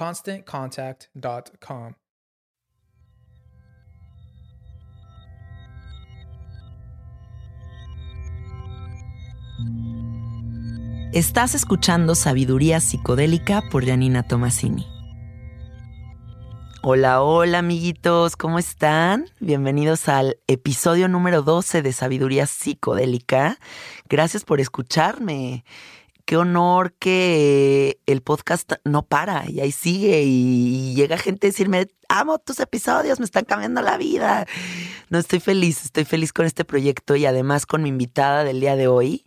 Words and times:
ConstantContact.com. 0.00 1.92
Estás 11.12 11.54
escuchando 11.54 12.14
Sabiduría 12.14 12.80
Psicodélica 12.80 13.62
por 13.70 13.84
Janina 13.84 14.22
Tomasini. 14.22 14.86
Hola, 16.82 17.20
hola 17.20 17.58
amiguitos, 17.58 18.36
¿cómo 18.36 18.58
están? 18.58 19.26
Bienvenidos 19.38 20.08
al 20.08 20.38
episodio 20.46 21.08
número 21.08 21.42
12 21.42 21.82
de 21.82 21.92
Sabiduría 21.92 22.46
Psicodélica. 22.46 23.58
Gracias 24.08 24.46
por 24.46 24.60
escucharme. 24.60 25.62
Qué 26.30 26.36
honor 26.36 26.92
que 26.92 27.98
el 28.06 28.22
podcast 28.22 28.74
no 28.84 29.02
para 29.02 29.50
y 29.50 29.58
ahí 29.58 29.72
sigue 29.72 30.22
y 30.22 30.94
llega 30.94 31.18
gente 31.18 31.48
a 31.48 31.50
decirme, 31.50 31.88
amo 32.08 32.38
tus 32.38 32.60
episodios, 32.60 33.18
me 33.18 33.24
están 33.24 33.44
cambiando 33.44 33.82
la 33.82 33.96
vida. 33.96 34.46
No, 35.08 35.18
estoy 35.18 35.40
feliz, 35.40 35.84
estoy 35.84 36.04
feliz 36.04 36.32
con 36.32 36.46
este 36.46 36.64
proyecto 36.64 37.16
y 37.16 37.26
además 37.26 37.66
con 37.66 37.82
mi 37.82 37.88
invitada 37.88 38.44
del 38.44 38.60
día 38.60 38.76
de 38.76 38.86
hoy, 38.86 39.26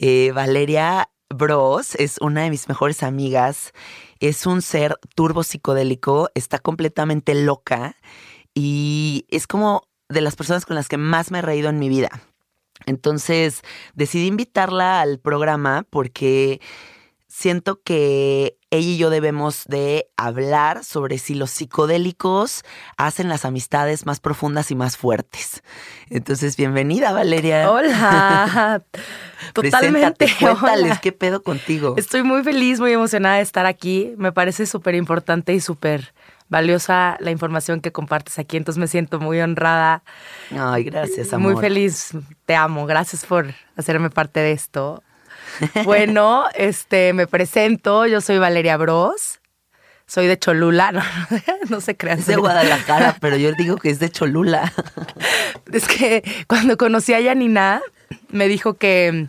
eh, 0.00 0.32
Valeria 0.34 1.10
Bros, 1.30 1.94
es 1.94 2.18
una 2.20 2.42
de 2.42 2.50
mis 2.50 2.68
mejores 2.68 3.04
amigas 3.04 3.72
es 4.18 4.44
un 4.44 4.62
ser 4.62 4.98
turbo 5.14 5.44
psicodélico, 5.44 6.28
está 6.34 6.58
completamente 6.58 7.36
loca 7.36 7.94
y 8.52 9.26
es 9.28 9.46
como 9.46 9.86
de 10.08 10.22
las 10.22 10.34
personas 10.34 10.66
con 10.66 10.74
las 10.74 10.88
que 10.88 10.96
más 10.96 11.30
me 11.30 11.38
he 11.38 11.42
reído 11.42 11.68
en 11.70 11.78
mi 11.78 11.88
vida. 11.88 12.10
Entonces 12.86 13.62
decidí 13.94 14.26
invitarla 14.26 15.00
al 15.00 15.18
programa 15.18 15.86
porque 15.90 16.60
siento 17.32 17.80
que 17.82 18.58
ella 18.70 18.88
y 18.88 18.96
yo 18.98 19.08
debemos 19.08 19.64
de 19.66 20.10
hablar 20.18 20.84
sobre 20.84 21.16
si 21.16 21.34
los 21.34 21.50
psicodélicos 21.50 22.62
hacen 22.98 23.28
las 23.28 23.46
amistades 23.46 24.04
más 24.04 24.20
profundas 24.20 24.70
y 24.70 24.74
más 24.74 24.98
fuertes. 24.98 25.62
Entonces, 26.10 26.56
bienvenida, 26.56 27.12
Valeria. 27.12 27.70
Hola. 27.70 28.82
Totalmente. 29.54 30.26
Cuéntales, 30.38 31.00
¿qué 31.00 31.12
pedo 31.12 31.42
contigo? 31.42 31.94
Estoy 31.96 32.22
muy 32.22 32.42
feliz, 32.42 32.80
muy 32.80 32.92
emocionada 32.92 33.36
de 33.36 33.42
estar 33.42 33.64
aquí. 33.64 34.14
Me 34.18 34.32
parece 34.32 34.66
súper 34.66 34.94
importante 34.94 35.54
y 35.54 35.60
súper 35.60 36.14
valiosa 36.52 37.16
la 37.18 37.30
información 37.30 37.80
que 37.80 37.92
compartes 37.92 38.38
aquí, 38.38 38.58
entonces 38.58 38.78
me 38.78 38.86
siento 38.86 39.18
muy 39.18 39.40
honrada. 39.40 40.04
Ay, 40.50 40.84
gracias, 40.84 41.32
amor. 41.32 41.54
Muy 41.54 41.60
feliz, 41.60 42.12
te 42.44 42.54
amo, 42.54 42.84
gracias 42.84 43.24
por 43.24 43.46
hacerme 43.74 44.10
parte 44.10 44.40
de 44.40 44.52
esto. 44.52 45.02
Bueno, 45.84 46.44
este, 46.54 47.14
me 47.14 47.26
presento, 47.26 48.06
yo 48.06 48.20
soy 48.20 48.38
Valeria 48.38 48.76
Bros. 48.76 49.40
Soy 50.04 50.26
de 50.26 50.38
Cholula, 50.38 50.92
no, 50.92 51.02
no 51.70 51.80
se 51.80 51.96
crean. 51.96 52.18
Es 52.18 52.26
de 52.26 52.36
Guadalajara, 52.36 53.16
pero 53.18 53.38
yo 53.38 53.52
digo 53.52 53.78
que 53.78 53.88
es 53.88 53.98
de 53.98 54.10
Cholula. 54.10 54.70
Es 55.72 55.88
que 55.88 56.22
cuando 56.48 56.76
conocí 56.76 57.14
a 57.14 57.20
Yanina, 57.20 57.80
me 58.28 58.46
dijo 58.46 58.74
que, 58.74 59.28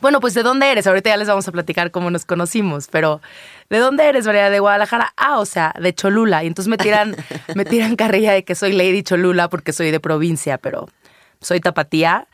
bueno, 0.00 0.20
pues 0.20 0.34
¿de 0.34 0.42
dónde 0.42 0.70
eres? 0.70 0.86
Ahorita 0.86 1.10
ya 1.10 1.16
les 1.16 1.28
vamos 1.28 1.46
a 1.48 1.52
platicar 1.52 1.90
cómo 1.90 2.10
nos 2.10 2.24
conocimos, 2.24 2.88
pero 2.90 3.20
¿de 3.68 3.78
dónde 3.78 4.08
eres, 4.08 4.26
Valeria? 4.26 4.50
De 4.50 4.60
Guadalajara. 4.60 5.12
Ah, 5.16 5.38
o 5.38 5.46
sea, 5.46 5.74
de 5.80 5.94
Cholula. 5.94 6.44
Y 6.44 6.46
entonces 6.46 6.68
me 6.68 6.78
tiran, 6.78 7.16
me 7.54 7.64
tiran 7.64 7.96
carrilla 7.96 8.32
de 8.32 8.44
que 8.44 8.54
soy 8.54 8.72
Lady 8.72 9.02
Cholula 9.02 9.48
porque 9.48 9.72
soy 9.72 9.90
de 9.90 10.00
provincia, 10.00 10.58
pero 10.58 10.88
soy 11.40 11.60
tapatía. 11.60 12.26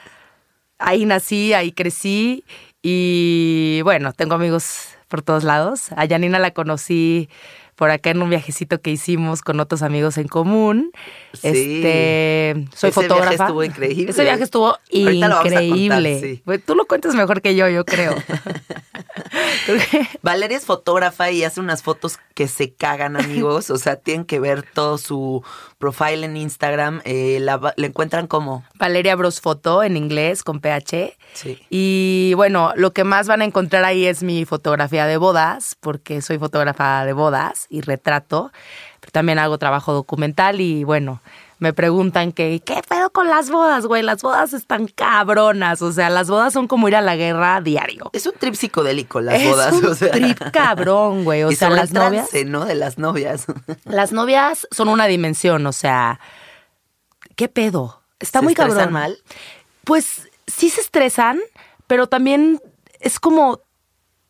Ahí 0.79 1.07
nací, 1.07 1.55
ahí 1.55 1.73
crecí 1.73 2.45
y 2.83 3.81
bueno, 3.83 4.13
tengo 4.13 4.35
amigos 4.35 4.91
por 5.09 5.23
todos 5.23 5.45
lados. 5.45 5.93
A 5.97 6.07
Janina 6.07 6.39
la 6.39 6.53
conocí 6.53 7.29
por 7.77 7.91
acá 7.91 8.11
en 8.11 8.23
un 8.23 8.31
viajecito 8.31 8.81
que 8.81 8.91
hicimos 8.91 9.43
con 9.43 9.61
otros 9.61 9.83
amigos 9.83 10.19
en 10.19 10.27
común. 10.29 10.91
Sí. 11.35 11.49
Este, 11.49 12.67
soy 12.75 12.91
Ese 12.91 12.93
fotógrafa. 12.93 13.31
viaje 13.31 13.43
estuvo 13.45 13.65
increíble. 13.65 14.11
Ese 14.11 14.23
viaje 14.25 14.43
estuvo 14.43 14.67
Ahorita 14.69 15.29
lo 15.29 15.35
vamos 15.37 15.39
a 15.39 15.43
contar, 15.43 15.63
increíble. 15.63 16.21
sí. 16.21 16.43
Pues 16.45 16.65
Tú 16.65 16.75
lo 16.75 16.87
cuentas 16.87 17.15
mejor 17.15 17.43
que 17.43 17.55
yo, 17.55 17.69
yo 17.69 17.85
creo. 17.85 18.15
Valeria 20.23 20.57
es 20.57 20.65
fotógrafa 20.65 21.31
y 21.31 21.45
hace 21.45 21.61
unas 21.61 21.83
fotos 21.83 22.19
que 22.35 22.49
se 22.49 22.73
cagan, 22.73 23.17
amigos. 23.17 23.71
O 23.71 23.79
sea, 23.79 23.97
tienen 23.97 24.25
que 24.25 24.41
ver 24.41 24.63
todo 24.63 24.99
su 24.99 25.43
profile 25.79 26.27
en 26.27 26.37
Instagram. 26.37 27.01
Eh, 27.05 27.39
la, 27.41 27.75
la 27.77 27.87
encuentran 27.87 28.27
como. 28.27 28.65
Valeria 28.75 29.15
Bros 29.17 29.41
Foto 29.41 29.83
en 29.83 29.97
inglés 29.97 30.43
con 30.43 30.61
PH. 30.61 31.17
Sí. 31.35 31.59
Y 31.71 32.33
bueno, 32.37 32.73
lo 32.77 32.93
que 32.93 33.05
más 33.05 33.29
van 33.29 33.43
a 33.43 33.45
encontrar 33.45 33.85
ahí 33.85 34.07
es 34.07 34.23
mi 34.23 34.45
fotografía 34.45 35.07
de 35.07 35.17
bodas, 35.17 35.77
porque 35.81 36.23
soy 36.23 36.39
fotógrafa 36.39 37.05
de 37.05 37.13
bodas 37.13 37.66
y 37.69 37.81
retrato. 37.81 38.53
Pero 39.01 39.13
también 39.13 39.39
hago 39.39 39.59
trabajo 39.59 39.93
documental 39.93 40.61
y 40.61 40.85
bueno, 40.85 41.21
me 41.59 41.73
preguntan 41.73 42.33
que, 42.33 42.61
¿qué 42.65 42.83
pedo 42.87 43.11
con 43.11 43.29
las 43.29 43.51
bodas, 43.51 43.87
güey? 43.87 44.03
Las 44.03 44.23
bodas 44.23 44.53
están 44.53 44.89
cabronas. 44.89 45.81
O 45.81 45.93
sea, 45.93 46.11
las 46.11 46.29
bodas 46.29 46.53
son 46.53 46.69
como 46.69 46.87
ir 46.89 46.97
a 46.97 47.01
la 47.01 47.17
guerra 47.17 47.61
diario. 47.61 48.11
Es 48.13 48.27
un 48.27 48.35
trip 48.39 48.55
psicodélico 48.55 49.21
las 49.21 49.41
es 49.41 49.49
bodas. 49.49 49.73
un 49.73 49.87
o 49.87 49.95
sea. 49.95 50.11
trip 50.11 50.39
cabrón, 50.53 51.25
güey. 51.25 51.45
O 51.45 51.51
y 51.51 51.57
sea, 51.57 51.71
las 51.71 51.93
novias... 51.93 52.29
trance, 52.29 52.45
¿no? 52.45 52.65
De 52.67 52.75
las 52.75 52.99
novias. 52.99 53.47
Las 53.85 54.13
novias 54.13 54.69
son 54.71 54.89
una 54.89 55.07
dimensión, 55.07 55.67
o 55.67 55.73
sea, 55.73 56.21
¿qué 57.37 57.49
pedo? 57.49 58.03
Está 58.19 58.41
¿Se 58.41 58.45
muy 58.45 58.55
cabrón. 58.55 58.93
mal? 58.93 59.19
Pues 59.85 60.29
sí 60.47 60.69
se 60.69 60.81
estresan, 60.81 61.41
pero 61.87 62.07
también 62.07 62.61
es 63.01 63.19
como 63.21 63.61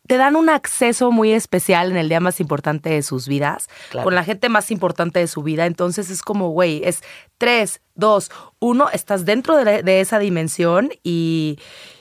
te 0.07 0.17
dan 0.17 0.35
un 0.35 0.49
acceso 0.49 1.11
muy 1.11 1.31
especial 1.33 1.91
en 1.91 1.97
el 1.97 2.09
día 2.09 2.19
más 2.19 2.39
importante 2.39 2.89
de 2.89 3.03
sus 3.03 3.27
vidas, 3.27 3.67
Claro. 3.91 4.05
con 4.05 4.15
la 4.15 4.23
gente 4.23 4.49
más 4.49 4.71
importante 4.71 5.19
de 5.19 5.27
su 5.27 5.43
vida. 5.43 5.65
Entonces 5.65 6.09
es 6.09 6.21
como, 6.21 6.49
güey, 6.49 6.81
es 6.85 7.01
tres, 7.37 7.81
dos, 7.95 8.31
uno, 8.59 8.89
estás 8.91 9.25
dentro 9.25 9.55
de, 9.57 9.65
la- 9.65 9.81
de 9.81 9.99
esa 10.01 10.17
dimensión 10.19 10.89
y, 11.03 11.59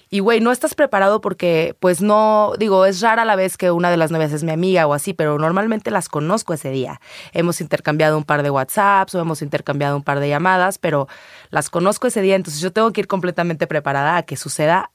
y, 0.08 0.20
güey, 0.20 0.40
no 0.40 0.52
estás 0.52 0.74
preparado 0.76 1.20
porque, 1.20 1.74
pues 1.80 2.00
no, 2.00 2.52
digo, 2.58 2.86
es 2.86 3.00
rara 3.00 3.24
la 3.24 3.34
vez 3.34 3.56
que 3.56 3.72
una 3.72 3.90
de 3.90 3.96
las 3.96 4.12
novias 4.12 4.32
es 4.32 4.44
mi 4.44 4.52
amiga 4.52 4.86
o 4.86 4.94
así, 4.94 5.12
pero 5.14 5.36
normalmente 5.38 5.90
las 5.90 6.08
conozco 6.08 6.54
ese 6.54 6.70
día. 6.70 7.00
Hemos 7.32 7.60
intercambiado 7.60 8.16
un 8.16 8.22
par 8.24 8.44
de 8.44 8.50
WhatsApps 8.50 9.16
o 9.16 9.20
hemos 9.20 9.42
intercambiado 9.42 9.96
un 9.96 10.04
par 10.04 10.20
de 10.20 10.28
llamadas, 10.28 10.78
pero 10.78 11.08
las 11.50 11.70
conozco 11.70 12.06
ese 12.06 12.22
día, 12.22 12.36
entonces 12.36 12.60
yo 12.62 12.72
tengo 12.72 12.92
que 12.92 13.00
ir 13.00 13.08
completamente 13.08 13.66
preparada 13.66 14.16
a 14.16 14.22
que 14.22 14.36
suceda 14.36 14.90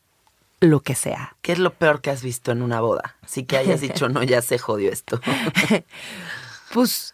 lo 0.61 0.79
que 0.79 0.95
sea. 0.95 1.35
¿Qué 1.41 1.51
es 1.51 1.59
lo 1.59 1.73
peor 1.73 1.99
que 2.01 2.09
has 2.11 2.23
visto 2.23 2.51
en 2.53 2.61
una 2.61 2.79
boda? 2.79 3.17
Así 3.21 3.43
que 3.43 3.57
hayas 3.57 3.81
dicho, 3.81 4.07
no, 4.07 4.23
ya 4.23 4.41
se 4.41 4.57
jodió 4.57 4.91
esto. 4.91 5.19
Pues 6.73 7.11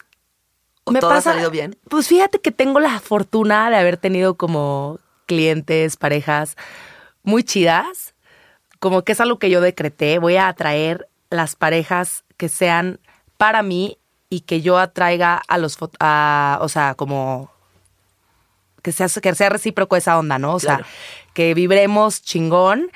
¿O 0.83 0.93
todo 0.93 1.09
ha 1.11 1.21
salido 1.21 1.49
bien? 1.49 1.75
Pues 1.89 2.07
fíjate 2.07 2.39
que 2.39 2.51
tengo 2.51 2.79
la 2.79 2.99
fortuna 2.99 3.69
de 3.71 3.77
haber 3.77 3.97
tenido 3.97 4.35
como 4.35 4.99
clientes, 5.25 5.97
parejas 5.97 6.55
muy 7.23 7.43
chidas. 7.43 8.13
Como 8.79 9.01
que 9.01 9.13
es 9.13 9.19
algo 9.19 9.39
que 9.39 9.49
yo 9.49 9.59
decreté. 9.59 10.19
Voy 10.19 10.35
a 10.35 10.47
atraer 10.47 11.09
las 11.31 11.55
parejas 11.55 12.23
que 12.37 12.49
sean 12.49 12.99
para 13.37 13.63
mí 13.63 13.97
y 14.29 14.41
que 14.41 14.61
yo 14.61 14.77
atraiga 14.77 15.41
a 15.47 15.57
los, 15.57 15.77
a, 15.99 16.59
o 16.61 16.69
sea, 16.69 16.93
como 16.93 17.51
que 18.83 18.91
sea, 18.91 19.07
que 19.21 19.33
sea 19.35 19.49
recíproco 19.49 19.95
esa 19.95 20.17
onda, 20.19 20.37
¿no? 20.37 20.53
O 20.55 20.59
Claro. 20.59 20.83
sea, 20.83 20.93
que 21.33 21.53
vibremos 21.55 22.21
chingón 22.21 22.91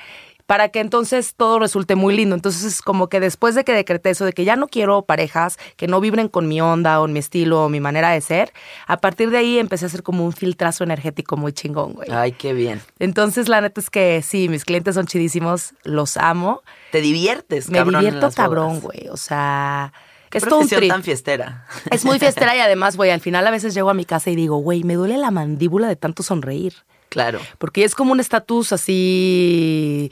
para 0.52 0.68
que 0.68 0.80
entonces 0.80 1.32
todo 1.34 1.58
resulte 1.58 1.94
muy 1.94 2.14
lindo. 2.14 2.34
Entonces 2.34 2.62
es 2.64 2.82
como 2.82 3.08
que 3.08 3.20
después 3.20 3.54
de 3.54 3.64
que 3.64 3.72
decreté 3.72 4.10
eso, 4.10 4.26
de 4.26 4.34
que 4.34 4.44
ya 4.44 4.54
no 4.54 4.68
quiero 4.68 5.00
parejas 5.00 5.56
que 5.78 5.86
no 5.86 5.98
vibren 5.98 6.28
con 6.28 6.46
mi 6.46 6.60
onda 6.60 7.00
o 7.00 7.08
mi 7.08 7.20
estilo 7.20 7.64
o 7.64 7.68
mi 7.70 7.80
manera 7.80 8.10
de 8.10 8.20
ser, 8.20 8.52
a 8.86 8.98
partir 8.98 9.30
de 9.30 9.38
ahí 9.38 9.58
empecé 9.58 9.86
a 9.86 9.88
hacer 9.88 10.02
como 10.02 10.26
un 10.26 10.34
filtrazo 10.34 10.84
energético 10.84 11.38
muy 11.38 11.54
chingón, 11.54 11.94
güey. 11.94 12.10
Ay, 12.10 12.32
qué 12.32 12.52
bien. 12.52 12.82
Entonces 12.98 13.48
la 13.48 13.62
neta 13.62 13.80
es 13.80 13.88
que 13.88 14.20
sí, 14.20 14.50
mis 14.50 14.66
clientes 14.66 14.94
son 14.94 15.06
chidísimos, 15.06 15.72
los 15.84 16.18
amo. 16.18 16.60
Te 16.90 17.00
diviertes, 17.00 17.70
Me 17.70 17.78
cabrón. 17.78 17.94
en 17.94 18.00
divierto 18.02 18.30
cabrón, 18.36 18.68
bodas. 18.68 18.82
güey. 18.82 19.08
O 19.08 19.16
sea, 19.16 19.94
Qué 20.28 20.36
es 20.36 20.44
todo 20.44 20.58
un 20.58 20.68
trip. 20.68 20.90
tan 20.90 21.02
fiestera. 21.02 21.64
Es 21.90 22.04
muy 22.04 22.18
fiestera 22.18 22.54
y 22.54 22.60
además, 22.60 22.98
güey, 22.98 23.10
al 23.10 23.20
final 23.20 23.46
a 23.46 23.50
veces 23.50 23.72
llego 23.72 23.88
a 23.88 23.94
mi 23.94 24.04
casa 24.04 24.28
y 24.28 24.36
digo, 24.36 24.58
güey, 24.58 24.84
me 24.84 24.96
duele 24.96 25.16
la 25.16 25.30
mandíbula 25.30 25.88
de 25.88 25.96
tanto 25.96 26.22
sonreír. 26.22 26.74
Claro. 27.08 27.40
Porque 27.58 27.84
es 27.84 27.94
como 27.94 28.12
un 28.12 28.20
estatus 28.20 28.72
así 28.72 30.10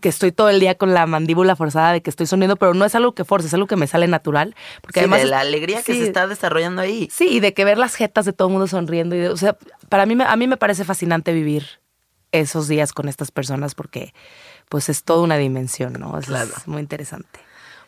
que 0.00 0.08
estoy 0.08 0.32
todo 0.32 0.48
el 0.50 0.60
día 0.60 0.74
con 0.76 0.92
la 0.94 1.06
mandíbula 1.06 1.56
forzada 1.56 1.92
de 1.92 2.02
que 2.02 2.10
estoy 2.10 2.26
sonriendo, 2.26 2.56
pero 2.56 2.74
no 2.74 2.84
es 2.84 2.94
algo 2.94 3.14
que 3.14 3.24
force, 3.24 3.46
es 3.48 3.54
algo 3.54 3.66
que 3.66 3.76
me 3.76 3.86
sale 3.86 4.06
natural. 4.08 4.54
Porque 4.82 5.00
Sí, 5.00 5.04
además 5.04 5.22
de 5.22 5.28
la 5.28 5.40
alegría 5.40 5.82
que 5.82 5.94
se 5.94 6.04
está 6.04 6.26
desarrollando 6.26 6.82
ahí. 6.82 7.08
Sí, 7.12 7.28
y 7.28 7.40
de 7.40 7.54
que 7.54 7.64
ver 7.64 7.78
las 7.78 7.94
jetas 7.94 8.24
de 8.26 8.32
todo 8.32 8.48
el 8.48 8.52
mundo 8.52 8.66
sonriendo. 8.66 9.14
Y 9.16 9.20
de- 9.20 9.28
o 9.30 9.36
sea, 9.36 9.56
para 9.88 10.04
mí, 10.06 10.14
me- 10.14 10.24
a 10.24 10.36
mí 10.36 10.46
me 10.46 10.56
parece 10.56 10.84
fascinante 10.84 11.32
vivir 11.32 11.80
esos 12.32 12.68
días 12.68 12.92
con 12.92 13.08
estas 13.08 13.30
personas 13.30 13.74
porque 13.74 14.14
pues 14.68 14.88
es 14.88 15.04
toda 15.04 15.22
una 15.22 15.36
dimensión, 15.36 15.94
¿no? 15.94 16.18
Es, 16.18 16.26
Claro. 16.26 16.50
es 16.56 16.66
muy 16.66 16.80
interesante. 16.80 17.40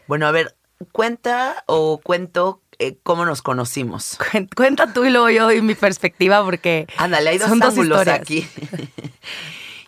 Bueno, 0.06 0.26
a 0.26 0.30
ver, 0.32 0.54
cuenta 0.92 1.64
o 1.66 1.98
cuento 2.02 2.60
eh, 2.78 2.98
cómo 3.02 3.24
nos 3.24 3.40
conocimos. 3.40 4.18
Cuen- 4.32 4.48
Cuenta 4.54 4.92
tú 4.92 5.04
y 5.04 5.10
luego 5.10 5.30
yo 5.30 5.44
doy 5.44 5.62
mi 5.62 5.74
perspectiva 5.74 6.44
porque 6.44 6.86
Ándale, 6.98 7.30
hay 7.30 7.38
dos 7.38 7.48
son 7.48 7.58
dos 7.60 7.70
ángulos 7.70 7.98
historias. 8.00 8.20
aquí. 8.20 8.46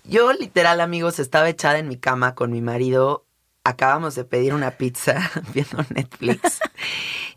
Yo, 0.09 0.33
literal, 0.33 0.81
amigos, 0.81 1.19
estaba 1.19 1.49
echada 1.49 1.79
en 1.79 1.89
mi 1.89 1.97
cama 1.97 2.35
con 2.35 2.53
mi 2.53 2.61
marido. 2.61 3.25
Acabamos 3.65 4.15
de 4.15 4.25
pedir 4.25 4.55
una 4.55 4.73
pizza 4.73 5.31
viendo 5.55 5.85
Netflix. 5.91 6.61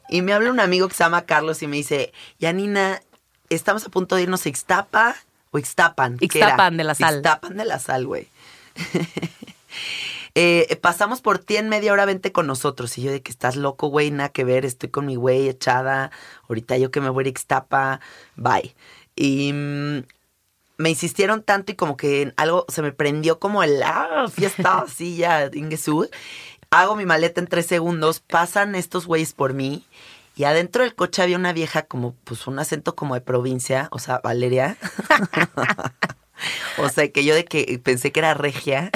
y 0.10 0.22
me 0.22 0.34
habla 0.34 0.52
un 0.52 0.60
amigo 0.60 0.88
que 0.88 0.94
se 0.94 1.04
llama 1.04 1.26
Carlos 1.26 1.64
y 1.64 1.68
me 1.68 1.78
dice, 1.78 2.14
Yanina, 2.38 3.02
estamos 3.50 3.86
a 3.86 3.90
punto 3.90 4.16
de 4.16 4.24
irnos 4.24 4.46
a 4.46 4.50
Ixtapa 4.50 5.16
o 5.52 5.58
Ixtapan. 5.58 6.18
Ixtapan 6.20 6.78
de 6.78 6.84
la 6.84 6.94
Sal. 6.94 7.16
Ixtapan 7.16 7.58
de 7.58 7.66
la 7.66 7.80
Sal, 7.80 8.06
güey. 8.06 8.28
Eh, 10.36 10.78
pasamos 10.82 11.22
por 11.22 11.40
ti 11.40 11.58
en 11.58 11.70
media 11.70 11.92
hora, 11.92 12.06
vente 12.06 12.32
con 12.32 12.48
nosotros. 12.48 12.98
Y 12.98 13.02
yo 13.02 13.12
de 13.12 13.22
que 13.22 13.32
estás 13.32 13.56
loco, 13.56 13.88
güey, 13.88 14.12
nada 14.12 14.30
que 14.30 14.44
ver, 14.44 14.64
estoy 14.64 14.90
con 14.90 15.08
mi 15.08 15.16
güey 15.16 15.50
echada. 15.50 16.12
Ahorita 16.48 16.78
yo 16.78 16.92
que 16.92 17.02
me 17.02 17.10
voy 17.10 17.26
a 17.26 17.30
Ixtapa, 17.30 18.00
bye. 18.36 18.74
Y 19.16 19.52
mm, 19.52 20.04
me 20.80 20.90
insistieron 20.90 21.44
tanto 21.44 21.74
y 21.74 21.76
como 21.76 21.98
que 21.98 22.22
en 22.22 22.34
algo 22.38 22.66
se 22.70 22.82
me 22.82 22.94
prendió 22.94 23.38
como 23.38 23.64
el 23.64 23.84
ah, 23.84 24.28
fiesta 24.34 24.80
así 24.88 25.18
ya, 25.18 25.52
Ingesú. 25.54 26.10
Hago 26.72 26.96
mi 26.96 27.06
maleta 27.06 27.42
en 27.42 27.48
tres 27.48 27.66
segundos, 27.66 28.22
pasan 28.22 28.76
estos 28.76 29.06
güeyes 29.06 29.34
por 29.34 29.54
mí. 29.54 29.86
Y 30.38 30.46
adentro 30.46 30.84
del 30.84 30.96
coche 30.96 31.22
había 31.22 31.36
una 31.36 31.52
vieja 31.52 31.82
como, 31.82 32.16
pues 32.24 32.48
un 32.48 32.60
acento 32.60 32.96
como 32.96 33.16
de 33.16 33.20
provincia, 33.20 33.90
o 33.92 34.00
sea, 34.00 34.22
Valeria. 34.24 34.78
o 36.78 36.88
sea, 36.88 37.12
que 37.12 37.26
yo 37.26 37.36
de 37.36 37.44
que 37.44 37.78
pensé 37.84 38.14
que 38.14 38.22
era 38.22 38.34
regia. 38.34 38.90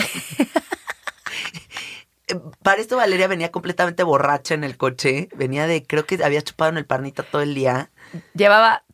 Para 2.63 2.79
esto 2.79 2.95
Valeria 2.95 3.27
venía 3.27 3.51
completamente 3.51 4.03
borracha 4.03 4.53
en 4.53 4.63
el 4.63 4.77
coche. 4.77 5.27
Venía 5.36 5.68
de, 5.68 5.83
creo 5.83 6.06
que 6.06 6.24
había 6.24 6.41
chupado 6.41 6.71
en 6.71 6.77
el 6.77 6.86
parnita 6.86 7.24
todo 7.24 7.41
el 7.41 7.56
día. 7.56 7.91
Llevaba, 8.36 8.86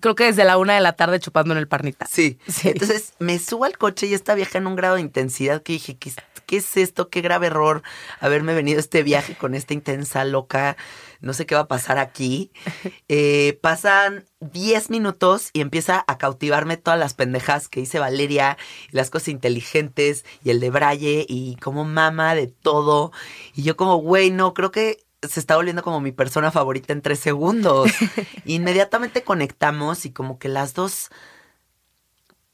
creo 0.00 0.14
que 0.14 0.24
desde 0.24 0.44
la 0.44 0.58
una 0.58 0.74
de 0.74 0.80
la 0.80 0.92
tarde 0.94 1.20
chupando 1.20 1.52
en 1.52 1.58
el 1.58 1.68
parnita. 1.68 2.06
Sí. 2.06 2.38
Sí. 2.48 2.68
Entonces 2.68 3.14
me 3.18 3.38
subo 3.38 3.64
al 3.64 3.78
coche 3.78 4.06
y 4.06 4.14
esta 4.14 4.34
vieja 4.34 4.58
en 4.58 4.66
un 4.66 4.76
grado 4.76 4.96
de 4.96 5.00
intensidad 5.02 5.62
que 5.62 5.72
dije, 5.74 5.96
¿qué, 5.98 6.10
es- 6.10 6.16
qué 6.46 6.56
es 6.58 6.76
esto? 6.76 7.10
Qué 7.10 7.20
grave 7.20 7.48
error 7.48 7.82
haberme 8.20 8.54
venido 8.54 8.78
a 8.78 8.80
este 8.80 9.02
viaje 9.02 9.34
con 9.36 9.54
esta 9.54 9.74
intensa 9.74 10.24
loca. 10.24 10.76
No 11.20 11.32
sé 11.34 11.46
qué 11.46 11.54
va 11.54 11.62
a 11.62 11.68
pasar 11.68 11.98
aquí. 11.98 12.50
Eh, 13.10 13.58
pasan 13.62 14.26
10 14.40 14.90
minutos 14.90 15.48
y 15.54 15.62
empieza 15.62 16.04
a 16.06 16.18
cautivarme 16.18 16.76
todas 16.76 16.98
las 17.00 17.14
pendejas 17.14 17.68
que 17.68 17.80
dice 17.80 17.98
Valeria, 17.98 18.58
y 18.92 18.96
las 18.96 19.08
cosas 19.10 19.28
inteligentes 19.28 20.24
y 20.44 20.50
el 20.50 20.60
de 20.60 20.68
Braille 20.70 21.24
y 21.28 21.56
como 21.56 21.84
mama 21.84 22.34
de 22.34 22.48
todo. 22.48 23.12
Y 23.54 23.62
yo 23.62 23.76
como, 23.76 23.96
güey, 23.96 24.30
no, 24.30 24.52
creo 24.54 24.70
que 24.70 24.98
se 25.22 25.40
está 25.40 25.56
volviendo 25.56 25.82
como 25.82 26.00
mi 26.00 26.12
persona 26.12 26.50
favorita 26.50 26.92
en 26.92 27.02
tres 27.02 27.18
segundos. 27.18 27.90
Inmediatamente 28.44 29.22
conectamos 29.22 30.04
y 30.06 30.12
como 30.12 30.38
que 30.38 30.48
las 30.48 30.74
dos 30.74 31.10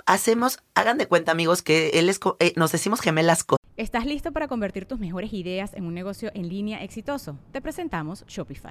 hacemos, 0.06 0.58
hagan 0.74 0.98
de 0.98 1.06
cuenta 1.06 1.32
amigos 1.32 1.62
que 1.62 1.90
él 1.94 2.08
es, 2.08 2.20
eh, 2.40 2.52
nos 2.56 2.72
decimos 2.72 3.00
gemelas 3.00 3.44
¿Estás 3.76 4.06
listo 4.06 4.32
para 4.32 4.46
convertir 4.46 4.86
tus 4.86 5.00
mejores 5.00 5.32
ideas 5.32 5.74
en 5.74 5.84
un 5.84 5.94
negocio 5.94 6.30
en 6.34 6.48
línea 6.48 6.84
exitoso? 6.84 7.38
Te 7.50 7.60
presentamos 7.60 8.24
Shopify. 8.26 8.70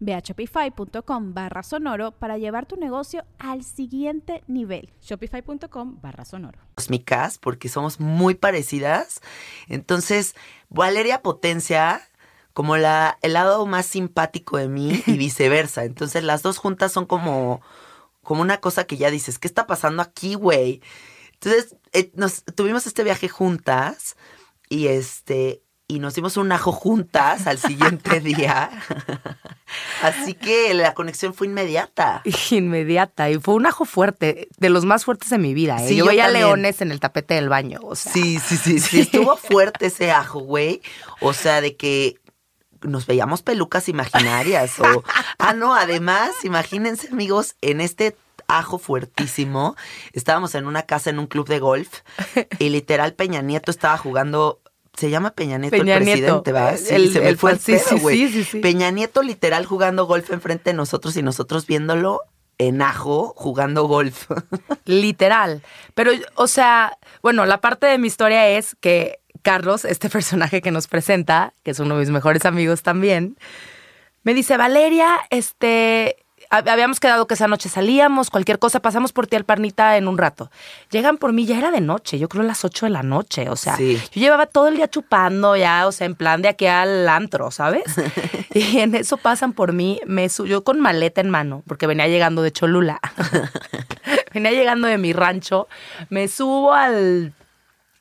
Ve 0.00 0.14
a 0.14 0.20
shopify.com 0.20 1.34
barra 1.34 1.62
sonoro 1.62 2.12
para 2.12 2.38
llevar 2.38 2.66
tu 2.66 2.76
negocio 2.76 3.24
al 3.38 3.64
siguiente 3.64 4.42
nivel. 4.46 4.90
Shopify.com 5.00 5.98
barra 6.00 6.24
sonoro. 6.24 6.58
cósmicas 6.74 7.38
porque 7.38 7.68
somos 7.68 8.00
muy 8.00 8.34
parecidas. 8.34 9.20
Entonces, 9.68 10.34
Valeria 10.68 11.22
potencia 11.22 12.00
como 12.52 12.76
la, 12.76 13.18
el 13.22 13.34
lado 13.34 13.64
más 13.66 13.86
simpático 13.86 14.56
de 14.56 14.68
mí 14.68 15.02
y 15.06 15.12
viceversa. 15.16 15.84
Entonces, 15.84 16.24
las 16.24 16.42
dos 16.42 16.58
juntas 16.58 16.90
son 16.90 17.06
como, 17.06 17.60
como 18.22 18.42
una 18.42 18.58
cosa 18.58 18.84
que 18.84 18.96
ya 18.96 19.10
dices, 19.10 19.38
¿qué 19.38 19.46
está 19.46 19.66
pasando 19.66 20.02
aquí, 20.02 20.34
güey? 20.34 20.82
Entonces, 21.34 21.76
eh, 21.92 22.10
nos 22.14 22.42
tuvimos 22.56 22.86
este 22.86 23.04
viaje 23.04 23.28
juntas 23.28 24.16
y 24.68 24.88
este 24.88 25.62
y 25.88 26.00
nos 26.00 26.14
dimos 26.14 26.36
un 26.36 26.52
ajo 26.52 26.70
juntas 26.70 27.46
al 27.46 27.58
siguiente 27.58 28.20
día. 28.20 28.70
Así 30.02 30.34
que 30.34 30.74
la 30.74 30.92
conexión 30.94 31.32
fue 31.34 31.46
inmediata. 31.46 32.22
Inmediata. 32.50 33.30
Y 33.30 33.38
fue 33.38 33.54
un 33.54 33.66
ajo 33.66 33.84
fuerte, 33.86 34.48
de 34.58 34.68
los 34.68 34.84
más 34.84 35.04
fuertes 35.06 35.30
de 35.30 35.38
mi 35.38 35.54
vida. 35.54 35.82
¿eh? 35.82 35.88
Sí, 35.88 35.96
yo, 35.96 36.04
yo 36.04 36.10
veía 36.10 36.24
también. 36.24 36.44
leones 36.44 36.80
en 36.82 36.92
el 36.92 37.00
tapete 37.00 37.34
del 37.34 37.48
baño. 37.48 37.80
O 37.82 37.94
sea, 37.96 38.12
Sí, 38.12 38.38
sí, 38.38 38.56
sí, 38.58 38.78
sí. 38.80 39.00
Estuvo 39.00 39.36
fuerte 39.38 39.86
ese 39.86 40.10
ajo, 40.12 40.40
güey. 40.40 40.82
O 41.20 41.32
sea, 41.32 41.60
de 41.62 41.76
que 41.76 42.16
nos 42.82 43.06
veíamos 43.06 43.42
pelucas 43.42 43.88
imaginarias. 43.88 44.78
O... 44.80 45.02
Ah, 45.38 45.54
no, 45.54 45.74
además, 45.74 46.44
imagínense, 46.44 47.08
amigos, 47.08 47.56
en 47.62 47.80
este 47.80 48.14
ajo 48.46 48.78
fuertísimo, 48.78 49.76
estábamos 50.12 50.54
en 50.54 50.66
una 50.66 50.82
casa 50.82 51.10
en 51.10 51.18
un 51.18 51.26
club 51.26 51.48
de 51.48 51.58
golf 51.58 52.00
y 52.58 52.70
literal 52.70 53.14
Peña 53.14 53.42
Nieto 53.42 53.70
estaba 53.70 53.96
jugando. 53.98 54.60
Se 54.98 55.10
llama 55.10 55.30
Peña 55.30 55.58
Nieto 55.58 55.76
Peña 55.76 55.96
el 55.96 56.02
presidente, 56.04 56.52
¿va? 56.52 56.72
el- 56.72 56.78
Sí, 56.78 56.94
el- 56.94 57.12
se 57.12 57.20
me 57.20 57.28
el- 57.28 57.38
fue 57.38 57.52
el 57.52 57.58
sí, 57.60 57.72
pedo, 57.72 57.84
sí, 57.88 57.98
güey. 58.00 58.16
sí, 58.16 58.28
sí, 58.32 58.44
sí. 58.44 58.58
Peña 58.60 58.90
Nieto 58.90 59.22
literal 59.22 59.64
jugando 59.64 60.06
golf 60.06 60.30
enfrente 60.30 60.70
de 60.70 60.74
nosotros 60.74 61.16
y 61.16 61.22
nosotros 61.22 61.66
viéndolo 61.66 62.22
en 62.58 62.82
ajo 62.82 63.32
jugando 63.36 63.84
golf. 63.84 64.28
Literal. 64.84 65.62
Pero, 65.94 66.10
o 66.34 66.46
sea, 66.48 66.98
bueno, 67.22 67.46
la 67.46 67.60
parte 67.60 67.86
de 67.86 67.98
mi 67.98 68.08
historia 68.08 68.48
es 68.48 68.76
que 68.80 69.20
Carlos, 69.42 69.84
este 69.84 70.08
personaje 70.10 70.60
que 70.60 70.72
nos 70.72 70.88
presenta, 70.88 71.52
que 71.62 71.70
es 71.70 71.78
uno 71.78 71.94
de 71.94 72.00
mis 72.00 72.10
mejores 72.10 72.44
amigos 72.44 72.82
también, 72.82 73.36
me 74.24 74.34
dice, 74.34 74.56
Valeria, 74.56 75.08
este, 75.30 76.16
habíamos 76.50 77.00
quedado 77.00 77.26
que 77.26 77.34
esa 77.34 77.48
noche 77.48 77.68
salíamos, 77.68 78.30
cualquier 78.30 78.58
cosa, 78.58 78.80
pasamos 78.80 79.12
por 79.12 79.26
ti 79.26 79.36
al 79.36 79.44
Parnita 79.44 79.96
en 79.96 80.08
un 80.08 80.18
rato. 80.18 80.50
Llegan 80.90 81.18
por 81.18 81.32
mí, 81.32 81.46
ya 81.46 81.58
era 81.58 81.70
de 81.70 81.80
noche, 81.80 82.18
yo 82.18 82.28
creo 82.28 82.42
a 82.42 82.46
las 82.46 82.64
8 82.64 82.86
de 82.86 82.90
la 82.90 83.02
noche, 83.02 83.48
o 83.50 83.56
sea, 83.56 83.76
Sí. 83.76 83.96
yo 84.12 84.20
llevaba 84.20 84.46
todo 84.46 84.68
el 84.68 84.76
día 84.76 84.88
chupando 84.88 85.56
ya, 85.56 85.86
o 85.86 85.92
sea, 85.92 86.06
en 86.06 86.14
plan 86.14 86.42
de 86.42 86.48
aquí 86.48 86.66
al 86.66 87.08
antro, 87.08 87.50
¿sabes? 87.50 87.84
y 88.54 88.78
en 88.78 88.94
eso 88.94 89.16
pasan 89.16 89.52
por 89.52 89.72
mí, 89.72 90.00
me 90.06 90.28
yo 90.28 90.64
con 90.64 90.80
maleta 90.80 91.20
en 91.20 91.30
mano, 91.30 91.62
porque 91.66 91.86
venía 91.86 92.08
llegando 92.08 92.42
de 92.42 92.52
Cholula. 92.52 93.00
venía 94.34 94.52
llegando 94.52 94.88
de 94.88 94.98
mi 94.98 95.12
rancho, 95.12 95.68
me 96.10 96.28
subo 96.28 96.72
al 96.74 97.32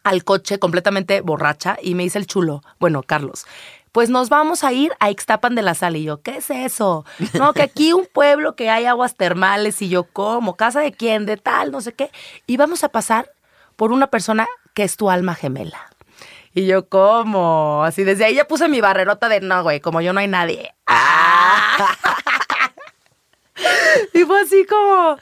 al 0.04 0.24
coche 0.24 0.58
completamente 0.58 1.20
borracha 1.20 1.77
y 1.82 1.94
me 1.94 2.04
dice 2.04 2.18
el 2.18 2.27
chulo, 2.27 2.63
bueno, 2.80 3.04
Carlos, 3.04 3.46
pues 3.98 4.12
nos 4.12 4.30
vamos 4.30 4.63
a 4.63 4.72
ir 4.74 4.94
a 5.00 5.10
Ixtapan 5.10 5.56
de 5.56 5.63
la 5.63 5.74
Sal. 5.74 5.96
Y 5.96 6.04
yo, 6.04 6.22
¿qué 6.22 6.38
es 6.38 6.51
eso? 6.51 7.04
No, 7.34 7.54
que 7.54 7.63
aquí 7.63 7.94
un 7.94 8.06
pueblo 8.06 8.56
que 8.56 8.70
hay 8.70 8.86
aguas 8.86 9.16
termales 9.16 9.82
y 9.82 9.89
yo, 9.89 10.04
¿cómo? 10.04 10.56
¿Casa 10.56 10.82
de 10.82 10.92
quién? 10.92 11.25
De 11.25 11.36
tal, 11.36 11.72
no 11.72 11.82
sé 11.82 11.94
qué. 11.94 12.12
Y 12.46 12.58
vamos 12.58 12.84
a 12.84 12.89
pasar 12.89 13.32
por 13.75 13.92
una 13.92 14.06
persona 14.06 14.48
que 14.75 14.84
es 14.84 14.98
tu 14.98 15.10
alma 15.10 15.34
gemela. 15.34 15.89
Y 16.54 16.68
yo, 16.68 16.88
¿cómo? 16.88 17.84
Así 17.84 18.04
desde 18.04 18.25
ahí 18.25 18.36
ya 18.36 18.48
puse 18.48 18.68
mi 18.68 18.82
barrerota 18.82 19.30
de 19.30 19.42
no, 19.42 19.63
güey, 19.63 19.80
como 19.80 20.00
yo 20.00 20.13
no 20.13 20.20
hay 20.20 20.27
nadie. 20.27 20.75
Y 24.13 24.25
fue 24.25 24.42
así 24.42 24.63
como, 24.68 25.18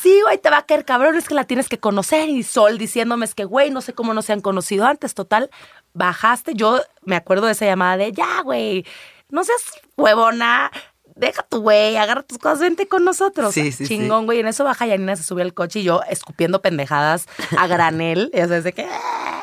sí, 0.00 0.20
güey, 0.22 0.38
te 0.38 0.50
va 0.50 0.58
a 0.58 0.66
caer 0.66 0.84
cabrón, 0.84 1.16
es 1.16 1.28
que 1.28 1.34
la 1.34 1.44
tienes 1.44 1.68
que 1.68 1.78
conocer. 1.78 2.28
Y 2.28 2.42
Sol 2.42 2.78
diciéndome, 2.78 3.24
es 3.24 3.34
que, 3.34 3.44
güey, 3.44 3.70
no 3.70 3.80
sé 3.80 3.92
cómo 3.92 4.14
no 4.14 4.22
se 4.22 4.32
han 4.32 4.40
conocido 4.40 4.86
antes. 4.86 5.14
Total, 5.14 5.50
bajaste. 5.94 6.54
Yo 6.54 6.80
me 7.02 7.16
acuerdo 7.16 7.46
de 7.46 7.52
esa 7.52 7.66
llamada 7.66 7.96
de, 7.96 8.12
ya, 8.12 8.40
güey, 8.42 8.84
no 9.28 9.44
seas 9.44 9.62
huevona. 9.96 10.70
Deja 11.16 11.42
tu 11.42 11.60
güey, 11.60 11.96
agarra 11.98 12.22
tus 12.22 12.38
cosas, 12.38 12.60
vente 12.60 12.88
con 12.88 13.04
nosotros. 13.04 13.52
Sí, 13.52 13.72
sí, 13.72 13.84
sí. 13.84 13.88
Chingón, 13.88 14.24
güey. 14.24 14.40
En 14.40 14.46
eso 14.46 14.64
baja 14.64 14.86
Yanina, 14.86 15.16
se 15.16 15.22
sube 15.22 15.42
al 15.42 15.52
coche 15.52 15.80
y 15.80 15.82
yo 15.82 16.00
escupiendo 16.08 16.62
pendejadas 16.62 17.26
a 17.58 17.66
granel. 17.66 18.30
Ya 18.32 18.48
sabes 18.48 18.64
de 18.64 18.72
que. 18.72 18.86
"Ah". 18.90 19.42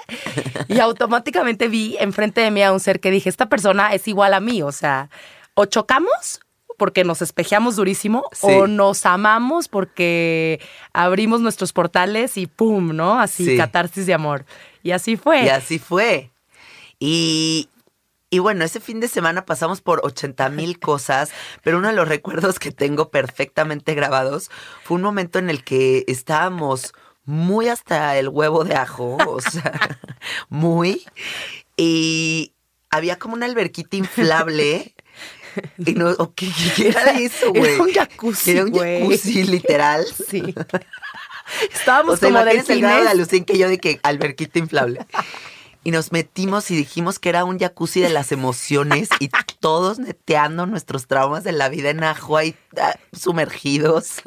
Y 0.69 0.79
automáticamente 0.79 1.67
vi 1.67 1.95
enfrente 1.99 2.41
de 2.41 2.49
mí 2.49 2.63
a 2.63 2.71
un 2.71 2.79
ser 2.79 2.99
que 2.99 3.11
dije, 3.11 3.29
esta 3.29 3.47
persona 3.47 3.93
es 3.93 4.07
igual 4.07 4.33
a 4.33 4.39
mí. 4.39 4.63
O 4.63 4.71
sea, 4.71 5.09
o 5.53 5.65
chocamos 5.65 6.39
porque 6.77 7.03
nos 7.03 7.21
espejeamos 7.21 7.75
durísimo 7.75 8.23
Sí. 8.31 8.47
o 8.49 8.67
nos 8.67 9.05
amamos 9.05 9.67
porque 9.67 10.61
abrimos 10.93 11.41
nuestros 11.41 11.73
portales 11.73 12.37
y 12.37 12.45
pum, 12.47 12.95
¿no? 12.95 13.19
Así, 13.19 13.45
Sí. 13.45 13.57
catarsis 13.57 14.05
de 14.05 14.13
amor. 14.13 14.45
Y 14.83 14.91
así 14.91 15.17
fue. 15.17 15.43
Y 15.45 15.49
así 15.49 15.79
fue. 15.79 16.31
Y, 16.99 17.69
y 18.29 18.39
bueno, 18.39 18.63
ese 18.65 18.79
fin 18.79 18.99
de 18.99 19.07
semana 19.07 19.45
pasamos 19.45 19.81
por 19.81 20.01
80 20.03 20.49
mil 20.49 20.79
cosas, 20.79 21.31
pero 21.63 21.79
uno 21.79 21.87
de 21.89 21.93
los 21.95 22.07
recuerdos 22.07 22.59
que 22.59 22.71
tengo 22.71 23.09
perfectamente 23.09 23.93
grabados 23.95 24.49
fue 24.83 24.95
un 24.95 25.01
momento 25.03 25.39
en 25.39 25.49
el 25.49 25.63
que 25.63 26.03
estábamos 26.07 26.93
muy 27.25 27.67
hasta 27.67 28.17
el 28.17 28.29
huevo 28.29 28.63
de 28.63 28.75
ajo, 28.75 29.17
o 29.27 29.41
sea, 29.41 29.99
muy. 30.49 31.05
Y 31.75 32.53
había 32.89 33.19
como 33.19 33.33
una 33.33 33.45
alberquita 33.47 33.97
inflable. 33.97 34.93
Y 35.77 35.93
no, 35.93 36.09
o 36.11 36.33
¿qué, 36.33 36.49
qué 36.75 36.87
era 36.89 37.11
eso, 37.19 37.51
güey? 37.51 37.73
Era 37.73 37.83
un 37.83 37.93
jacuzzi, 37.93 38.51
Era 38.51 38.65
un 38.65 38.73
jacuzzi, 38.73 39.43
literal. 39.43 40.05
Sí. 40.29 40.53
Estábamos 41.73 42.15
O 42.15 42.17
sea, 42.17 42.29
como 42.29 42.41
el 42.41 42.81
grado 42.81 43.03
de 43.03 43.09
alucín 43.09 43.45
que 43.45 43.57
yo 43.57 43.69
de 43.69 43.77
que 43.77 44.01
alberquita 44.03 44.59
inflable. 44.59 45.05
Y 45.85 45.91
nos 45.91 46.11
metimos 46.11 46.69
y 46.71 46.75
dijimos 46.75 47.19
que 47.19 47.29
era 47.29 47.45
un 47.45 47.57
jacuzzi 47.57 48.01
de 48.01 48.09
las 48.09 48.33
emociones 48.33 49.07
y 49.21 49.29
todos 49.61 49.99
neteando 49.99 50.65
nuestros 50.65 51.07
traumas 51.07 51.45
de 51.45 51.53
la 51.53 51.69
vida 51.69 51.89
en 51.89 52.03
ajo 52.03 52.35
ahí 52.35 52.55
ah, 52.77 52.95
sumergidos. 53.13 54.21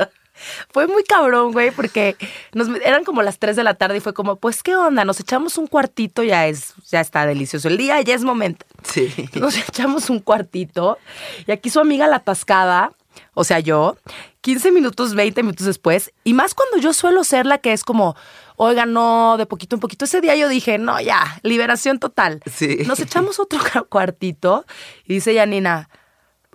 Fue 0.72 0.86
muy 0.86 1.02
cabrón, 1.04 1.52
güey, 1.52 1.70
porque 1.70 2.16
nos, 2.52 2.68
eran 2.84 3.04
como 3.04 3.22
las 3.22 3.38
3 3.38 3.56
de 3.56 3.64
la 3.64 3.74
tarde 3.74 3.98
y 3.98 4.00
fue 4.00 4.14
como, 4.14 4.36
pues, 4.36 4.62
¿qué 4.62 4.74
onda? 4.76 5.04
Nos 5.04 5.20
echamos 5.20 5.58
un 5.58 5.66
cuartito, 5.66 6.22
ya 6.22 6.46
es, 6.46 6.74
ya 6.90 7.00
está 7.00 7.26
delicioso 7.26 7.68
el 7.68 7.76
día, 7.76 8.00
ya 8.00 8.14
es 8.14 8.24
momento. 8.24 8.66
Sí. 8.82 9.12
Nos 9.34 9.56
echamos 9.56 10.10
un 10.10 10.20
cuartito 10.20 10.98
y 11.46 11.52
aquí 11.52 11.70
su 11.70 11.80
amiga 11.80 12.06
la 12.06 12.16
atascada, 12.16 12.92
o 13.34 13.44
sea, 13.44 13.60
yo, 13.60 13.96
15 14.42 14.70
minutos, 14.72 15.14
20 15.14 15.42
minutos 15.42 15.66
después, 15.66 16.12
y 16.24 16.32
más 16.34 16.54
cuando 16.54 16.78
yo 16.78 16.92
suelo 16.92 17.24
ser 17.24 17.44
la 17.46 17.58
que 17.58 17.72
es 17.72 17.84
como, 17.84 18.16
oiga, 18.56 18.86
no, 18.86 19.36
de 19.36 19.46
poquito 19.46 19.76
en 19.76 19.80
poquito. 19.80 20.04
Ese 20.04 20.20
día 20.20 20.36
yo 20.36 20.48
dije, 20.48 20.78
no, 20.78 21.00
ya, 21.00 21.38
liberación 21.42 21.98
total. 21.98 22.40
Sí. 22.50 22.78
Nos 22.86 23.00
echamos 23.00 23.38
otro 23.38 23.58
cu- 23.58 23.84
cuartito 23.88 24.64
y 25.04 25.14
dice 25.14 25.34
Janina, 25.34 25.88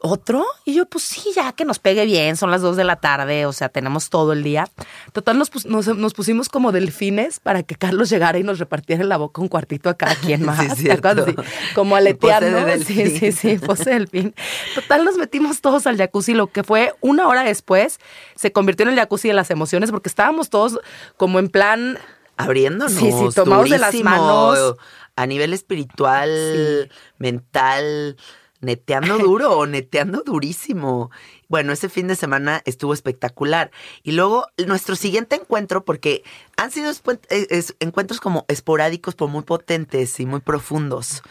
¿otro? 0.06 0.46
Y 0.66 0.74
yo, 0.76 0.86
pues 0.86 1.04
sí, 1.04 1.32
ya 1.36 1.52
que 1.54 1.66
nos 1.66 1.80
pegue 1.80 2.06
bien, 2.06 2.38
son 2.38 2.52
las 2.52 2.62
2 2.62 2.78
de 2.78 2.84
la 2.84 2.96
tarde, 2.98 3.46
o 3.46 3.54
sea, 3.54 3.70
tenemos 3.70 4.10
todo 4.10 4.34
el 4.34 4.44
día. 4.44 4.68
Total, 5.14 5.38
nos, 5.38 5.50
pus- 5.50 5.66
nos, 5.66 5.88
nos 5.88 6.14
pusimos 6.14 6.48
como 6.50 6.72
delfines 6.72 7.40
para 7.40 7.64
que 7.64 7.76
Carlos 7.76 8.10
llegara 8.10 8.38
y 8.38 8.44
nos 8.44 8.60
repartiera 8.60 9.02
en 9.04 9.10
la 9.10 9.18
boca 9.18 9.42
un 9.42 9.48
cuartito 9.48 9.90
a 9.90 9.96
cada 9.96 10.16
quien 10.22 10.46
más. 10.46 10.78
Sí. 10.78 10.90
Así, 10.90 11.36
como 11.74 11.96
aleteando. 11.96 12.66
de 12.66 12.80
Sí, 12.86 13.18
sí, 13.20 13.32
sí, 13.32 13.58
pose 13.58 13.86
de 13.90 13.94
delfín. 13.96 14.36
Total, 14.76 15.04
nos 15.04 15.18
metimos 15.18 15.62
todos 15.62 15.88
al 15.88 15.98
jacuzzi, 15.98 16.34
lo 16.34 16.48
que 16.48 16.64
fue 16.64 16.94
una 17.02 17.28
hora 17.28 17.44
después, 17.44 18.00
se 18.36 18.52
convirtió 18.52 18.86
en 18.86 18.94
el 18.94 19.00
jacuzzi 19.00 19.28
de 19.28 19.34
las 19.34 19.50
emociones 19.52 19.92
porque 19.92 20.10
estábamos 20.10 20.50
todos 20.50 20.80
como 21.18 21.40
en 21.40 21.50
plan 21.50 21.98
Abriéndonos. 22.38 22.92
Sí, 22.92 23.12
sí, 23.12 23.30
tomados 23.34 23.70
de 23.70 23.78
las 23.78 23.96
manos. 24.02 24.76
A 25.16 25.26
nivel 25.26 25.54
espiritual, 25.54 26.92
mental, 27.18 28.18
neteando 28.66 29.18
duro 29.20 29.58
o 29.58 29.66
neteando 29.66 30.24
durísimo. 30.26 31.12
Bueno, 31.48 31.72
ese 31.72 31.88
fin 31.90 32.08
de 32.08 32.16
semana 32.16 32.62
estuvo 32.66 32.94
espectacular. 32.94 33.72
Y 34.04 34.12
luego 34.12 34.48
nuestro 34.68 34.96
siguiente 34.96 35.36
encuentro, 35.36 35.86
porque 35.86 36.24
han 36.58 36.72
sido 36.72 36.92
eh, 37.30 37.64
encuentros 37.80 38.20
como 38.20 38.44
esporádicos, 38.50 39.16
pero 39.16 39.28
muy 39.30 39.44
potentes 39.44 40.20
y 40.20 40.26
muy 40.26 40.42
profundos. 40.42 41.22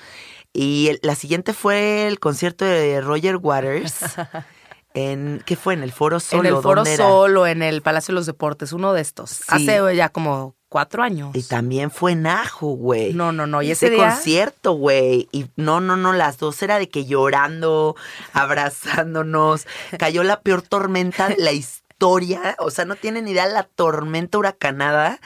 Y 0.53 0.87
el- 0.89 1.01
la 1.03 1.17
siguiente 1.17 1.53
fue 1.53 2.07
el 2.07 2.21
concierto 2.21 2.65
de 2.65 3.01
Roger 3.01 3.37
Waters. 3.37 3.97
En, 4.95 5.43
¿Qué 5.45 5.57
fue? 5.57 5.75
¿En 5.75 5.83
el 5.83 5.93
Foro 5.93 6.21
Solo? 6.21 6.49
en 6.49 6.55
el 6.55 6.63
Foro. 6.63 6.85
Solo, 6.85 7.47
en 7.47 7.63
el 7.63 7.83
Palacio 7.83 8.13
de 8.13 8.17
los 8.17 8.27
Deportes, 8.27 8.73
uno 8.73 8.93
de 8.93 9.01
estos. 9.01 9.43
Hace 9.49 9.97
ya 9.97 10.09
como 10.09 10.55
cuatro 10.69 11.03
años. 11.03 11.31
Y 11.35 11.43
también 11.43 11.91
fue 11.91 12.13
en 12.13 12.27
Ajo, 12.27 12.69
güey. 12.69 13.13
No, 13.13 13.33
no, 13.33 13.47
no, 13.47 13.61
y 13.63 13.71
ese, 13.73 13.87
ese 13.87 13.97
día- 13.97 14.11
concierto, 14.11 14.73
güey. 14.73 15.29
Y 15.33 15.47
no, 15.57 15.81
no, 15.81 15.97
no, 15.97 16.13
las 16.13 16.39
dos 16.39 16.63
era 16.63 16.79
de 16.79 16.89
que 16.89 17.07
llorando, 17.07 17.97
abrazándonos. 18.33 19.67
Cayó 19.99 20.23
la 20.23 20.41
peor 20.41 20.63
tormenta 20.63 21.29
de 21.29 21.37
la 21.39 21.53
historia. 21.53 22.57
O 22.59 22.71
sea, 22.71 22.85
no 22.85 22.97
tienen 22.97 23.29
idea 23.29 23.47
la 23.47 23.65
tormenta 23.65 24.39
huracanada 24.39 25.21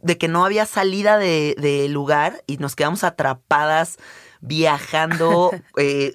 de 0.00 0.18
que 0.18 0.28
no 0.28 0.44
había 0.44 0.66
salida 0.66 1.18
de, 1.18 1.54
de 1.58 1.88
lugar 1.88 2.42
y 2.46 2.56
nos 2.58 2.74
quedamos 2.76 3.04
atrapadas 3.04 3.98
viajando. 4.40 5.50
eh, 5.76 6.12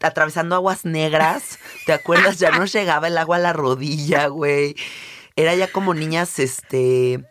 atravesando 0.00 0.54
aguas 0.54 0.84
negras. 0.84 1.58
¿Te 1.86 1.92
acuerdas? 1.92 2.38
Ya 2.38 2.50
nos 2.50 2.72
llegaba 2.72 3.08
el 3.08 3.18
agua 3.18 3.36
a 3.36 3.40
la 3.40 3.52
rodilla, 3.52 4.26
güey. 4.28 4.74
Era 5.36 5.54
ya 5.54 5.70
como 5.70 5.94
niñas, 5.94 6.38
este. 6.38 7.24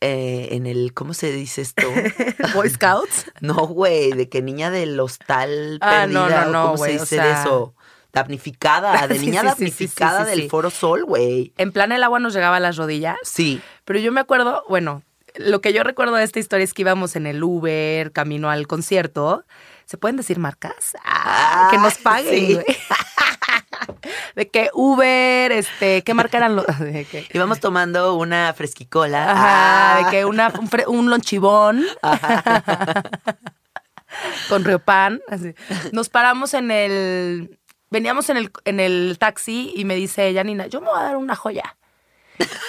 eh, 0.00 0.48
en 0.52 0.66
el. 0.66 0.92
¿Cómo 0.94 1.14
se 1.14 1.30
dice 1.32 1.60
esto? 1.62 1.82
Boy 2.54 2.70
Scouts. 2.70 3.30
No, 3.40 3.54
güey, 3.66 4.12
de 4.12 4.28
que 4.28 4.42
niña 4.42 4.70
del 4.70 4.98
hostal 4.98 5.78
Ah, 5.80 6.06
no, 6.08 6.22
perdida. 6.24 6.44
no, 6.46 6.48
o 6.48 6.52
no, 6.52 6.64
¿Cómo 6.72 6.84
se 6.84 6.96
o 6.96 7.00
dice 7.00 7.20
de 7.20 7.32
eso? 7.32 7.74
Damnificada, 8.12 9.06
de 9.06 9.18
niña 9.20 9.42
sí, 9.42 9.46
sí, 9.46 9.54
sí, 9.54 9.54
sí, 9.54 9.60
damnificada 9.60 10.24
del. 10.24 10.48
Foro 10.50 10.70
Sol, 10.70 11.04
güey. 11.04 11.52
En 11.58 11.70
plan, 11.72 11.92
el 11.92 12.02
agua 12.02 12.18
nos 12.18 12.34
llegaba 12.34 12.56
a 12.56 12.60
las 12.60 12.76
rodillas. 12.76 13.16
Sí. 13.22 13.60
Pero 13.84 13.98
yo 13.98 14.10
me 14.10 14.20
acuerdo, 14.20 14.64
bueno, 14.68 15.02
lo 15.36 15.60
que 15.60 15.72
yo 15.72 15.84
recuerdo 15.84 16.16
de 16.16 16.24
esta 16.24 16.38
historia 16.40 16.64
es 16.64 16.74
que 16.74 16.82
íbamos 16.82 17.14
en 17.14 17.26
el 17.26 17.42
Uber, 17.44 18.10
camino 18.12 18.50
al 18.50 18.66
concierto. 18.66 19.44
¿Se 19.90 19.98
pueden 19.98 20.16
decir 20.16 20.38
marcas? 20.38 20.96
Ah, 21.04 21.66
que 21.72 21.78
nos 21.78 21.98
paguen, 21.98 22.32
sí. 22.46 22.54
güey. 22.54 22.64
De 24.36 24.48
que 24.48 24.70
Uber, 24.72 25.50
este, 25.50 26.02
¿qué 26.04 26.14
marca 26.14 26.36
eran 26.36 26.54
los? 26.54 26.64
que- 27.10 27.26
Íbamos 27.32 27.58
tomando 27.58 28.14
una 28.14 28.54
fresquicola. 28.54 29.32
Ajá, 29.32 29.96
Ah. 29.96 30.04
de 30.04 30.10
que 30.12 30.24
una, 30.24 30.52
un, 30.60 30.70
un 30.96 31.10
lonchibón 31.10 31.84
con 34.48 34.64
riopan. 34.64 35.20
así. 35.28 35.54
Nos 35.92 36.08
paramos 36.08 36.54
en 36.54 36.70
el. 36.70 37.58
Veníamos 37.90 38.30
en 38.30 38.36
el, 38.36 38.52
en 38.64 38.78
el 38.78 39.16
taxi 39.18 39.72
y 39.74 39.84
me 39.84 39.96
dice 39.96 40.32
Janina, 40.32 40.68
yo 40.68 40.80
me 40.80 40.86
voy 40.88 41.00
a 41.00 41.02
dar 41.02 41.16
una 41.16 41.34
joya. 41.34 41.76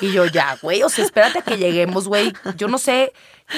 Y 0.02 0.12
yo, 0.12 0.26
ya, 0.26 0.58
güey, 0.62 0.84
o 0.84 0.90
sea, 0.90 1.06
espérate 1.06 1.40
a 1.40 1.42
que 1.42 1.58
lleguemos, 1.58 2.08
güey. 2.08 2.34
Yo 2.58 2.68
no 2.68 2.78
sé 2.78 3.14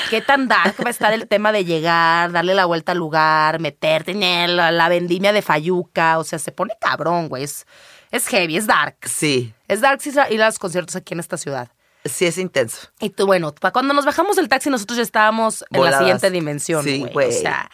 qué 0.10 0.22
tan 0.22 0.48
dark 0.48 0.76
va 0.84 0.88
a 0.88 0.92
estar 0.92 1.14
el 1.14 1.28
tema 1.28 1.52
de 1.52 1.66
llegar, 1.66 2.32
darle 2.32 2.54
la 2.54 2.66
vuelta 2.66 2.92
al 2.92 2.98
lugar, 2.98 3.60
meterte 3.60 4.12
en 4.12 4.56
la, 4.58 4.72
la 4.72 4.90
vendimia 4.90 5.32
de 5.34 5.42
Fayuca. 5.42 6.20
O 6.20 6.24
sea, 6.24 6.40
se 6.40 6.52
pone 6.52 6.74
cabrón, 6.80 7.30
güey. 7.30 7.44
Es, 7.44 7.66
es 8.12 8.28
heavy, 8.28 8.58
es 8.58 8.68
dark. 8.68 8.98
Sí, 9.06 9.54
Es 9.68 9.82
dark 9.82 10.00
sí, 10.02 10.12
ir 10.30 10.42
a 10.44 10.46
los 10.48 10.60
conciertos 10.60 10.96
aquí 10.96 11.14
en 11.16 11.20
esta 11.20 11.38
ciudad. 11.38 11.70
sí 12.06 12.26
es 12.26 12.38
intenso. 12.38 12.90
Y 13.00 13.10
tú, 13.10 13.26
bueno, 13.26 13.54
cuando 13.74 13.94
nos 13.96 14.06
bajamos 14.06 14.36
del 14.36 14.50
taxi, 14.50 14.70
nosotros 14.70 14.98
ya 14.98 15.04
estábamos 15.04 15.66
en 15.72 15.84
la 15.84 15.98
siguiente 15.98 16.30
dimensión, 16.30 16.84
Sí, 16.84 17.00
güey. 17.00 17.12
güey. 17.14 17.30
O 17.30 17.32
sea, 17.42 17.72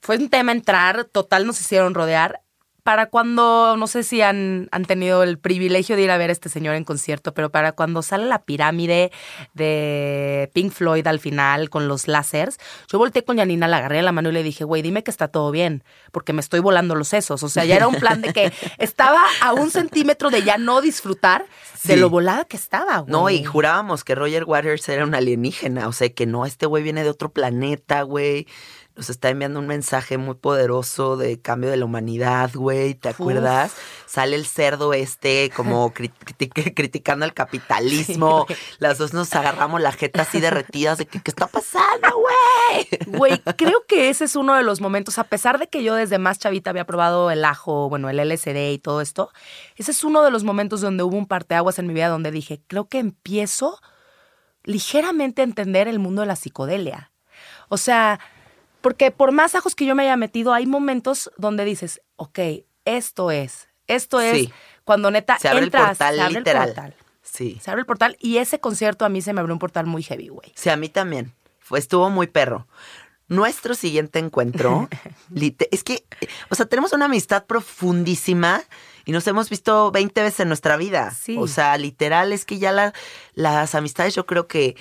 fue 0.00 0.16
un 0.18 0.28
tema 0.28 0.52
entrar, 0.52 1.04
total 1.04 1.46
nos 1.46 1.58
hicieron 1.60 1.94
rodear. 1.94 2.41
Para 2.82 3.06
cuando, 3.06 3.76
no 3.76 3.86
sé 3.86 4.02
si 4.02 4.22
han, 4.22 4.68
han 4.72 4.84
tenido 4.84 5.22
el 5.22 5.38
privilegio 5.38 5.96
de 5.96 6.02
ir 6.02 6.10
a 6.10 6.16
ver 6.16 6.30
a 6.30 6.32
este 6.32 6.48
señor 6.48 6.74
en 6.74 6.84
concierto, 6.84 7.32
pero 7.32 7.50
para 7.50 7.72
cuando 7.72 8.02
sale 8.02 8.26
la 8.26 8.42
pirámide 8.42 9.12
de 9.54 10.50
Pink 10.52 10.72
Floyd 10.72 11.06
al 11.06 11.20
final 11.20 11.70
con 11.70 11.88
los 11.88 12.08
láseres, 12.08 12.58
yo 12.90 12.98
volteé 12.98 13.24
con 13.24 13.38
Janina, 13.38 13.68
la 13.68 13.78
agarré 13.78 13.96
de 13.96 14.02
la 14.02 14.12
mano 14.12 14.30
y 14.30 14.32
le 14.32 14.42
dije, 14.42 14.64
güey, 14.64 14.82
dime 14.82 15.04
que 15.04 15.10
está 15.10 15.28
todo 15.28 15.50
bien, 15.50 15.84
porque 16.10 16.32
me 16.32 16.40
estoy 16.40 16.60
volando 16.60 16.94
los 16.94 17.08
sesos. 17.08 17.42
O 17.42 17.48
sea, 17.48 17.64
ya 17.64 17.76
era 17.76 17.88
un 17.88 17.96
plan 17.96 18.20
de 18.20 18.32
que 18.32 18.52
estaba 18.78 19.20
a 19.40 19.52
un 19.52 19.70
centímetro 19.70 20.30
de 20.30 20.42
ya 20.42 20.58
no 20.58 20.80
disfrutar 20.80 21.46
de 21.84 21.96
lo 21.96 22.10
volada 22.10 22.44
que 22.44 22.56
estaba, 22.56 22.98
güey. 22.98 23.10
No, 23.10 23.30
y 23.30 23.44
jurábamos 23.44 24.04
que 24.04 24.14
Roger 24.14 24.44
Waters 24.44 24.88
era 24.88 25.04
un 25.04 25.14
alienígena. 25.14 25.88
O 25.88 25.92
sea, 25.92 26.08
que 26.10 26.26
no, 26.26 26.46
este 26.46 26.66
güey 26.66 26.82
viene 26.82 27.02
de 27.02 27.10
otro 27.10 27.30
planeta, 27.30 28.02
güey. 28.02 28.46
Nos 28.94 29.08
está 29.08 29.30
enviando 29.30 29.58
un 29.58 29.66
mensaje 29.66 30.18
muy 30.18 30.34
poderoso 30.34 31.16
de 31.16 31.40
cambio 31.40 31.70
de 31.70 31.78
la 31.78 31.86
humanidad, 31.86 32.50
güey. 32.52 32.94
¿Te 32.94 33.08
acuerdas? 33.08 33.72
Sale 34.06 34.36
el 34.36 34.44
cerdo 34.44 34.92
este 34.92 35.50
como 35.56 35.92
cri- 35.94 36.12
criti- 36.24 36.74
criticando 36.74 37.24
al 37.24 37.32
capitalismo. 37.32 38.46
Las 38.78 38.98
dos 38.98 39.14
nos 39.14 39.34
agarramos 39.34 39.80
la 39.80 39.92
jeta 39.92 40.22
así 40.22 40.40
derretidas 40.40 40.98
de 40.98 41.06
que, 41.06 41.20
¿qué 41.22 41.30
está 41.30 41.46
pasando, 41.46 42.08
güey? 42.14 43.16
Güey, 43.18 43.38
creo 43.56 43.82
que 43.88 44.10
ese 44.10 44.24
es 44.26 44.36
uno 44.36 44.54
de 44.54 44.62
los 44.62 44.82
momentos, 44.82 45.18
a 45.18 45.24
pesar 45.24 45.58
de 45.58 45.68
que 45.68 45.82
yo 45.82 45.94
desde 45.94 46.18
más 46.18 46.38
chavita 46.38 46.68
había 46.68 46.84
probado 46.84 47.30
el 47.30 47.44
ajo, 47.46 47.88
bueno, 47.88 48.10
el 48.10 48.18
LSD 48.20 48.72
y 48.72 48.78
todo 48.78 49.00
esto, 49.00 49.30
ese 49.76 49.92
es 49.92 50.04
uno 50.04 50.22
de 50.22 50.30
los 50.30 50.44
momentos 50.44 50.82
donde 50.82 51.02
hubo 51.02 51.16
un 51.16 51.26
parteaguas 51.26 51.78
en 51.78 51.86
mi 51.86 51.94
vida 51.94 52.08
donde 52.08 52.30
dije, 52.30 52.60
creo 52.66 52.88
que 52.88 52.98
empiezo 52.98 53.80
ligeramente 54.64 55.40
a 55.40 55.44
entender 55.44 55.88
el 55.88 55.98
mundo 55.98 56.20
de 56.22 56.26
la 56.26 56.36
psicodelia. 56.36 57.10
O 57.68 57.78
sea, 57.78 58.20
porque 58.82 59.10
por 59.10 59.32
más 59.32 59.54
ajos 59.54 59.74
que 59.74 59.86
yo 59.86 59.94
me 59.94 60.02
haya 60.02 60.16
metido, 60.16 60.52
hay 60.52 60.66
momentos 60.66 61.30
donde 61.38 61.64
dices, 61.64 62.02
ok, 62.16 62.38
esto 62.84 63.30
es, 63.30 63.68
esto 63.86 64.20
es 64.20 64.36
Sí. 64.36 64.52
cuando 64.84 65.10
neta 65.10 65.38
Se 65.38 65.48
abre 65.48 65.64
entras, 65.64 65.82
el 65.82 65.88
portal 65.88 66.14
se 66.16 66.20
abre 66.20 66.34
literal. 66.38 66.68
el 66.68 66.74
portal. 66.74 66.94
Sí. 67.22 67.58
Se 67.62 67.70
abre 67.70 67.80
el 67.80 67.86
portal 67.86 68.16
y 68.20 68.38
ese 68.38 68.58
concierto 68.60 69.04
a 69.04 69.08
mí 69.08 69.22
se 69.22 69.32
me 69.32 69.40
abrió 69.40 69.54
un 69.54 69.58
portal 69.58 69.86
muy 69.86 70.02
heavy, 70.02 70.28
güey. 70.28 70.52
Sí, 70.54 70.68
a 70.68 70.76
mí 70.76 70.88
también. 70.88 71.32
Fue, 71.60 71.78
estuvo 71.78 72.10
muy 72.10 72.26
perro. 72.26 72.66
Nuestro 73.28 73.74
siguiente 73.74 74.18
encuentro, 74.18 74.88
es 75.70 75.84
que, 75.84 76.04
o 76.50 76.54
sea, 76.54 76.66
tenemos 76.66 76.92
una 76.92 77.06
amistad 77.06 77.46
profundísima 77.46 78.62
y 79.04 79.12
nos 79.12 79.26
hemos 79.26 79.48
visto 79.48 79.90
20 79.90 80.20
veces 80.22 80.40
en 80.40 80.48
nuestra 80.48 80.76
vida. 80.76 81.10
Sí. 81.12 81.36
O 81.38 81.46
sea, 81.48 81.78
literal, 81.78 82.32
es 82.32 82.44
que 82.44 82.58
ya 82.58 82.72
la- 82.72 82.92
las 83.34 83.74
amistades 83.74 84.14
yo 84.14 84.26
creo 84.26 84.46
que 84.46 84.76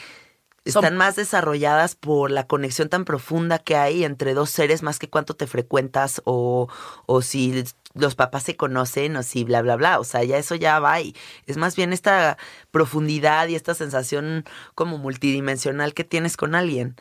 Son- 0.66 0.84
están 0.84 0.98
más 0.98 1.16
desarrolladas 1.16 1.96
por 1.96 2.30
la 2.32 2.46
conexión 2.46 2.88
tan 2.90 3.04
profunda 3.06 3.58
que 3.60 3.76
hay 3.76 4.04
entre 4.04 4.34
dos 4.36 4.50
seres 4.52 4.84
más 4.84 5.00
que 5.00 5.10
cuánto 5.10 5.34
te 5.36 5.48
frecuentas 5.48 6.22
o, 6.26 6.68
o 7.08 7.22
si 7.24 7.64
los 7.96 8.16
papás 8.16 8.44
se 8.44 8.56
conocen 8.56 9.16
o 9.16 9.24
si 9.24 9.44
bla, 9.44 9.62
bla, 9.64 9.76
bla. 9.76 10.00
O 10.00 10.04
sea, 10.04 10.24
ya 10.24 10.38
eso 10.38 10.56
ya 10.56 10.80
va 10.80 11.02
y 11.02 11.16
es 11.48 11.58
más 11.58 11.76
bien 11.76 11.94
esta 11.94 12.38
profundidad 12.70 13.48
y 13.48 13.56
esta 13.56 13.74
sensación 13.74 14.46
como 14.76 14.98
multidimensional 14.98 15.94
que 15.94 16.04
tienes 16.04 16.38
con 16.38 16.56
alguien. 16.56 16.96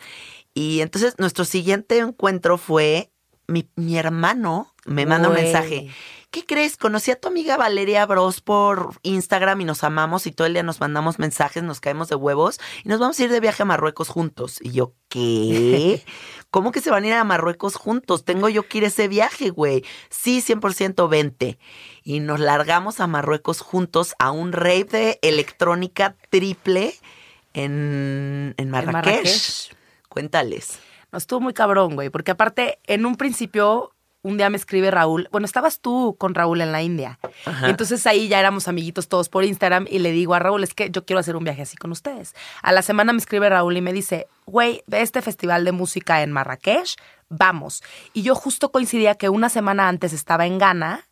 Y 0.54 0.80
entonces 0.80 1.14
nuestro 1.18 1.44
siguiente 1.44 1.98
encuentro 1.98 2.58
fue 2.58 3.10
mi, 3.46 3.68
mi 3.76 3.98
hermano 3.98 4.74
me 4.86 5.06
manda 5.06 5.28
un 5.28 5.34
mensaje. 5.34 5.88
¿Qué 6.30 6.46
crees? 6.46 6.76
Conocí 6.76 7.10
a 7.10 7.18
tu 7.18 7.26
amiga 7.26 7.56
Valeria 7.56 8.06
Bros 8.06 8.40
por 8.40 8.94
Instagram 9.02 9.62
y 9.62 9.64
nos 9.64 9.82
amamos 9.82 10.28
y 10.28 10.32
todo 10.32 10.46
el 10.46 10.52
día 10.52 10.62
nos 10.62 10.78
mandamos 10.78 11.18
mensajes, 11.18 11.64
nos 11.64 11.80
caemos 11.80 12.08
de 12.08 12.14
huevos 12.14 12.60
y 12.84 12.88
nos 12.88 13.00
vamos 13.00 13.18
a 13.18 13.24
ir 13.24 13.30
de 13.30 13.40
viaje 13.40 13.64
a 13.64 13.66
Marruecos 13.66 14.08
juntos. 14.08 14.60
Y 14.62 14.70
yo, 14.70 14.94
¿qué? 15.08 16.04
¿Cómo 16.52 16.70
que 16.70 16.80
se 16.80 16.90
van 16.90 17.02
a 17.02 17.06
ir 17.08 17.12
a 17.14 17.24
Marruecos 17.24 17.74
juntos? 17.74 18.24
Tengo 18.24 18.48
yo 18.48 18.68
que 18.68 18.78
ir 18.78 18.84
a 18.84 18.88
ese 18.88 19.08
viaje, 19.08 19.50
güey. 19.50 19.84
Sí, 20.08 20.40
100% 20.40 21.08
vente. 21.08 21.58
Y 22.04 22.20
nos 22.20 22.38
largamos 22.38 23.00
a 23.00 23.08
Marruecos 23.08 23.60
juntos 23.60 24.14
a 24.20 24.30
un 24.30 24.52
rave 24.52 24.84
de 24.84 25.18
electrónica 25.22 26.14
triple 26.28 26.94
en, 27.54 28.54
en 28.56 28.70
Marrakech. 28.70 28.92
Marrakech. 28.92 29.76
Cuéntales. 30.08 30.78
No, 31.10 31.18
estuvo 31.18 31.40
muy 31.40 31.54
cabrón, 31.54 31.96
güey, 31.96 32.08
porque 32.08 32.30
aparte, 32.30 32.78
en 32.86 33.04
un 33.04 33.16
principio, 33.16 33.92
un 34.22 34.36
día 34.36 34.50
me 34.50 34.56
escribe 34.56 34.90
Raúl, 34.90 35.28
bueno, 35.32 35.46
estabas 35.46 35.80
tú 35.80 36.16
con 36.18 36.34
Raúl 36.34 36.60
en 36.60 36.72
la 36.72 36.82
India. 36.82 37.18
Ajá. 37.46 37.68
Entonces 37.68 38.06
ahí 38.06 38.28
ya 38.28 38.38
éramos 38.38 38.68
amiguitos 38.68 39.08
todos 39.08 39.28
por 39.28 39.44
Instagram 39.44 39.86
y 39.90 40.00
le 40.00 40.12
digo 40.12 40.34
a 40.34 40.38
Raúl, 40.38 40.62
es 40.62 40.74
que 40.74 40.90
yo 40.90 41.04
quiero 41.04 41.20
hacer 41.20 41.36
un 41.36 41.44
viaje 41.44 41.62
así 41.62 41.76
con 41.76 41.90
ustedes. 41.90 42.34
A 42.62 42.72
la 42.72 42.82
semana 42.82 43.12
me 43.12 43.18
escribe 43.18 43.48
Raúl 43.48 43.76
y 43.76 43.80
me 43.80 43.92
dice, 43.92 44.26
güey, 44.46 44.82
ve 44.86 45.00
este 45.00 45.22
festival 45.22 45.64
de 45.64 45.72
música 45.72 46.22
en 46.22 46.32
Marrakech, 46.32 46.96
vamos. 47.28 47.82
Y 48.12 48.22
yo 48.22 48.34
justo 48.34 48.70
coincidía 48.70 49.14
que 49.14 49.28
una 49.28 49.48
semana 49.48 49.88
antes 49.88 50.12
estaba 50.12 50.46
en 50.46 50.58
Ghana, 50.58 51.06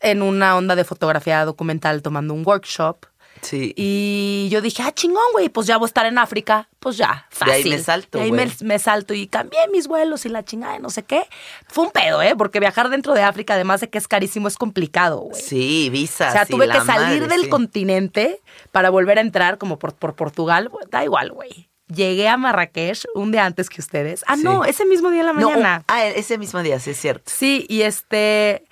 en 0.00 0.20
una 0.20 0.56
onda 0.56 0.76
de 0.76 0.84
fotografía 0.84 1.44
documental 1.44 2.02
tomando 2.02 2.34
un 2.34 2.46
workshop. 2.46 3.06
Sí. 3.42 3.74
Y 3.76 4.48
yo 4.50 4.60
dije, 4.60 4.82
ah, 4.82 4.92
chingón, 4.92 5.22
güey, 5.32 5.48
pues 5.48 5.66
ya 5.66 5.76
voy 5.76 5.86
a 5.86 5.88
estar 5.88 6.06
en 6.06 6.18
África. 6.18 6.68
Pues 6.78 6.96
ya, 6.96 7.26
fácil. 7.30 7.54
ahí 7.54 7.70
me 7.70 7.78
salto, 7.78 8.18
De 8.18 8.24
ahí 8.24 8.32
me, 8.32 8.78
salto 8.78 9.14
y 9.14 9.26
cambié 9.26 9.58
mis 9.72 9.86
vuelos 9.86 10.24
y 10.26 10.28
la 10.28 10.44
chingada 10.44 10.76
y 10.76 10.80
no 10.80 10.90
sé 10.90 11.02
qué. 11.02 11.22
Fue 11.68 11.84
un 11.84 11.90
pedo, 11.90 12.20
¿eh? 12.22 12.34
Porque 12.36 12.60
viajar 12.60 12.90
dentro 12.90 13.14
de 13.14 13.22
África, 13.22 13.54
además 13.54 13.80
de 13.80 13.88
que 13.90 13.98
es 13.98 14.08
carísimo, 14.08 14.48
es 14.48 14.56
complicado, 14.56 15.18
güey. 15.20 15.40
Sí, 15.40 15.88
visas. 15.90 16.30
O 16.30 16.32
sea, 16.32 16.42
y 16.48 16.52
tuve 16.52 16.68
que 16.68 16.80
salir 16.80 17.20
madre, 17.22 17.28
del 17.28 17.42
sí. 17.44 17.48
continente 17.48 18.40
para 18.72 18.90
volver 18.90 19.18
a 19.18 19.20
entrar 19.22 19.58
como 19.58 19.78
por, 19.78 19.94
por 19.94 20.14
Portugal. 20.14 20.70
Da 20.90 21.04
igual, 21.04 21.32
güey. 21.32 21.68
Llegué 21.88 22.28
a 22.28 22.38
Marrakech 22.38 23.04
un 23.14 23.30
día 23.30 23.44
antes 23.44 23.68
que 23.68 23.80
ustedes. 23.80 24.24
Ah, 24.26 24.36
Sí. 24.36 24.42
no, 24.42 24.64
ese 24.64 24.86
mismo 24.86 25.10
día 25.10 25.20
en 25.20 25.26
la 25.26 25.32
No, 25.34 25.50
mañana. 25.50 25.84
ah, 25.86 26.06
ese 26.06 26.38
mismo 26.38 26.62
día, 26.62 26.80
sí 26.80 26.90
es 26.90 26.98
cierto. 27.00 27.30
Sí, 27.34 27.66
y 27.68 27.82
este... 27.82 28.64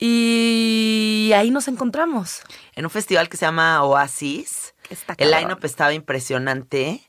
Y 0.00 1.30
ahí 1.36 1.50
nos 1.50 1.68
encontramos. 1.68 2.40
En 2.74 2.86
un 2.86 2.90
festival 2.90 3.28
que 3.28 3.36
se 3.36 3.44
llama 3.44 3.84
Oasis. 3.84 4.74
Está 4.88 5.14
El 5.18 5.30
line-up 5.30 5.62
estaba 5.62 5.92
impresionante. 5.92 7.02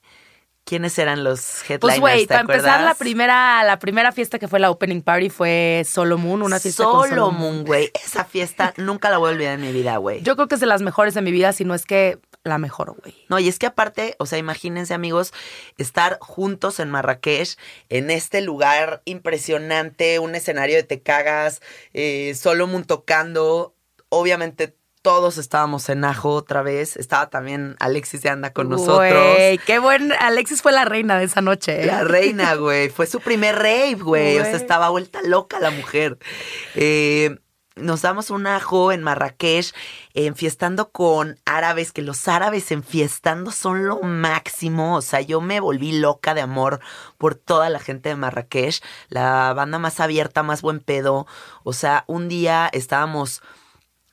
¿Quiénes 0.66 1.00
eran 1.00 1.24
los 1.24 1.64
headliners? 1.64 1.80
Pues 1.80 2.00
güey, 2.00 2.22
¿te 2.22 2.28
para 2.28 2.42
empezar 2.42 2.82
la 2.82 2.94
primera, 2.94 3.64
la 3.64 3.80
primera 3.80 4.12
fiesta 4.12 4.38
que 4.38 4.48
fue 4.48 4.60
la 4.60 4.70
opening 4.70 5.02
party 5.02 5.30
fue 5.30 5.84
Solo 5.90 6.18
Moon, 6.18 6.44
una 6.44 6.60
fiesta 6.60 6.84
con 6.84 7.10
Solo 7.10 7.26
Solomon, 7.26 7.66
güey. 7.66 7.90
Esa 8.06 8.26
fiesta 8.26 8.74
nunca 8.78 9.10
la 9.10 9.18
voy 9.18 9.30
a 9.30 9.34
olvidar 9.34 9.56
en 9.56 9.62
mi 9.62 9.72
vida, 9.72 9.98
güey. 9.98 10.22
Yo 10.22 10.36
creo 10.36 10.48
que 10.48 10.56
es 10.56 10.62
de 10.62 10.68
las 10.68 10.82
mejores 10.82 11.16
de 11.16 11.22
mi 11.22 11.32
vida, 11.32 11.52
si 11.54 11.66
no 11.66 11.74
es 11.74 11.86
que 11.86 12.20
la 12.44 12.58
mejor, 12.58 12.96
güey. 13.02 13.16
No, 13.30 13.40
y 13.40 13.48
es 13.48 13.60
que 13.60 13.68
aparte, 13.68 14.16
o 14.20 14.26
sea, 14.26 14.38
imagínense 14.40 14.94
amigos, 14.94 15.34
estar 15.78 16.18
juntos 16.20 16.80
en 16.80 16.90
Marrakech, 16.90 17.58
en 17.90 18.10
este 18.12 18.42
lugar 18.42 19.02
impresionante, 19.06 20.20
un 20.20 20.36
escenario 20.36 20.76
de 20.76 20.84
te 20.84 21.02
cagas, 21.02 21.62
eh, 21.94 22.34
Solomon 22.36 22.84
tocando, 22.86 23.76
obviamente 24.10 24.76
todos 25.02 25.40
estábamos 25.40 25.90
en 25.90 26.06
ajo 26.06 26.30
otra 26.30 26.62
vez, 26.62 26.96
estaba 26.96 27.30
también 27.30 27.76
Alexis 27.80 28.22
de 28.22 28.30
Anda 28.30 28.54
con 28.54 28.70
nosotros. 28.70 29.36
Güey, 29.36 29.58
qué 29.60 29.80
buen. 29.80 30.14
Alexis 30.14 30.62
fue 30.62 30.72
la 30.72 30.86
reina 30.86 31.18
de 31.18 31.26
esa 31.26 31.42
noche. 31.42 31.82
¿eh? 31.82 31.86
La 31.88 32.04
reina, 32.04 32.54
güey. 32.56 32.90
Fue 32.90 33.08
su 33.08 33.20
primer 33.20 33.56
rave, 33.56 33.96
güey. 33.96 34.38
O 34.38 34.44
sea, 34.44 34.56
estaba 34.56 34.90
vuelta 34.90 35.20
loca 35.24 35.60
la 35.60 35.72
mujer. 35.72 36.20
Eh, 36.76 37.36
nos 37.76 38.02
damos 38.02 38.30
un 38.30 38.48
ajo 38.48 38.92
en 38.92 39.02
Marrakech, 39.02 39.74
enfiestando 40.14 40.90
con 40.90 41.38
árabes, 41.46 41.92
que 41.92 42.02
los 42.02 42.28
árabes 42.28 42.72
enfiestando 42.72 43.52
son 43.52 43.88
lo 43.88 44.02
máximo. 44.02 44.98
O 44.98 45.02
sea, 45.02 45.22
yo 45.22 45.42
me 45.42 45.60
volví 45.60 45.94
loca 45.94 46.34
de 46.34 46.42
amor 46.42 46.80
por 47.18 47.36
toda 47.36 47.70
la 47.70 47.80
gente 47.80 48.10
de 48.10 48.16
Marrakech. 48.16 48.84
La 49.10 49.54
banda 49.54 49.80
más 49.80 50.00
abierta, 50.00 50.44
más 50.44 50.62
buen 50.62 50.80
pedo. 50.80 51.28
O 51.64 51.74
sea, 51.74 52.04
un 52.08 52.28
día 52.28 52.70
estábamos 52.74 53.42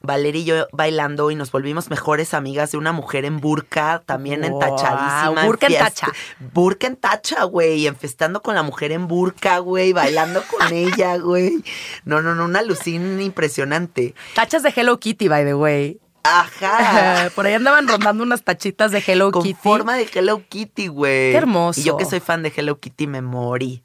Valeria 0.00 0.40
y 0.40 0.44
yo 0.44 0.66
bailando 0.72 1.30
y 1.30 1.34
nos 1.34 1.50
volvimos 1.50 1.90
mejores 1.90 2.32
amigas 2.32 2.70
de 2.70 2.78
una 2.78 2.92
mujer 2.92 3.24
en 3.24 3.40
burka, 3.40 4.02
también 4.06 4.42
Wow, 4.42 4.62
entachadísima. 4.62 5.44
burka 5.44 5.66
en 5.66 5.78
tacha. 5.78 6.06
Burka 6.52 6.86
en 6.86 6.96
tacha, 6.96 7.42
güey, 7.44 7.86
enfestando 7.86 8.40
con 8.42 8.54
la 8.54 8.62
mujer 8.62 8.92
en 8.92 9.08
burka, 9.08 9.58
güey, 9.58 9.92
bailando 9.92 10.42
con 10.44 10.72
ella, 10.72 11.16
güey. 11.16 11.64
No, 12.04 12.22
no, 12.22 12.34
no, 12.36 12.44
una 12.44 12.62
lucín 12.62 13.20
impresionante. 13.20 14.14
Tachas 14.34 14.62
de 14.62 14.72
Hello 14.74 14.98
Kitty, 15.00 15.26
by 15.28 15.44
the 15.44 15.54
way. 15.54 15.98
Ajá. 16.22 17.30
Por 17.34 17.46
ahí 17.46 17.54
andaban 17.54 17.88
rondando 17.88 18.22
unas 18.22 18.42
tachitas 18.44 18.92
de 18.92 19.02
Hello 19.04 19.30
Con 19.32 19.42
Kitty. 19.42 19.58
forma 19.62 19.96
de 19.96 20.08
Hello 20.12 20.42
Kitty, 20.48 20.88
güey. 20.88 21.32
Qué 21.32 21.36
hermoso. 21.38 21.80
Y 21.80 21.84
yo 21.84 21.96
que 21.96 22.04
soy 22.04 22.20
fan 22.20 22.42
de 22.42 22.52
Hello 22.54 22.78
Kitty 22.78 23.06
me 23.06 23.22
morí. 23.22 23.82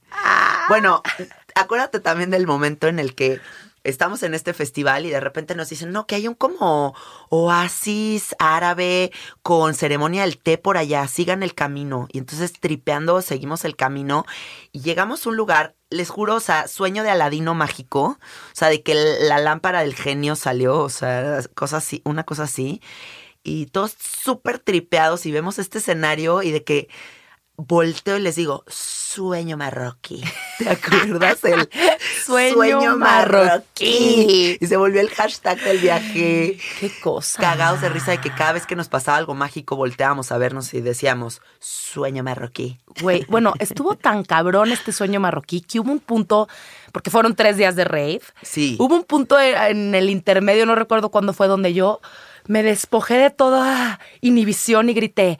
Bueno, 0.70 1.02
acuérdate 1.56 2.00
también 2.00 2.30
del 2.30 2.46
momento 2.48 2.88
en 2.88 3.00
el 3.00 3.16
que 3.16 3.40
estamos 3.84 4.24
en 4.24 4.34
este 4.34 4.54
festival 4.54 5.06
y 5.06 5.10
de 5.10 5.20
repente 5.20 5.56
nos 5.56 5.70
dicen, 5.70 5.92
no, 5.92 6.08
que 6.08 6.16
hay 6.16 6.28
un 6.28 6.36
como 6.36 6.96
oasis 7.30 8.36
árabe 8.40 9.12
con 9.42 9.74
ceremonia 9.74 10.22
del 10.24 10.38
té 10.38 10.58
por 10.58 10.78
allá, 10.78 11.08
sigan 11.08 11.44
el 11.44 11.54
camino. 11.54 12.08
Y 12.12 12.20
entonces 12.20 12.54
tripeando 12.54 13.22
seguimos 13.22 13.66
el 13.66 13.76
camino 13.76 14.26
y 14.72 14.82
llegamos 14.82 15.26
a 15.26 15.30
un 15.30 15.38
lugar, 15.38 15.76
les 15.90 16.10
juro, 16.10 16.36
o 16.36 16.40
sea, 16.40 16.68
sueño 16.68 17.04
de 17.04 17.10
Aladino 17.10 17.54
mágico, 17.54 18.18
o 18.20 18.56
sea, 18.56 18.70
de 18.70 18.82
que 18.82 18.96
la 18.96 19.40
lámpara 19.40 19.82
del 19.82 19.96
genio 19.96 20.36
salió, 20.36 20.80
o 20.80 20.90
sea, 20.90 21.42
cosa 21.56 21.78
así, 21.78 22.02
una 22.06 22.24
cosa 22.24 22.44
así. 22.44 22.82
Y 23.44 23.66
todos 23.68 23.96
súper 24.00 24.60
tripeados 24.60 25.26
y 25.26 25.32
vemos 25.32 25.60
este 25.60 25.80
escenario 25.80 26.44
y 26.44 26.52
de 26.52 26.64
que 26.64 26.88
volteo 27.56 28.18
y 28.18 28.22
les 28.22 28.36
digo, 28.36 28.64
sueño 28.68 29.58
marroquí. 29.58 30.24
¿Te 30.60 30.70
acuerdas? 30.70 31.44
El 31.44 31.70
Sueño 32.26 32.98
marroquí. 32.98 34.58
Y 34.60 34.68
se 34.68 34.78
volvió 34.78 35.02
el 35.02 35.10
hashtag 35.10 35.60
del 35.62 35.80
viaje. 35.80 36.58
Qué 36.80 36.92
cosa. 37.02 37.42
Cagados 37.42 37.82
de 37.82 37.90
risa 37.90 38.12
de 38.12 38.20
que 38.20 38.34
cada 38.34 38.54
vez 38.54 38.66
que 38.66 38.76
nos 38.76 38.90
pasaba 38.90 39.18
algo 39.18 39.36
mágico 39.36 39.76
volteábamos 39.76 40.32
a 40.32 40.38
vernos 40.38 40.74
y 40.74 40.82
decíamos, 40.82 41.42
sueño 41.60 42.24
marroquí. 42.24 42.80
Güey, 43.02 43.26
bueno, 43.30 43.54
estuvo 43.60 43.96
tan 43.96 44.24
cabrón 44.24 44.72
este 44.72 44.92
sueño 44.92 45.20
marroquí 45.20 45.62
que 45.62 45.80
hubo 45.80 45.92
un 45.92 46.00
punto, 46.00 46.48
porque 46.92 47.12
fueron 47.12 47.36
tres 47.36 47.58
días 47.58 47.76
de 47.76 47.84
rave. 47.84 48.22
Sí. 48.42 48.78
Hubo 48.80 48.96
un 48.96 49.04
punto 49.04 49.40
en 49.40 49.94
el 49.94 50.10
intermedio, 50.10 50.66
no 50.66 50.76
recuerdo 50.76 51.10
cuándo 51.12 51.34
fue, 51.34 51.48
donde 51.48 51.74
yo 51.74 52.02
me 52.48 52.64
despojé 52.64 53.16
de 53.16 53.30
toda 53.30 54.00
inhibición 54.22 54.90
y 54.90 54.94
grité, 54.94 55.40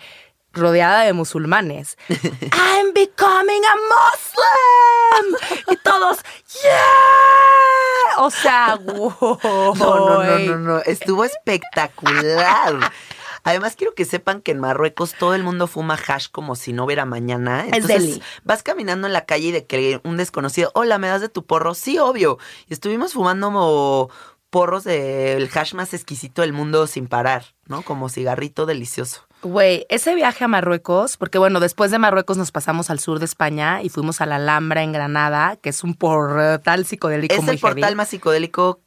rodeada 0.54 1.04
de 1.04 1.14
musulmanes, 1.14 1.98
I'm 2.10 2.94
becoming 2.94 3.62
a 3.66 3.76
Muslim. 3.94 5.38
Y 5.72 5.78
todos, 5.78 6.20
yeah. 6.64 8.20
O 8.20 8.30
sea, 8.30 8.80
wow. 8.82 9.38
No, 9.76 10.24
no, 10.24 10.24
no, 10.24 10.40
no, 10.40 10.58
no. 10.58 10.80
Estuvo 10.80 11.26
espectacular. 11.26 12.92
Además, 13.44 13.76
quiero 13.76 13.94
que 13.94 14.06
sepan 14.06 14.42
que 14.42 14.52
en 14.52 14.60
Marruecos 14.60 15.16
todo 15.20 15.36
el 15.36 15.44
mundo 15.44 15.68
fuma 15.68 15.96
hash 15.96 16.28
como 16.32 16.56
si 16.56 16.72
no 16.72 16.86
hubiera 16.86 17.06
mañana. 17.06 17.66
Entonces, 17.66 18.02
deli. 18.02 18.24
vas 18.44 18.64
caminando 18.64 19.08
en 19.08 19.14
la 19.14 19.26
calle 19.26 19.50
y 19.50 19.52
de 19.52 19.66
que 19.66 20.00
un 20.04 20.16
desconocido, 20.16 20.72
hola, 20.76 20.98
¿me 20.98 21.10
das 21.10 21.20
de 21.20 21.28
tu 21.30 21.46
porro? 21.46 21.74
Sí, 21.74 22.00
obvio. 22.00 22.38
Y 22.70 22.74
estuvimos 22.74 23.14
fumando 23.14 23.48
como 23.48 24.10
porros 24.50 24.86
del 24.86 25.50
hash 25.54 25.74
más 25.74 25.94
exquisito 25.94 26.42
del 26.42 26.54
mundo 26.54 26.88
sin 26.88 27.08
parar, 27.08 27.56
¿no? 27.66 27.82
Como 27.82 28.08
cigarrito 28.08 28.66
delicioso. 28.66 29.28
Güey, 29.44 29.86
ese 29.90 30.16
viaje 30.16 30.46
a 30.46 30.48
Marruecos, 30.48 31.18
porque 31.18 31.38
bueno, 31.38 31.60
después 31.60 31.92
de 31.92 32.00
Marruecos 32.00 32.38
nos 32.38 32.52
pasamos 32.52 32.90
al 32.90 33.00
sur 33.00 33.20
de 33.20 33.26
España 33.26 33.82
y 33.84 33.90
fuimos 33.90 34.22
a 34.22 34.26
la 34.26 34.38
Alhambra 34.38 34.84
en 34.84 34.94
Granada, 34.94 35.58
que 35.58 35.70
es 35.70 35.84
un 35.84 35.96
portal 35.96 36.86
psicodélico 36.86 37.36
Es 37.36 37.42
muy 37.44 37.56
el 37.56 37.60
portal 37.60 37.84
heavy. 37.84 37.96
más 37.96 38.08
psicodélico 38.08 38.82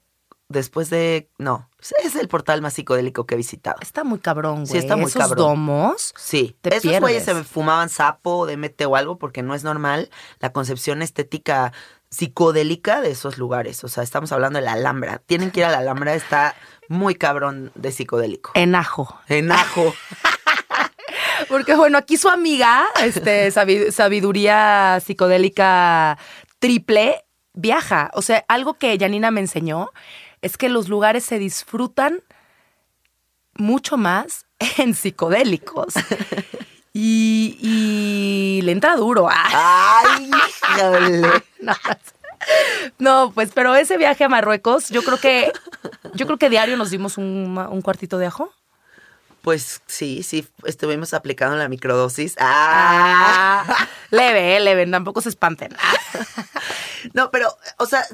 después 0.49 0.89
de... 0.91 1.29
No, 1.39 1.69
es 2.03 2.15
el 2.17 2.29
portal 2.29 2.63
más 2.63 2.73
psicodélico 2.73 3.27
que 3.27 3.35
he 3.35 3.37
visitado. 3.37 3.77
Está 3.83 4.03
muy 4.03 4.19
cabrón, 4.19 4.61
güey. 4.65 4.67
Sí, 4.67 4.79
está 4.79 4.97
muy 4.97 5.07
Esos 5.07 5.21
cabrón. 5.21 5.39
domos. 5.39 6.15
Sí, 6.17 6.57
Te 6.63 6.75
esos 6.77 7.01
güeyes 7.01 7.25
se 7.25 7.35
fumaban 7.45 7.89
sapo, 7.91 8.47
DMT 8.47 8.81
o 8.87 8.97
algo 8.97 9.19
porque 9.19 9.43
no 9.43 9.55
es 9.55 9.63
normal 9.63 10.09
la 10.41 10.53
concepción 10.53 11.03
estética 11.03 11.73
psicodélica 12.11 13.01
de 13.01 13.11
esos 13.11 13.37
lugares. 13.37 13.85
O 13.85 13.89
sea, 13.89 14.03
estamos 14.03 14.33
hablando 14.33 14.59
de 14.59 14.65
la 14.65 14.73
Alhambra. 14.73 15.21
Tienen 15.27 15.51
que 15.51 15.61
ir 15.61 15.67
a 15.67 15.71
la 15.71 15.79
Alhambra, 15.79 16.15
está 16.15 16.55
muy 16.89 17.15
cabrón 17.15 17.73
de 17.75 17.93
psicodélico. 17.93 18.53
En 18.55 18.75
ajo. 18.75 19.19
En 19.29 19.53
ajo. 19.53 19.93
Porque 21.49 21.75
bueno, 21.75 21.99
aquí 21.99 22.17
su 22.17 22.29
amiga, 22.29 22.85
este, 23.03 23.51
sabi- 23.51 23.91
sabiduría 23.93 24.99
psicodélica 25.05 26.19
triple, 26.59 27.25
viaja. 27.55 28.11
O 28.15 28.23
sea, 28.23 28.45
algo 28.49 28.75
que 28.75 28.99
Janina 28.99 29.31
me 29.31 29.41
enseñó 29.41 29.91
es 30.43 30.57
que 30.57 30.69
los 30.69 30.89
lugares 30.89 31.25
se 31.25 31.39
disfrutan 31.39 32.23
mucho 33.55 33.97
más 33.97 34.47
en 34.79 34.95
psicodélicos. 34.95 35.95
Y, 36.99 37.59
y 37.61 38.63
le 38.63 38.73
entra 38.73 38.97
duro. 38.97 39.29
Ay. 39.31 40.31
No, 40.79 41.75
no, 42.99 43.33
pues, 43.35 43.51
pero 43.55 43.75
ese 43.77 43.99
viaje 43.99 44.25
a 44.25 44.31
Marruecos, 44.31 44.89
yo 44.89 45.03
creo 45.03 45.19
que, 45.19 45.53
yo 46.15 46.25
creo 46.25 46.39
que 46.39 46.49
diario 46.49 46.79
nos 46.79 46.89
dimos 46.91 47.19
un, 47.19 47.59
un 47.71 47.83
cuartito 47.83 48.17
de 48.17 48.25
ajo. 48.25 48.51
Pues 49.47 49.81
sí, 49.87 50.25
sí, 50.25 50.45
estuvimos 50.65 51.15
aplicando 51.15 51.55
la 51.55 51.69
microdosis. 51.69 52.35
Ah. 52.41 53.65
Ah, 53.65 53.89
leve, 54.11 54.57
eh, 54.57 54.59
leve, 54.59 54.89
tampoco 54.89 55.21
se 55.21 55.29
espanten. 55.29 55.73
No, 57.15 57.31
pero, 57.31 57.57
o 57.79 57.87
sea, 57.87 58.05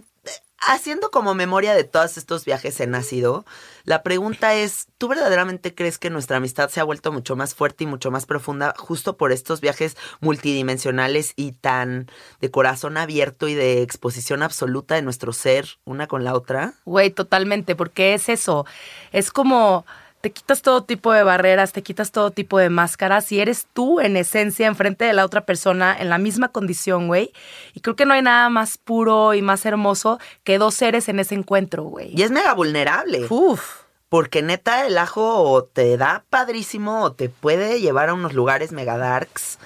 haciendo 0.59 1.11
como 1.11 1.33
memoria 1.35 1.75
de 1.75 1.85
todos 1.85 2.18
estos 2.18 2.45
viajes 2.45 2.79
en 2.81 2.95
ácido, 2.95 3.47
la 3.85 4.03
pregunta 4.03 4.55
es, 4.55 4.88
¿tú 4.99 5.09
verdaderamente 5.09 5.75
crees 5.75 5.99
que 5.99 6.11
nuestra 6.11 6.37
amistad 6.37 6.68
se 6.68 6.81
ha 6.81 6.85
vuelto 6.85 7.11
mucho 7.11 7.35
más 7.35 7.55
fuerte 7.55 7.85
y 7.85 7.87
mucho 7.87 8.11
más 8.11 8.27
profunda 8.27 8.75
justo 8.77 9.16
por 9.16 9.33
estos 9.33 9.62
viajes 9.62 9.97
multidimensionales 10.21 11.33
y 11.37 11.53
tan 11.53 12.11
de 12.40 12.51
corazón 12.51 12.99
abierto 12.99 13.49
y 13.49 13.55
de 13.55 13.81
exposición 13.81 14.42
absoluta 14.42 14.97
de 14.97 15.03
nuestro 15.03 15.33
ser 15.33 15.79
una 15.87 16.07
con 16.09 16.25
la 16.25 16.35
otra? 16.35 16.75
Güey, 16.85 17.11
totalmente, 17.11 17.75
porque 17.75 18.12
es 18.12 18.29
eso. 18.29 18.66
Es 19.12 19.31
como 19.31 19.87
te 20.22 20.30
quitas 20.30 20.62
todo 20.62 20.85
tipo 20.85 21.12
de 21.12 21.24
barreras, 21.24 21.72
te 21.72 21.82
quitas 21.82 22.12
todo 22.12 22.30
tipo 22.30 22.56
de 22.56 22.70
máscaras 22.70 23.30
y 23.32 23.40
eres 23.40 23.66
tú 23.72 23.98
en 24.00 24.16
esencia 24.16 24.68
enfrente 24.68 25.04
de 25.04 25.12
la 25.12 25.24
otra 25.24 25.44
persona 25.44 25.96
en 25.98 26.08
la 26.08 26.18
misma 26.18 26.48
condición, 26.48 27.08
güey. 27.08 27.32
Y 27.74 27.80
creo 27.80 27.96
que 27.96 28.06
no 28.06 28.14
hay 28.14 28.22
nada 28.22 28.48
más 28.48 28.78
puro 28.78 29.35
y 29.35 29.42
más 29.42 29.66
hermoso 29.66 30.20
que 30.44 30.58
dos 30.58 30.74
seres 30.74 31.08
en 31.08 31.18
ese 31.18 31.35
encuentro, 31.35 31.82
güey. 31.82 32.12
Y 32.16 32.22
es 32.22 32.30
mega 32.30 32.54
vulnerable. 32.54 33.26
Uf. 33.28 33.82
Porque 34.08 34.42
neta, 34.42 34.87
el 34.87 34.96
ajo 34.96 35.68
te 35.72 35.96
da 35.96 36.24
padrísimo 36.30 37.02
o 37.02 37.12
te 37.12 37.28
puede 37.28 37.80
llevar 37.80 38.08
a 38.08 38.14
unos 38.14 38.32
lugares 38.32 38.70
mega 38.70 38.96
darks 38.96 39.58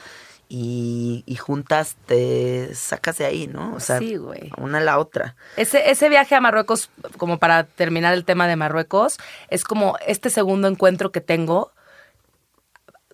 y, 0.48 1.24
y 1.26 1.36
juntas 1.36 1.96
te 2.06 2.74
sacas 2.74 3.18
de 3.18 3.24
ahí, 3.26 3.46
¿no? 3.48 3.74
O 3.74 3.80
sea, 3.80 3.98
Sí, 3.98 4.16
güey. 4.16 4.50
una 4.58 4.78
a 4.78 4.80
la 4.80 4.98
otra. 4.98 5.34
Ese, 5.56 5.90
ese 5.90 6.08
viaje 6.08 6.34
a 6.34 6.40
Marruecos, 6.40 6.90
como 7.16 7.38
para 7.38 7.64
terminar 7.64 8.14
el 8.14 8.24
tema 8.24 8.46
de 8.46 8.56
Marruecos, 8.56 9.18
es 9.48 9.64
como 9.64 9.96
este 10.06 10.30
segundo 10.30 10.68
encuentro 10.68 11.10
que 11.12 11.20
tengo 11.20 11.72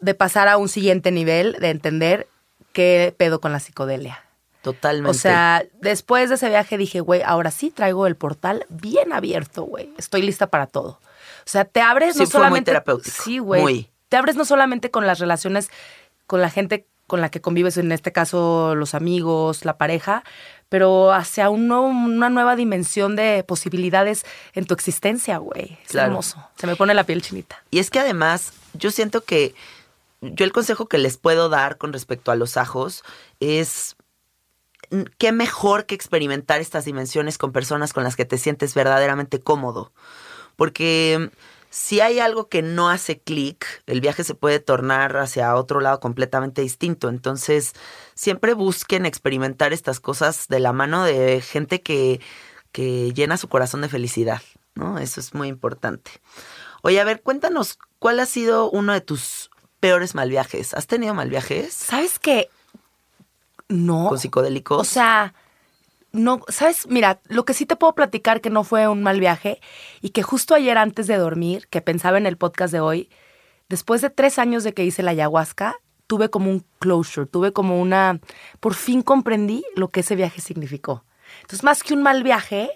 de 0.00 0.14
pasar 0.14 0.48
a 0.48 0.56
un 0.56 0.68
siguiente 0.68 1.10
nivel, 1.10 1.56
de 1.60 1.70
entender 1.70 2.26
qué 2.72 3.14
pedo 3.16 3.40
con 3.40 3.52
la 3.52 3.60
psicodelia. 3.60 4.22
Totalmente. 4.62 5.10
O 5.10 5.14
sea, 5.14 5.64
después 5.80 6.28
de 6.28 6.36
ese 6.36 6.48
viaje 6.48 6.76
dije, 6.78 7.00
güey, 7.00 7.22
ahora 7.24 7.50
sí 7.50 7.70
traigo 7.70 8.06
el 8.06 8.14
portal 8.16 8.64
bien 8.68 9.12
abierto, 9.12 9.62
güey. 9.62 9.92
Estoy 9.98 10.22
lista 10.22 10.48
para 10.48 10.66
todo. 10.66 11.00
O 11.44 11.46
sea, 11.48 11.64
te 11.64 11.80
abres 11.80 12.14
Sí, 12.14 12.20
no 12.20 12.26
fue 12.26 12.38
muy 12.40 12.44
solamente. 12.46 12.70
terapéutico, 12.70 13.22
Sí, 13.22 13.38
güey. 13.38 13.62
muy. 13.62 13.88
Te 14.08 14.16
abres 14.16 14.36
no 14.36 14.44
solamente 14.44 14.90
con 14.90 15.06
las 15.06 15.18
relaciones 15.18 15.70
con 16.26 16.40
la 16.40 16.50
gente 16.50 16.86
con 17.12 17.20
la 17.20 17.28
que 17.30 17.42
convives, 17.42 17.76
en 17.76 17.92
este 17.92 18.10
caso 18.10 18.74
los 18.74 18.94
amigos, 18.94 19.66
la 19.66 19.76
pareja, 19.76 20.24
pero 20.70 21.12
hacia 21.12 21.50
un 21.50 21.68
nuevo- 21.68 21.88
una 21.88 22.30
nueva 22.30 22.56
dimensión 22.56 23.16
de 23.16 23.44
posibilidades 23.46 24.24
en 24.54 24.64
tu 24.64 24.72
existencia, 24.72 25.36
güey. 25.36 25.76
Es 25.84 25.90
Claro. 25.90 26.06
hermoso. 26.08 26.38
Se 26.56 26.66
me 26.66 26.74
pone 26.74 26.94
la 26.94 27.04
piel 27.04 27.20
chinita. 27.20 27.62
Y 27.70 27.80
es 27.80 27.90
que 27.90 27.98
además, 28.00 28.54
yo 28.72 28.90
siento 28.90 29.24
que 29.24 29.54
yo 30.22 30.46
el 30.46 30.52
consejo 30.52 30.86
que 30.88 30.96
les 30.96 31.18
puedo 31.18 31.50
dar 31.50 31.76
con 31.76 31.92
respecto 31.92 32.32
a 32.32 32.34
los 32.34 32.56
ajos 32.56 33.04
es 33.40 33.94
mm, 34.90 35.02
qué 35.18 35.32
mejor 35.32 35.84
que 35.84 35.94
experimentar 35.94 36.62
estas 36.62 36.86
dimensiones 36.86 37.36
con 37.36 37.52
personas 37.52 37.92
con 37.92 38.04
las 38.04 38.16
que 38.16 38.24
te 38.24 38.38
sientes 38.38 38.72
verdaderamente 38.74 39.38
cómodo. 39.38 39.92
Porque 40.56 41.28
si 41.72 42.02
hay 42.02 42.20
algo 42.20 42.50
que 42.50 42.60
no 42.60 42.90
hace 42.90 43.18
clic, 43.18 43.82
el 43.86 44.02
viaje 44.02 44.24
se 44.24 44.34
puede 44.34 44.60
tornar 44.60 45.16
hacia 45.16 45.56
otro 45.56 45.80
lado 45.80 46.00
completamente 46.00 46.60
distinto. 46.60 47.08
Entonces, 47.08 47.72
siempre 48.14 48.52
busquen 48.52 49.06
experimentar 49.06 49.72
estas 49.72 49.98
cosas 49.98 50.48
de 50.48 50.60
la 50.60 50.74
mano 50.74 51.02
de 51.02 51.40
gente 51.40 51.80
que, 51.80 52.20
que 52.72 53.14
llena 53.14 53.38
su 53.38 53.48
corazón 53.48 53.80
de 53.80 53.88
felicidad, 53.88 54.42
¿no? 54.74 54.98
Eso 54.98 55.18
es 55.18 55.32
muy 55.32 55.48
importante. 55.48 56.10
Oye, 56.82 57.00
a 57.00 57.04
ver, 57.04 57.22
cuéntanos, 57.22 57.78
¿cuál 57.98 58.20
ha 58.20 58.26
sido 58.26 58.68
uno 58.70 58.92
de 58.92 59.00
tus 59.00 59.50
peores 59.80 60.14
mal 60.14 60.28
viajes? 60.28 60.74
¿Has 60.74 60.86
tenido 60.86 61.14
mal 61.14 61.30
viajes 61.30 61.72
¿Sabes 61.72 62.18
qué? 62.18 62.50
No. 63.68 64.08
con 64.10 64.18
psicodélicos? 64.18 64.78
O 64.78 64.84
sea, 64.84 65.32
no, 66.12 66.40
¿sabes? 66.48 66.86
Mira, 66.88 67.20
lo 67.28 67.44
que 67.44 67.54
sí 67.54 67.66
te 67.66 67.76
puedo 67.76 67.94
platicar 67.94 68.40
que 68.40 68.50
no 68.50 68.64
fue 68.64 68.86
un 68.88 69.02
mal 69.02 69.18
viaje 69.18 69.60
y 70.00 70.10
que 70.10 70.22
justo 70.22 70.54
ayer 70.54 70.78
antes 70.78 71.06
de 71.06 71.16
dormir, 71.16 71.68
que 71.68 71.80
pensaba 71.80 72.18
en 72.18 72.26
el 72.26 72.36
podcast 72.36 72.72
de 72.72 72.80
hoy, 72.80 73.10
después 73.68 74.02
de 74.02 74.10
tres 74.10 74.38
años 74.38 74.64
de 74.64 74.74
que 74.74 74.84
hice 74.84 75.02
la 75.02 75.12
ayahuasca, 75.12 75.76
tuve 76.06 76.28
como 76.28 76.50
un 76.50 76.64
closure, 76.78 77.26
tuve 77.26 77.52
como 77.52 77.80
una, 77.80 78.20
por 78.60 78.74
fin 78.74 79.02
comprendí 79.02 79.64
lo 79.74 79.88
que 79.88 80.00
ese 80.00 80.14
viaje 80.14 80.40
significó. 80.40 81.04
Entonces, 81.40 81.64
más 81.64 81.82
que 81.82 81.94
un 81.94 82.02
mal 82.02 82.22
viaje, 82.22 82.70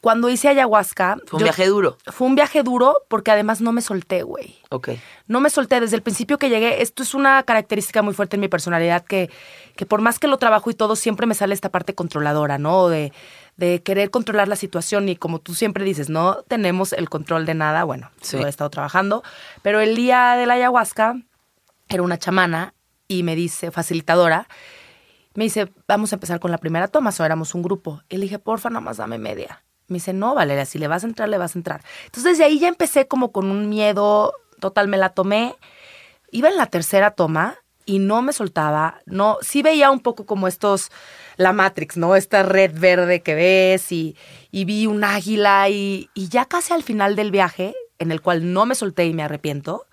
cuando 0.00 0.28
hice 0.28 0.48
ayahuasca... 0.48 1.16
Fue 1.26 1.38
un 1.38 1.40
yo- 1.40 1.44
viaje 1.44 1.66
duro. 1.66 1.96
Fue 2.06 2.26
un 2.26 2.34
viaje 2.34 2.62
duro 2.62 2.94
porque 3.08 3.30
además 3.30 3.60
no 3.60 3.72
me 3.72 3.80
solté, 3.82 4.22
güey. 4.22 4.56
Ok. 4.70 4.90
No 5.26 5.40
me 5.40 5.50
solté 5.50 5.80
desde 5.80 5.96
el 5.96 6.02
principio 6.02 6.38
que 6.38 6.48
llegué. 6.50 6.82
Esto 6.82 7.02
es 7.02 7.14
una 7.14 7.42
característica 7.42 8.02
muy 8.02 8.14
fuerte 8.14 8.36
en 8.36 8.40
mi 8.40 8.48
personalidad 8.48 9.04
que, 9.04 9.30
que 9.76 9.86
por 9.86 10.00
más 10.00 10.18
que 10.18 10.28
lo 10.28 10.36
trabajo 10.38 10.70
y 10.70 10.74
todo, 10.74 10.94
siempre 10.96 11.26
me 11.26 11.34
sale 11.34 11.52
esta 11.54 11.70
parte 11.70 11.94
controladora, 11.94 12.58
¿no? 12.58 12.88
De, 12.88 13.12
de 13.56 13.82
querer 13.82 14.10
controlar 14.10 14.46
la 14.48 14.56
situación 14.56 15.08
y 15.08 15.16
como 15.16 15.40
tú 15.40 15.54
siempre 15.54 15.84
dices, 15.84 16.08
no 16.08 16.42
tenemos 16.46 16.92
el 16.92 17.08
control 17.08 17.44
de 17.46 17.54
nada. 17.54 17.84
Bueno, 17.84 18.10
Sí. 18.20 18.36
lo 18.38 18.46
he 18.46 18.50
estado 18.50 18.70
trabajando. 18.70 19.22
Pero 19.62 19.80
el 19.80 19.96
día 19.96 20.36
de 20.36 20.46
la 20.46 20.54
ayahuasca 20.54 21.16
era 21.88 22.02
una 22.02 22.18
chamana 22.18 22.74
y 23.08 23.22
me 23.24 23.34
dice, 23.34 23.70
facilitadora, 23.70 24.46
me 25.34 25.44
dice, 25.44 25.72
vamos 25.86 26.12
a 26.12 26.16
empezar 26.16 26.40
con 26.40 26.50
la 26.50 26.58
primera 26.58 26.88
toma, 26.88 27.10
o 27.18 27.24
éramos 27.24 27.54
un 27.54 27.62
grupo. 27.62 28.02
Y 28.08 28.16
le 28.16 28.22
dije, 28.24 28.38
porfa, 28.38 28.70
nada 28.70 28.80
más 28.80 28.96
dame 28.96 29.18
media. 29.18 29.62
Me 29.88 29.94
dice, 29.94 30.12
no, 30.12 30.34
Valeria, 30.34 30.64
si 30.64 30.78
le 30.78 30.88
vas 30.88 31.04
a 31.04 31.06
entrar, 31.06 31.28
le 31.28 31.38
vas 31.38 31.56
a 31.56 31.58
entrar. 31.58 31.82
Entonces, 32.04 32.32
desde 32.32 32.44
ahí 32.44 32.58
ya 32.58 32.68
empecé 32.68 33.08
como 33.08 33.32
con 33.32 33.50
un 33.50 33.68
miedo 33.68 34.34
total, 34.60 34.88
me 34.88 34.96
la 34.96 35.10
tomé. 35.10 35.54
Iba 36.30 36.48
en 36.48 36.56
la 36.56 36.66
tercera 36.66 37.12
toma 37.12 37.56
y 37.86 37.98
no 37.98 38.20
me 38.20 38.34
soltaba. 38.34 39.00
No, 39.06 39.38
sí 39.40 39.62
veía 39.62 39.90
un 39.90 40.00
poco 40.00 40.26
como 40.26 40.46
estos, 40.46 40.90
la 41.36 41.52
Matrix, 41.54 41.96
¿no? 41.96 42.16
Esta 42.16 42.42
red 42.42 42.72
verde 42.78 43.22
que 43.22 43.34
ves 43.34 43.90
y, 43.92 44.14
y 44.50 44.66
vi 44.66 44.86
un 44.86 45.04
águila 45.04 45.68
y, 45.70 46.10
y 46.12 46.28
ya 46.28 46.44
casi 46.44 46.74
al 46.74 46.82
final 46.82 47.16
del 47.16 47.30
viaje, 47.30 47.74
en 47.98 48.12
el 48.12 48.20
cual 48.20 48.52
no 48.52 48.66
me 48.66 48.74
solté 48.74 49.06
y 49.06 49.14
me 49.14 49.22
arrepiento, 49.22 49.86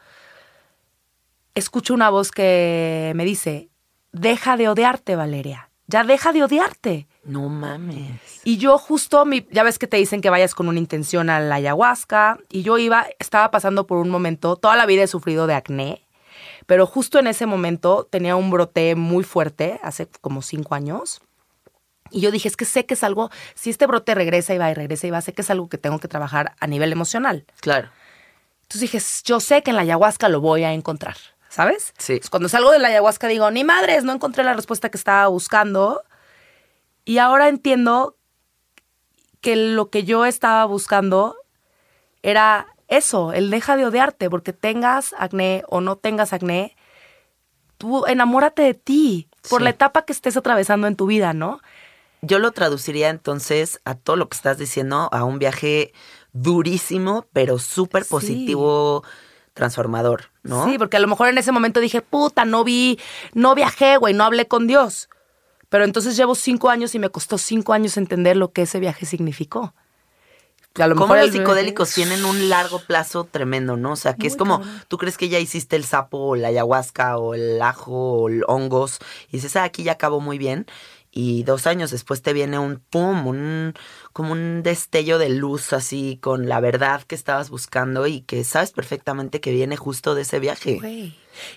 escucho 1.56 1.94
una 1.94 2.10
voz 2.10 2.32
que 2.32 3.14
me 3.16 3.24
dice, 3.24 3.70
deja 4.12 4.58
de 4.58 4.70
odiarte, 4.70 5.16
Valeria. 5.16 5.70
Ya 5.88 6.04
deja 6.04 6.34
de 6.34 6.44
odiarte. 6.44 7.08
No 7.26 7.50
mames. 7.50 8.22
Y 8.44 8.58
yo 8.58 8.78
justo, 8.78 9.26
mi, 9.26 9.46
ya 9.52 9.64
ves 9.64 9.80
que 9.80 9.88
te 9.88 9.98
dicen 9.98 10.22
que 10.22 10.30
vayas 10.30 10.54
con 10.54 10.68
una 10.68 10.80
intención 10.80 11.30
a 11.30 11.40
la 11.40 11.56
ayahuasca, 11.56 12.38
y 12.50 12.62
yo 12.62 12.78
iba, 12.78 13.08
estaba 13.20 13.50
pasando 13.52 13.88
por 13.88 13.98
un 13.98 14.10
momento, 14.10 14.56
toda 14.56 14.76
la 14.76 14.86
vida 14.86 15.04
he 15.04 15.08
sufrido 15.08 15.48
de 15.48 15.56
acné, 15.56 16.06
pero 16.68 16.86
justo 16.86 17.18
en 17.18 17.28
ese 17.28 17.48
momento 17.48 18.08
tenía 18.10 18.36
un 18.36 18.52
brote 18.52 18.96
muy 18.96 19.24
fuerte, 19.24 19.80
hace 19.82 20.08
como 20.22 20.44
cinco 20.44 20.76
años, 20.76 21.22
y 22.12 22.22
yo 22.22 22.30
dije, 22.30 22.48
es 22.48 22.56
que 22.56 22.66
sé 22.66 22.86
que 22.86 22.94
es 22.94 23.04
algo, 23.04 23.32
si 23.56 23.72
este 23.72 23.88
brote 23.88 24.14
regresa 24.14 24.54
y 24.54 24.60
va 24.60 24.70
y 24.70 24.76
regresa 24.76 25.08
y 25.08 25.12
va, 25.12 25.22
sé 25.22 25.34
que 25.34 25.42
es 25.42 25.50
algo 25.50 25.68
que 25.68 25.80
tengo 25.80 26.00
que 26.00 26.08
trabajar 26.08 26.54
a 26.60 26.68
nivel 26.68 26.92
emocional. 26.92 27.46
Claro. 27.62 27.90
Entonces 28.62 28.82
dije, 28.82 29.00
yo 29.26 29.40
sé 29.40 29.64
que 29.64 29.72
en 29.72 29.76
la 29.76 29.82
ayahuasca 29.82 30.30
lo 30.30 30.42
voy 30.42 30.64
a 30.64 30.74
encontrar, 30.74 31.18
¿sabes? 31.50 31.94
Sí. 31.98 32.14
Entonces, 32.14 32.30
cuando 32.30 32.50
salgo 32.50 32.72
de 32.72 32.80
la 32.80 32.90
ayahuasca 32.90 33.28
digo, 33.28 33.50
ni 33.50 33.64
madres, 33.64 34.04
no 34.04 34.14
encontré 34.14 34.44
la 34.44 34.54
respuesta 34.54 34.90
que 34.90 34.98
estaba 34.98 35.28
buscando. 35.28 36.04
Y 37.06 37.20
ahora 37.20 37.48
entiendo 37.48 38.18
que 39.42 39.56
lo 39.56 39.90
que 39.90 40.04
yo 40.04 40.26
estaba 40.26 40.66
buscando 40.66 41.36
era 42.24 42.68
eso, 42.88 43.32
el 43.32 43.50
deja 43.52 43.78
de 43.78 43.86
odiarte, 43.86 44.30
porque 44.30 44.54
tengas 44.54 45.14
acné 45.18 45.64
o 45.68 45.82
no 45.82 45.96
tengas 45.98 46.34
acné, 46.34 46.76
tú 47.78 48.06
enamórate 48.08 48.64
de 48.64 48.74
ti 48.74 49.30
por 49.50 49.60
Sí. 49.60 49.64
la 49.66 49.70
etapa 49.70 50.04
que 50.06 50.14
estés 50.14 50.36
atravesando 50.38 50.88
en 50.88 50.96
tu 50.96 51.06
vida, 51.06 51.34
¿no? 51.34 51.60
Yo 52.22 52.40
lo 52.40 52.52
traduciría 52.52 53.10
entonces 53.10 53.80
a 53.86 53.94
todo 53.94 54.16
lo 54.16 54.28
que 54.30 54.36
estás 54.36 54.58
diciendo, 54.58 55.10
a 55.12 55.24
un 55.24 55.38
viaje 55.38 55.94
durísimo, 56.34 57.28
pero 57.34 57.60
súper 57.60 58.04
Sí. 58.04 58.10
positivo, 58.10 59.04
transformador, 59.54 60.32
¿no? 60.42 60.66
Sí, 60.66 60.78
porque 60.80 60.98
a 60.98 61.00
lo 61.00 61.08
mejor 61.08 61.28
en 61.28 61.38
ese 61.38 61.52
momento 61.52 61.80
dije, 61.80 62.02
puta, 62.02 62.46
no 62.46 62.64
vi, 62.64 63.00
no 63.34 63.54
viajé, 63.54 63.98
güey, 63.98 64.14
no 64.16 64.24
hablé 64.24 64.48
con 64.48 64.66
Dios. 64.66 65.08
Pero 65.70 65.84
entonces 65.84 66.16
llevo 66.16 66.36
cinco 66.36 66.70
años 66.70 66.94
y 66.96 67.00
me 67.00 67.10
costó 67.10 67.38
cinco 67.38 67.74
años 67.74 67.98
entender 67.98 68.38
lo 68.38 68.52
que 68.52 68.64
ese 68.64 68.80
viaje 68.80 69.06
significó. 69.06 69.74
A 70.78 70.88
lo 70.88 70.96
Como 70.96 71.14
mejor 71.14 71.26
los 71.26 71.34
el- 71.34 71.40
psicodélicos 71.40 71.94
tienen 71.94 72.26
un 72.26 72.50
largo 72.50 72.80
plazo 72.80 73.24
tremendo, 73.24 73.78
¿no? 73.78 73.94
O 73.94 73.96
sea, 73.96 74.16
que 74.16 74.28
es 74.28 74.36
como, 74.36 74.60
cabrón. 74.60 74.82
tú 74.90 74.98
crees 74.98 75.18
que 75.18 75.30
ya 75.30 75.40
hiciste 75.40 75.78
el 75.78 75.86
sapo 75.86 76.18
o 76.18 76.36
la 76.36 76.50
ayahuasca 76.50 77.18
o 77.18 77.34
el 77.34 77.62
ajo 77.62 77.94
o 77.94 78.28
el 78.28 78.44
hongos 78.48 79.00
y 79.30 79.38
dices, 79.38 79.56
ah, 79.56 79.64
aquí 79.64 79.84
ya 79.84 79.94
acabó 79.94 80.20
muy 80.20 80.38
bien. 80.38 80.66
Y 81.18 81.44
dos 81.44 81.66
años 81.66 81.92
después 81.92 82.22
te 82.22 82.34
viene 82.34 82.60
un 82.60 82.80
pum, 82.80 83.26
un, 83.26 83.74
como 84.12 84.34
un 84.34 84.64
destello 84.64 85.18
de 85.18 85.30
luz 85.30 85.72
así 85.72 86.20
con 86.22 86.50
la 86.50 86.60
verdad 86.60 87.04
que 87.04 87.16
estabas 87.16 87.50
buscando 87.50 88.06
y 88.06 88.20
que 88.20 88.44
sabes 88.44 88.72
perfectamente 88.72 89.40
que 89.40 89.54
viene 89.54 89.78
justo 89.78 90.14
de 90.14 90.24
ese 90.24 90.40
viaje. 90.42 90.78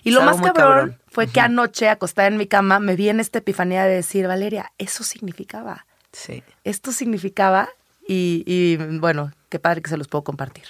Y 0.03 0.09
Es 0.09 0.15
lo 0.15 0.21
más 0.21 0.37
cabrón, 0.37 0.53
cabrón. 0.53 0.99
fue 1.09 1.27
que 1.27 1.41
anoche, 1.41 1.89
acostada 1.89 2.29
en 2.29 2.37
mi 2.37 2.47
cama, 2.47 2.79
me 2.79 2.95
vi 2.95 3.09
en 3.09 3.19
esta 3.19 3.39
epifanía 3.39 3.83
de 3.83 3.95
decir, 3.95 4.27
Valeria, 4.27 4.71
eso 4.77 5.03
significaba. 5.03 5.85
Sí. 6.13 6.41
Esto 6.63 6.93
significaba 6.93 7.67
y, 8.07 8.43
y, 8.47 8.77
bueno, 8.77 9.33
qué 9.49 9.59
padre 9.59 9.81
que 9.81 9.89
se 9.89 9.97
los 9.97 10.07
puedo 10.07 10.23
compartir. 10.23 10.63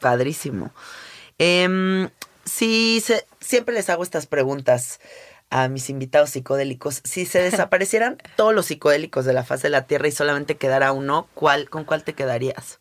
Padrísimo. 0.00 0.72
Em, 1.38 2.08
sí, 2.44 3.02
se- 3.04 3.26
siempre 3.40 3.74
les 3.74 3.90
hago 3.90 4.02
estas 4.04 4.26
preguntas 4.26 5.00
a 5.54 5.68
mis 5.68 5.88
invitados 5.88 6.30
psicodélicos. 6.30 7.00
Si 7.04 7.26
se 7.26 7.38
desaparecieran 7.42 8.18
todos 8.34 8.52
los 8.52 8.66
psicodélicos 8.66 9.24
de 9.24 9.32
la 9.32 9.44
faz 9.44 9.62
de 9.62 9.70
la 9.70 9.86
Tierra 9.86 10.08
y 10.08 10.12
solamente 10.12 10.56
quedara 10.56 10.90
uno, 10.90 11.28
¿cuál, 11.34 11.70
¿con 11.70 11.84
cuál 11.84 12.02
te 12.02 12.14
quedarías? 12.14 12.80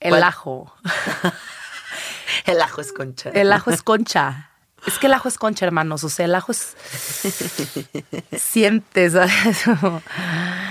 El 0.00 0.12
¿Cuál? 0.12 0.22
ajo. 0.22 0.74
El 2.46 2.62
ajo 2.62 2.80
es 2.80 2.92
concha. 2.92 3.30
El 3.30 3.52
ajo 3.52 3.70
es 3.70 3.82
concha. 3.82 4.50
Es 4.86 4.98
que 4.98 5.08
el 5.08 5.12
ajo 5.12 5.28
es 5.28 5.36
concha, 5.36 5.66
hermanos. 5.66 6.04
O 6.04 6.08
sea, 6.08 6.24
el 6.24 6.34
ajo 6.34 6.52
es. 6.52 6.74
Sientes, 8.38 9.12
¿sabes? 9.12 9.32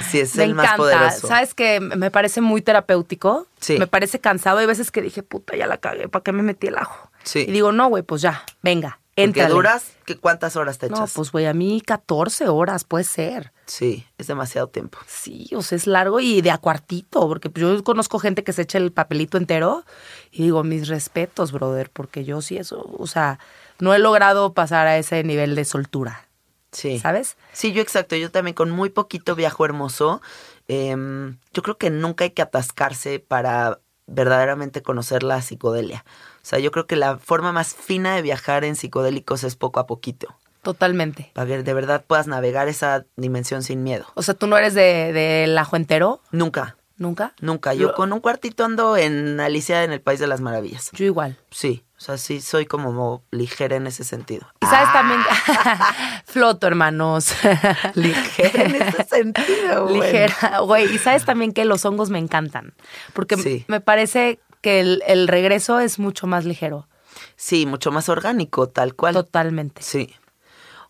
Sí, 0.09 0.19
es 0.19 0.35
me 0.35 0.45
el 0.45 0.51
encanta. 0.51 0.71
más 0.71 0.77
poderoso. 0.77 1.27
¿Sabes 1.27 1.53
que 1.53 1.79
Me 1.79 2.09
parece 2.09 2.41
muy 2.41 2.61
terapéutico. 2.61 3.45
Sí. 3.59 3.77
Me 3.77 3.85
parece 3.85 4.19
cansado. 4.19 4.57
Hay 4.57 4.65
veces 4.65 4.89
que 4.89 5.01
dije, 5.03 5.21
puta, 5.21 5.55
ya 5.55 5.67
la 5.67 5.77
cagué. 5.77 6.07
¿Para 6.07 6.23
qué 6.23 6.31
me 6.31 6.41
metí 6.41 6.67
el 6.67 6.77
ajo? 6.77 7.11
Sí. 7.23 7.45
Y 7.47 7.51
digo, 7.51 7.71
no, 7.71 7.87
güey, 7.87 8.01
pues 8.01 8.21
ya, 8.23 8.43
venga, 8.63 8.99
Porque 9.27 9.47
duras, 9.47 9.91
¿qué, 10.05 10.17
¿cuántas 10.17 10.55
horas 10.55 10.77
te 10.77 10.87
echas? 10.87 10.99
No, 10.99 11.07
pues, 11.07 11.31
güey, 11.31 11.45
a 11.45 11.53
mí 11.53 11.81
14 11.81 12.47
horas 12.47 12.83
puede 12.83 13.03
ser. 13.03 13.51
Sí, 13.65 14.05
es 14.17 14.27
demasiado 14.27 14.67
tiempo. 14.67 14.97
Sí, 15.07 15.49
o 15.55 15.61
sea, 15.61 15.75
es 15.75 15.87
largo 15.87 16.19
y 16.19 16.41
de 16.41 16.51
a 16.51 16.57
cuartito, 16.57 17.27
porque 17.27 17.49
pues, 17.49 17.61
yo 17.61 17.83
conozco 17.83 18.19
gente 18.19 18.43
que 18.43 18.53
se 18.53 18.63
echa 18.63 18.77
el 18.77 18.91
papelito 18.91 19.37
entero 19.37 19.83
y 20.31 20.43
digo, 20.43 20.63
mis 20.63 20.87
respetos, 20.87 21.51
brother, 21.51 21.89
porque 21.91 22.23
yo 22.25 22.41
sí 22.41 22.57
eso, 22.57 22.89
o 22.97 23.07
sea, 23.07 23.39
no 23.79 23.93
he 23.93 23.99
logrado 23.99 24.53
pasar 24.53 24.87
a 24.87 24.97
ese 24.97 25.23
nivel 25.23 25.55
de 25.55 25.65
soltura, 25.65 26.27
Sí. 26.71 26.99
¿sabes? 26.99 27.37
Sí, 27.53 27.71
yo 27.73 27.81
exacto. 27.81 28.15
Yo 28.15 28.29
también 28.31 28.53
con 28.53 28.69
muy 28.69 28.89
poquito 28.89 29.35
viajo 29.35 29.65
hermoso. 29.65 30.21
Em, 30.67 31.37
yo 31.53 31.63
creo 31.63 31.77
que 31.77 31.89
nunca 31.89 32.25
hay 32.25 32.31
que 32.31 32.43
atascarse 32.43 33.19
para 33.19 33.79
verdaderamente 34.05 34.81
conocer 34.81 35.23
la 35.23 35.41
psicodelia. 35.41 36.05
O 36.41 36.45
sea, 36.49 36.59
yo 36.59 36.71
creo 36.71 36.87
que 36.87 36.95
la 36.95 37.17
forma 37.17 37.51
más 37.51 37.75
fina 37.75 38.15
de 38.15 38.21
viajar 38.21 38.63
en 38.63 38.75
psicodélicos 38.75 39.43
es 39.43 39.55
poco 39.55 39.79
a 39.79 39.85
poquito. 39.87 40.35
Totalmente. 40.61 41.31
Para 41.33 41.47
que 41.47 41.63
de 41.63 41.73
verdad 41.73 42.03
puedas 42.05 42.27
navegar 42.27 42.67
esa 42.67 43.05
dimensión 43.15 43.63
sin 43.63 43.83
miedo. 43.83 44.05
O 44.15 44.21
sea, 44.23 44.33
tú 44.33 44.45
no 44.47 44.57
eres 44.57 44.73
de, 44.73 45.13
del 45.13 45.57
ajo 45.57 45.75
entero, 45.77 46.21
Nunca, 46.31 46.75
nunca. 46.97 47.33
nunca. 47.39 47.73
Yo 47.73 47.93
con 47.93 48.11
un 48.11 48.19
cuartito 48.19 48.65
ando 48.65 48.97
en 48.97 49.39
Alicia 49.39 49.83
en 49.83 49.93
el 49.93 50.01
País 50.01 50.19
de 50.19 50.27
las 50.27 50.41
Maravillas. 50.41 50.89
Yo 50.93 51.05
igual. 51.05 51.37
Sí, 51.49 51.85
o 51.97 52.01
sea, 52.01 52.17
sí 52.17 52.41
soy 52.41 52.65
como 52.65 53.23
ligera 53.31 53.77
en 53.77 53.87
ese 53.87 54.03
sentido. 54.03 54.47
Y 54.61 54.65
sabes 54.65 54.91
también, 54.91 55.21
floto, 56.25 56.67
hermanos. 56.67 57.33
Ligera 57.95 58.63
en 58.63 58.75
ese 58.81 59.03
sentido, 59.05 59.87
güey. 59.87 60.01
Ligera, 60.01 60.59
güey. 60.59 60.93
Y 60.93 60.97
sabes 60.97 61.25
también 61.25 61.53
que 61.53 61.65
los 61.65 61.85
hongos 61.85 62.09
me 62.09 62.19
encantan. 62.19 62.73
Porque 63.13 63.37
Sí. 63.37 63.65
me 63.67 63.79
parece 63.81 64.39
que 64.61 64.79
el, 64.79 65.03
el 65.07 65.27
regreso 65.27 65.79
es 65.79 65.99
mucho 65.99 66.27
más 66.27 66.45
ligero. 66.45 66.87
Sí, 67.35 67.65
mucho 67.65 67.91
más 67.91 68.09
orgánico, 68.09 68.69
tal 68.69 68.95
cual. 68.95 69.13
Totalmente. 69.13 69.81
Sí. 69.81 70.13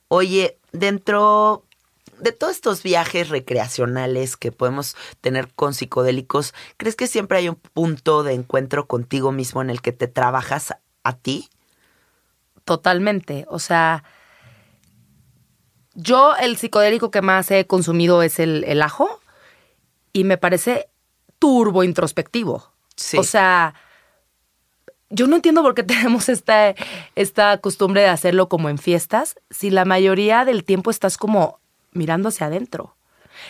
Oye, 0.07 0.57
dentro 0.71 1.65
de 2.19 2.31
todos 2.31 2.53
estos 2.53 2.83
viajes 2.83 3.29
recreacionales 3.29 4.37
que 4.37 4.51
podemos 4.51 4.95
tener 5.21 5.53
con 5.53 5.73
psicodélicos, 5.73 6.53
¿crees 6.77 6.95
que 6.95 7.07
siempre 7.07 7.37
hay 7.37 7.49
un 7.49 7.55
punto 7.55 8.23
de 8.23 8.33
encuentro 8.33 8.87
contigo 8.87 9.31
mismo 9.31 9.61
en 9.61 9.69
el 9.69 9.81
que 9.81 9.91
te 9.91 10.07
trabajas 10.07 10.73
a 11.03 11.17
ti? 11.17 11.49
Totalmente. 12.65 13.45
O 13.49 13.59
sea, 13.59 14.03
yo 15.93 16.35
el 16.35 16.57
psicodélico 16.57 17.11
que 17.11 17.21
más 17.21 17.49
he 17.51 17.65
consumido 17.67 18.21
es 18.21 18.39
el, 18.39 18.63
el 18.65 18.81
ajo 18.81 19.21
y 20.13 20.23
me 20.23 20.37
parece 20.37 20.89
turbo 21.39 21.83
introspectivo. 21.83 22.71
Sí. 22.99 23.17
O 23.17 23.23
sea, 23.23 23.73
yo 25.09 25.27
no 25.27 25.35
entiendo 25.37 25.61
por 25.63 25.73
qué 25.75 25.83
tenemos 25.83 26.29
esta, 26.29 26.75
esta 27.15 27.57
costumbre 27.59 28.01
de 28.01 28.07
hacerlo 28.07 28.49
como 28.49 28.69
en 28.69 28.77
fiestas, 28.77 29.35
si 29.49 29.69
la 29.69 29.85
mayoría 29.85 30.45
del 30.45 30.63
tiempo 30.63 30.91
estás 30.91 31.17
como 31.17 31.59
mirando 31.91 32.29
hacia 32.29 32.47
adentro. 32.47 32.95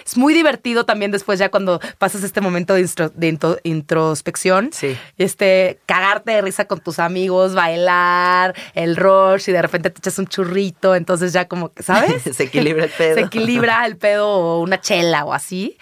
Es 0.06 0.18
muy 0.18 0.36
divertido 0.36 0.86
también 0.86 1.10
después 1.10 1.40
ya 1.40 1.50
cuando 1.50 1.80
pasas 1.98 2.22
este 2.22 2.42
momento 2.42 2.76
de, 2.76 2.82
instro- 2.84 3.12
de 3.12 3.28
intro- 3.34 3.60
introspección. 3.64 4.70
Sí. 4.72 4.96
Este, 5.18 5.80
cagarte 5.88 6.32
de 6.32 6.42
risa 6.42 6.66
con 6.66 6.80
tus 6.80 7.00
amigos, 7.00 7.56
bailar, 7.56 8.54
el 8.76 8.96
rush 8.96 9.50
y 9.50 9.52
de 9.52 9.64
repente 9.64 9.90
te 9.90 9.98
echas 9.98 10.20
un 10.20 10.28
churrito, 10.28 10.94
entonces 10.94 11.34
ya 11.34 11.48
como 11.48 11.74
que, 11.74 11.82
¿sabes? 11.82 12.22
Se 12.36 12.44
equilibra 12.44 12.84
el 12.84 12.92
pedo. 12.92 13.16
Se 13.16 13.22
equilibra 13.22 13.84
el 13.88 13.98
pedo 13.98 14.28
o 14.30 14.60
una 14.62 14.80
chela 14.80 15.26
o 15.26 15.34
así. 15.34 15.80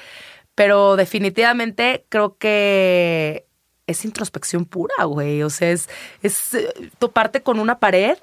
Pero 0.56 0.96
definitivamente 0.96 2.06
creo 2.08 2.38
que 2.38 3.46
es 3.88 4.06
introspección 4.06 4.66
pura, 4.66 5.06
güey. 5.06 5.42
O 5.44 5.50
sea, 5.50 5.72
es, 5.72 5.90
es 6.22 6.54
eh, 6.54 6.70
toparte 7.00 7.42
con 7.42 7.60
una 7.60 7.80
pared 7.80 8.18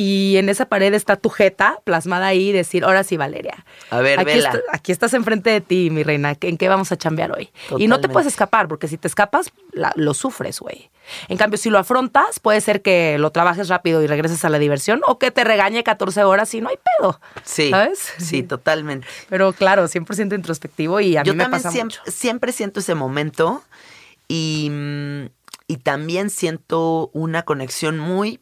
y 0.00 0.36
en 0.36 0.48
esa 0.48 0.66
pared 0.66 0.94
está 0.94 1.16
tu 1.16 1.28
jeta 1.28 1.80
plasmada 1.82 2.28
ahí 2.28 2.50
y 2.50 2.52
decir, 2.52 2.84
ahora 2.84 3.02
sí, 3.02 3.16
Valeria. 3.16 3.64
A 3.90 4.00
ver, 4.00 4.20
aquí, 4.20 4.26
vela. 4.26 4.50
está- 4.50 4.60
aquí 4.72 4.92
estás 4.92 5.12
enfrente 5.12 5.50
de 5.50 5.60
ti, 5.60 5.90
mi 5.90 6.04
reina. 6.04 6.36
¿En 6.40 6.56
qué 6.56 6.68
vamos 6.68 6.92
a 6.92 6.96
chambear 6.96 7.32
hoy? 7.32 7.50
Y 7.78 7.88
no 7.88 8.00
te 8.00 8.08
puedes 8.08 8.28
escapar, 8.28 8.68
porque 8.68 8.86
si 8.86 8.96
te 8.96 9.08
escapas, 9.08 9.50
la- 9.72 9.92
lo 9.96 10.14
sufres, 10.14 10.60
güey. 10.60 10.88
En 11.28 11.36
cambio, 11.36 11.58
si 11.58 11.68
lo 11.68 11.78
afrontas, 11.78 12.38
puede 12.38 12.60
ser 12.60 12.80
que 12.80 13.18
lo 13.18 13.32
trabajes 13.32 13.68
rápido 13.68 14.00
y 14.02 14.06
regreses 14.06 14.44
a 14.44 14.50
la 14.50 14.60
diversión 14.60 15.00
o 15.06 15.18
que 15.18 15.32
te 15.32 15.42
regañe 15.42 15.82
14 15.82 16.22
horas 16.22 16.54
y 16.54 16.60
no 16.60 16.68
hay 16.68 16.76
pedo. 16.98 17.20
Sí. 17.42 17.70
¿Sabes? 17.70 17.98
Sí, 18.18 18.42
totalmente. 18.44 19.04
Pero 19.28 19.52
claro, 19.52 19.88
100% 19.88 20.32
introspectivo 20.36 21.00
y 21.00 21.16
a 21.16 21.24
Yo 21.24 21.32
mí 21.32 21.38
me 21.38 21.44
también 21.44 21.62
pasa 21.62 21.72
siempre, 21.72 21.98
mucho. 21.98 22.10
siempre 22.12 22.52
siento 22.52 22.78
ese 22.78 22.94
momento 22.94 23.64
y, 24.28 24.70
y 25.66 25.76
también 25.78 26.30
siento 26.30 27.10
una 27.12 27.44
conexión 27.44 27.98
muy 27.98 28.40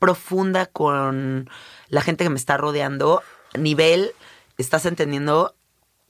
profunda 0.00 0.66
con 0.66 1.50
la 1.88 2.00
gente 2.00 2.24
que 2.24 2.30
me 2.30 2.36
está 2.38 2.56
rodeando. 2.56 3.22
Nivel, 3.58 4.12
estás 4.56 4.86
entendiendo 4.86 5.54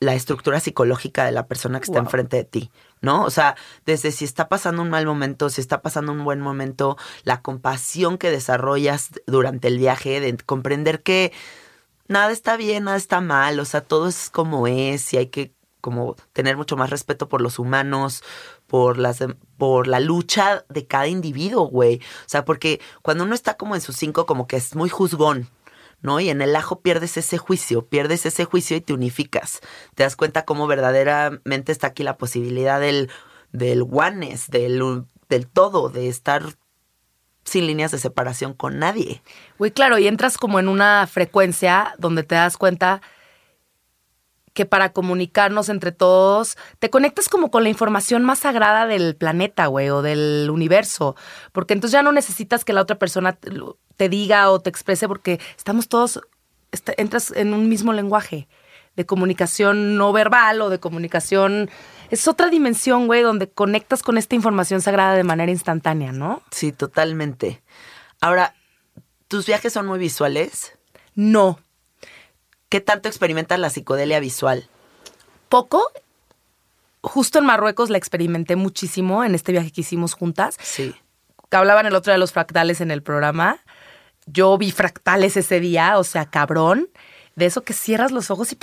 la 0.01 0.15
estructura 0.15 0.61
psicológica 0.61 1.25
de 1.25 1.33
la 1.33 1.47
persona 1.47 1.81
que 1.81 1.85
está 1.85 1.99
Wow. 1.99 2.07
enfrente 2.07 2.37
de 2.37 2.45
ti, 2.45 2.71
¿no? 3.01 3.25
O 3.25 3.31
sea, 3.31 3.57
desde 3.85 4.13
si 4.13 4.25
está 4.25 4.49
pasando 4.49 4.83
un 4.83 4.91
mal 4.91 5.07
momento, 5.07 5.51
si 5.51 5.61
está 5.61 5.83
pasando 5.83 6.13
un 6.13 6.23
buen 6.23 6.41
momento, 6.41 6.97
la 7.25 7.43
compasión 7.43 8.17
que 8.17 8.31
desarrollas 8.31 9.11
durante 9.27 9.67
el 9.69 9.79
viaje, 9.79 10.21
de 10.21 10.37
comprender 10.37 11.03
que 11.03 11.33
nada 12.07 12.31
está 12.31 12.57
bien, 12.57 12.85
nada 12.85 12.97
está 12.97 13.21
mal, 13.21 13.59
o 13.59 13.65
sea, 13.65 13.81
todo 13.81 14.07
es 14.09 14.31
como 14.31 14.67
es 14.69 15.13
y 15.15 15.17
hay 15.17 15.27
que 15.29 15.53
como 15.81 16.17
tener 16.33 16.57
mucho 16.57 16.77
más 16.77 16.91
respeto 16.91 17.29
por 17.29 17.41
los 17.41 17.59
humanos, 17.59 18.23
por 18.69 18.99
las 18.99 19.25
por 19.57 19.89
la 19.89 19.99
lucha 19.99 20.65
de 20.69 20.87
cada 20.87 21.09
individuo, 21.09 21.67
güey. 21.67 21.97
O 21.97 22.29
sea, 22.29 22.45
porque 22.45 22.81
cuando 23.03 23.25
uno 23.25 23.35
está 23.35 23.57
como 23.57 23.75
en 23.75 23.81
sus 23.81 23.97
cinco 23.97 24.27
como 24.27 24.47
que 24.47 24.57
es 24.57 24.77
muy 24.77 24.89
juzgón, 24.89 25.49
¿no? 26.01 26.21
Y 26.21 26.31
en 26.31 26.41
el 26.43 26.55
ajo 26.55 26.81
pierdes 26.81 27.17
ese 27.17 27.39
juicio, 27.39 27.87
pierdes 27.87 28.25
ese 28.27 28.45
juicio 28.45 28.77
y 28.77 28.81
te 28.81 28.93
unificas. 28.93 29.61
Te 29.97 30.05
das 30.05 30.15
cuenta 30.15 30.45
cómo 30.45 30.69
verdaderamente 30.69 31.73
está 31.73 31.89
aquí 31.89 32.05
la 32.05 32.17
posibilidad 32.19 32.81
del 32.81 33.11
del 33.51 33.83
oneness, 33.91 34.49
del 34.49 35.05
del 35.29 35.49
todo, 35.49 35.89
de 35.89 36.09
estar 36.09 36.45
sin 37.45 37.67
líneas 37.67 37.91
de 37.91 37.99
separación 37.99 38.53
con 38.53 38.79
nadie. 38.79 39.23
Güey, 39.59 39.71
claro, 39.71 39.99
y 39.99 40.07
entras 40.07 40.37
como 40.37 40.61
en 40.61 40.69
una 40.69 41.07
frecuencia 41.07 41.95
donde 41.99 42.23
te 42.23 42.35
das 42.35 42.59
cuenta 42.59 43.01
que 44.59 44.67
para 44.67 44.93
comunicarnos 44.93 45.69
entre 45.69 45.93
todos, 45.93 46.57
te 46.81 46.91
conectas 46.91 47.29
como 47.29 47.49
con 47.53 47.63
la 47.63 47.69
información 47.69 48.25
más 48.25 48.41
sagrada 48.41 48.89
del 48.89 49.15
planeta, 49.15 49.67
güey, 49.69 49.89
o 49.91 50.03
del 50.03 50.51
universo. 50.53 51.15
Porque 51.53 51.75
entonces 51.75 51.93
ya 51.93 52.03
no 52.03 52.11
necesitas 52.11 52.65
que 52.65 52.73
la 52.73 52.81
otra 52.83 52.99
persona 52.99 53.39
te, 53.97 54.09
diga 54.09 54.51
o 54.51 54.59
te 54.59 54.69
exprese, 54.69 55.07
porque 55.07 55.39
estamos 55.57 55.89
todos, 55.89 56.21
est- 56.73 56.91
entras 56.97 57.31
en 57.31 57.55
un 57.55 57.69
mismo 57.69 57.93
lenguaje 57.93 58.49
de 58.97 59.07
comunicación 59.07 59.97
no 59.97 60.13
verbal 60.13 60.61
o 60.61 60.71
de 60.71 60.81
comunicación. 60.81 61.71
Es 62.11 62.27
otra 62.27 62.49
dimensión, 62.49 63.07
güey, 63.07 63.23
donde 63.23 63.49
conectas 63.49 64.03
con 64.03 64.19
esta 64.19 64.35
información 64.35 64.81
sagrada 64.81 65.15
de 65.15 65.23
manera 65.23 65.53
instantánea, 65.53 66.11
¿no? 66.11 66.43
Sí, 66.51 66.73
totalmente. 66.73 67.63
Ahora, 68.21 68.57
¿tus 69.29 69.47
viajes 69.47 69.73
son 69.73 69.87
muy 69.87 70.01
visuales? 70.01 70.77
No. 71.15 71.61
¿Qué 72.69 72.81
tanto 72.81 73.09
experimentas 73.09 73.59
la 73.59 73.71
psicodelia 73.71 74.21
visual? 74.21 74.69
Poco. 75.49 75.91
Justo 77.01 77.39
en 77.39 77.47
Marruecos 77.47 77.91
la 77.91 77.99
experimenté 77.99 78.57
muchísimo 78.57 79.25
en 79.25 79.35
este 79.35 79.53
viaje 79.53 79.71
que 79.71 79.81
hicimos 79.81 80.15
juntas. 80.15 80.57
Sí. 80.61 80.95
Hablaban 81.51 81.87
el 81.87 81.95
otro 81.95 82.13
de 82.13 82.19
los 82.19 82.33
fractales 82.33 82.81
en 82.81 82.91
el 82.91 83.03
programa. 83.03 83.59
Yo 84.27 84.59
vi 84.59 84.71
fractales 84.71 85.37
ese 85.37 85.61
día, 85.61 85.99
o 85.99 86.05
sea, 86.05 86.27
cabrón. 86.27 86.91
De 87.37 87.47
eso 87.47 87.63
que 87.63 87.73
cierras 87.73 88.11
los 88.11 88.31
ojos 88.31 88.53
y... 88.53 88.59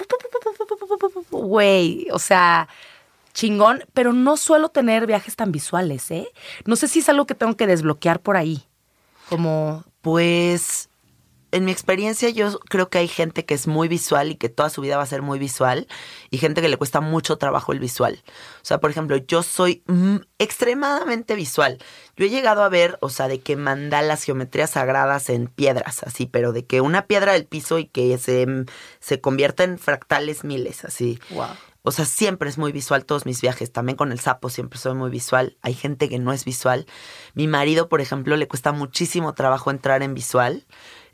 Güey, 1.32 2.08
o 2.12 2.20
sea, 2.20 2.68
chingón, 3.34 3.86
pero 3.94 4.14
no 4.14 4.38
suelo 4.38 4.70
tener 4.70 5.08
viajes 5.08 5.36
tan 5.36 5.52
visuales, 5.52 6.12
¿eh? 6.12 6.28
No 6.66 6.76
sé 6.76 6.88
si 6.88 7.00
es 7.00 7.10
algo 7.10 7.26
que 7.26 7.36
tengo 7.36 7.56
que 7.56 7.68
desbloquear 7.68 8.20
por 8.20 8.38
ahí. 8.38 8.68
Como... 9.30 9.84
Pues 10.02 10.90
en 11.56 11.64
mi 11.64 11.72
experiencia, 11.72 12.30
yo 12.30 12.60
creo 12.70 12.90
que 12.90 12.98
hay 12.98 13.08
gente 13.08 13.46
que 13.46 13.54
es 13.54 13.66
muy 13.66 13.88
visual 13.88 14.30
y 14.30 14.36
que 14.36 14.50
toda 14.50 14.70
su 14.70 14.82
vida 14.82 14.98
va 14.98 15.04
a 15.04 15.08
ser 15.08 15.22
muy 15.22 15.40
visual, 15.40 15.88
y 16.30 16.38
gente 16.38 16.62
que 16.62 16.68
le 16.68 16.76
cuesta 16.76 17.00
mucho 17.00 17.38
trabajo 17.38 17.72
el 17.72 17.80
visual. 17.80 18.22
O 18.28 18.66
sea, 18.66 18.80
por 18.80 18.92
ejemplo, 18.92 19.16
yo 19.16 19.42
soy 19.42 19.82
mm, 19.88 20.18
extremadamente 20.38 21.34
visual. 21.36 21.78
Yo 22.18 22.26
he 22.26 22.30
llegado 22.30 22.62
a 22.62 22.68
ver, 22.68 22.98
o 23.00 23.08
sea, 23.08 23.30
de 23.30 23.40
que 23.40 23.56
mandalas, 23.56 24.24
geometrías 24.24 24.72
sagradas 24.72 25.30
en 25.30 25.48
piedras, 25.48 26.04
así, 26.04 26.26
pero 26.26 26.52
de 26.52 26.66
que 26.66 26.82
una 26.82 27.08
piedra 27.08 27.32
del 27.32 27.46
piso 27.46 27.80
y 27.80 27.86
que 27.86 28.18
se, 28.18 28.46
mm, 28.46 28.66
se 29.00 29.22
convierta 29.22 29.64
en 29.64 29.80
fractales 29.80 30.44
miles, 30.44 30.84
así. 30.84 31.20
Wow. 31.30 31.48
O 31.84 31.92
sea, 31.92 32.04
siempre 32.04 32.50
es 32.50 32.58
muy 32.58 32.72
visual 32.72 33.06
todos 33.06 33.28
mis 33.28 33.42
viajes. 33.42 33.72
También 33.72 33.96
con 33.96 34.12
el 34.12 34.20
sapo 34.20 34.50
siempre 34.50 34.80
soy 34.80 34.96
muy 34.96 35.12
visual. 35.12 35.56
Hay 35.62 35.76
gente 35.76 36.10
que 36.10 36.18
no 36.18 36.34
es 36.34 36.44
visual. 36.44 36.88
Mi 37.36 37.48
marido, 37.48 37.90
por 37.90 38.02
ejemplo, 38.02 38.36
le 38.36 38.48
cuesta 38.48 38.72
muchísimo 38.72 39.36
trabajo 39.36 39.70
entrar 39.70 40.02
en 40.02 40.16
visual. 40.16 40.66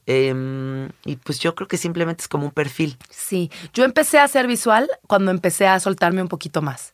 Em, 0.06 0.90
y 1.06 1.16
pues 1.18 1.40
yo 1.40 1.56
creo 1.56 1.68
que 1.68 1.78
simplemente 1.78 2.22
es 2.22 2.28
como 2.28 2.46
un 2.46 2.52
perfil. 2.52 2.98
Sí, 3.10 3.52
yo 3.74 3.84
empecé 3.84 4.20
a 4.20 4.24
hacer 4.24 4.48
visual 4.48 4.90
cuando 5.08 5.32
empecé 5.32 5.68
a 5.68 5.80
soltarme 5.80 6.22
un 6.22 6.28
poquito 6.28 6.62
más. 6.62 6.94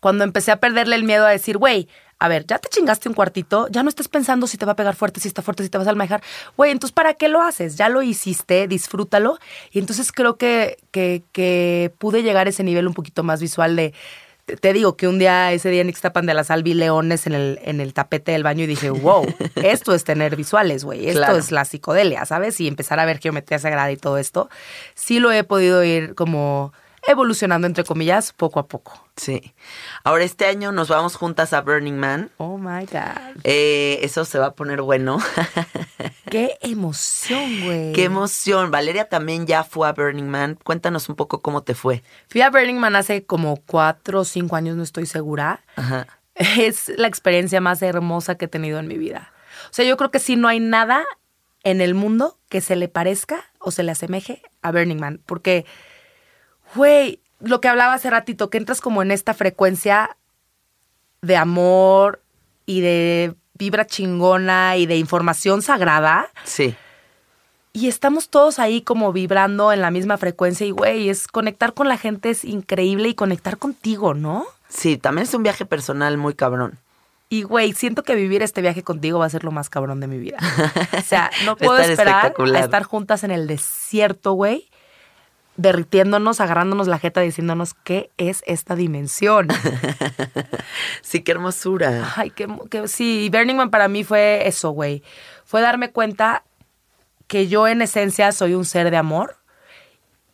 Cuando 0.00 0.24
empecé 0.24 0.52
a 0.52 0.60
perderle 0.60 0.96
el 0.96 1.04
miedo 1.04 1.26
a 1.26 1.30
decir, 1.30 1.58
güey, 1.58 1.88
a 2.18 2.28
ver, 2.28 2.46
ya 2.46 2.58
te 2.58 2.70
chingaste 2.70 3.10
un 3.10 3.14
cuartito, 3.14 3.68
ya 3.68 3.82
no 3.82 3.90
estás 3.90 4.08
pensando 4.08 4.46
si 4.46 4.56
te 4.56 4.64
va 4.64 4.72
a 4.72 4.76
pegar 4.76 4.96
fuerte, 4.96 5.20
si 5.20 5.28
está 5.28 5.42
fuerte, 5.42 5.62
si 5.62 5.68
te 5.68 5.76
vas 5.76 5.86
a 5.86 5.90
almejar. 5.90 6.22
Güey, 6.56 6.72
entonces, 6.72 6.94
¿para 6.94 7.12
qué 7.14 7.28
lo 7.28 7.42
haces? 7.42 7.76
Ya 7.76 7.90
lo 7.90 8.02
hiciste, 8.02 8.66
disfrútalo. 8.68 9.38
Y 9.70 9.80
entonces 9.80 10.12
creo 10.12 10.36
que, 10.38 10.78
que, 10.92 11.24
que 11.32 11.92
pude 11.98 12.22
llegar 12.22 12.46
a 12.46 12.50
ese 12.50 12.64
nivel 12.64 12.86
un 12.86 12.94
poquito 12.94 13.22
más 13.22 13.40
visual 13.40 13.76
de... 13.76 13.92
te- 14.46 14.72
digo 14.72 14.96
que 14.96 15.08
un 15.08 15.18
día, 15.18 15.52
ese 15.52 15.70
día 15.70 15.80
en 15.82 15.88
Ixtapan 15.88 16.24
de 16.26 16.34
la 16.34 16.44
Sal, 16.44 16.62
vi 16.62 16.74
leones 16.74 17.26
en 17.26 17.34
el, 17.34 17.58
en 17.64 17.80
el 17.80 17.92
tapete 17.92 18.32
del 18.32 18.42
baño 18.44 18.64
y 18.64 18.66
dije, 18.66 18.90
wow, 18.90 19.26
esto 19.56 19.94
es 19.94 20.04
tener 20.04 20.36
visuales, 20.36 20.84
güey. 20.84 21.06
Esto 21.08 21.18
Claro. 21.20 21.36
es 21.38 21.50
la 21.52 21.64
psicodelia, 21.64 22.24
¿sabes? 22.26 22.60
Y 22.60 22.68
empezar 22.68 23.00
a 23.00 23.04
ver 23.04 23.18
geometría 23.18 23.58
sagrada 23.58 23.90
y 23.92 23.96
todo 23.96 24.18
esto. 24.18 24.48
Sí 24.94 25.18
lo 25.18 25.32
he 25.32 25.42
podido 25.44 25.82
ir 25.84 26.14
como 26.14 26.72
evolucionando, 27.06 27.66
entre 27.66 27.84
comillas, 27.84 28.32
poco 28.32 28.60
a 28.60 28.66
poco. 28.66 29.08
Sí. 29.16 29.54
Ahora 30.04 30.24
este 30.24 30.46
año 30.46 30.72
nos 30.72 30.88
vamos 30.88 31.16
juntas 31.16 31.52
a 31.52 31.60
Burning 31.60 31.94
Man. 31.94 32.30
Oh 32.38 32.58
my 32.58 32.86
God. 32.86 33.40
Eh, 33.44 34.00
eso 34.02 34.24
se 34.24 34.38
va 34.38 34.46
a 34.46 34.54
poner 34.54 34.82
bueno. 34.82 35.18
Qué 36.30 36.58
emoción, 36.60 37.64
güey. 37.64 37.92
Qué 37.92 38.04
emoción. 38.04 38.70
Valeria 38.70 39.08
también 39.08 39.46
ya 39.46 39.64
fue 39.64 39.88
a 39.88 39.92
Burning 39.92 40.28
Man. 40.28 40.58
Cuéntanos 40.62 41.08
un 41.08 41.16
poco 41.16 41.40
cómo 41.40 41.62
te 41.62 41.74
fue. 41.74 42.02
Fui 42.28 42.40
a 42.40 42.50
Burning 42.50 42.78
Man 42.78 42.96
hace 42.96 43.24
como 43.24 43.56
cuatro 43.56 44.20
o 44.20 44.24
cinco 44.24 44.56
años, 44.56 44.76
no 44.76 44.82
estoy 44.82 45.06
segura. 45.06 45.64
Ajá. 45.76 46.06
Es 46.36 46.92
la 46.96 47.08
experiencia 47.08 47.60
más 47.60 47.80
hermosa 47.80 48.36
que 48.36 48.44
he 48.44 48.48
tenido 48.48 48.78
en 48.78 48.86
mi 48.86 48.98
vida. 48.98 49.32
O 49.70 49.72
sea, 49.72 49.84
yo 49.84 49.96
creo 49.96 50.10
que 50.10 50.18
sí 50.18 50.36
no 50.36 50.48
hay 50.48 50.60
nada 50.60 51.04
en 51.64 51.80
el 51.80 51.94
mundo 51.94 52.38
que 52.48 52.60
se 52.60 52.76
le 52.76 52.88
parezca 52.88 53.44
o 53.58 53.70
se 53.70 53.82
le 53.82 53.92
asemeje 53.92 54.42
a 54.62 54.70
Burning 54.70 55.00
Man. 55.00 55.20
Porque, 55.26 55.64
güey, 56.74 57.20
lo 57.40 57.60
que 57.60 57.68
hablaba 57.68 57.94
hace 57.94 58.10
ratito, 58.10 58.50
que 58.50 58.58
entras 58.58 58.80
como 58.80 59.02
en 59.02 59.10
esta 59.10 59.34
frecuencia 59.34 60.16
de 61.22 61.36
amor 61.36 62.22
y 62.64 62.80
de 62.80 63.34
vibra 63.54 63.86
chingona 63.86 64.76
y 64.76 64.86
de 64.86 64.96
información 64.96 65.62
sagrada. 65.62 66.28
Sí. 66.44 66.74
Y 67.72 67.88
estamos 67.88 68.30
todos 68.30 68.58
ahí 68.58 68.80
como 68.80 69.12
vibrando 69.12 69.72
en 69.72 69.82
la 69.82 69.90
misma 69.90 70.16
frecuencia 70.16 70.66
y, 70.66 70.70
güey, 70.70 71.10
es 71.10 71.28
conectar 71.28 71.74
con 71.74 71.88
la 71.88 71.98
gente 71.98 72.30
es 72.30 72.44
increíble 72.44 73.08
y 73.08 73.14
conectar 73.14 73.58
contigo, 73.58 74.14
¿no? 74.14 74.46
Sí, 74.68 74.96
también 74.96 75.24
es 75.24 75.34
un 75.34 75.42
viaje 75.42 75.66
personal 75.66 76.16
muy 76.16 76.34
cabrón. 76.34 76.78
Y, 77.28 77.42
güey, 77.42 77.72
siento 77.72 78.02
que 78.02 78.14
vivir 78.14 78.42
este 78.42 78.62
viaje 78.62 78.82
contigo 78.82 79.18
va 79.18 79.26
a 79.26 79.30
ser 79.30 79.44
lo 79.44 79.50
más 79.50 79.68
cabrón 79.68 80.00
de 80.00 80.06
mi 80.06 80.18
vida. 80.18 80.38
O 80.96 81.02
sea, 81.02 81.30
no 81.44 81.56
puedo 81.58 81.78
esperar 81.78 82.32
a 82.38 82.58
estar 82.60 82.84
juntas 82.84 83.24
en 83.24 83.30
el 83.30 83.46
desierto, 83.46 84.32
güey, 84.32 84.70
derritiéndonos, 85.56 86.40
agarrándonos 86.40 86.86
la 86.88 86.98
jeta, 86.98 87.20
diciéndonos 87.20 87.74
qué 87.74 88.10
es 88.16 88.42
esta 88.46 88.74
dimensión. 88.76 89.48
Sí, 91.02 91.22
qué 91.22 91.32
hermosura. 91.32 92.12
Ay, 92.16 92.30
que, 92.30 92.48
que 92.70 92.88
sí, 92.88 93.28
Burning 93.32 93.54
Man 93.56 93.70
para 93.70 93.88
mí 93.88 94.02
fue 94.04 94.46
eso, 94.48 94.70
güey. 94.70 95.02
Fue 95.44 95.60
darme 95.60 95.90
cuenta 95.90 96.42
que 97.28 97.46
yo 97.48 97.68
en 97.68 97.82
esencia 97.82 98.32
soy 98.32 98.54
un 98.54 98.64
ser 98.64 98.90
de 98.90 98.96
amor 98.96 99.36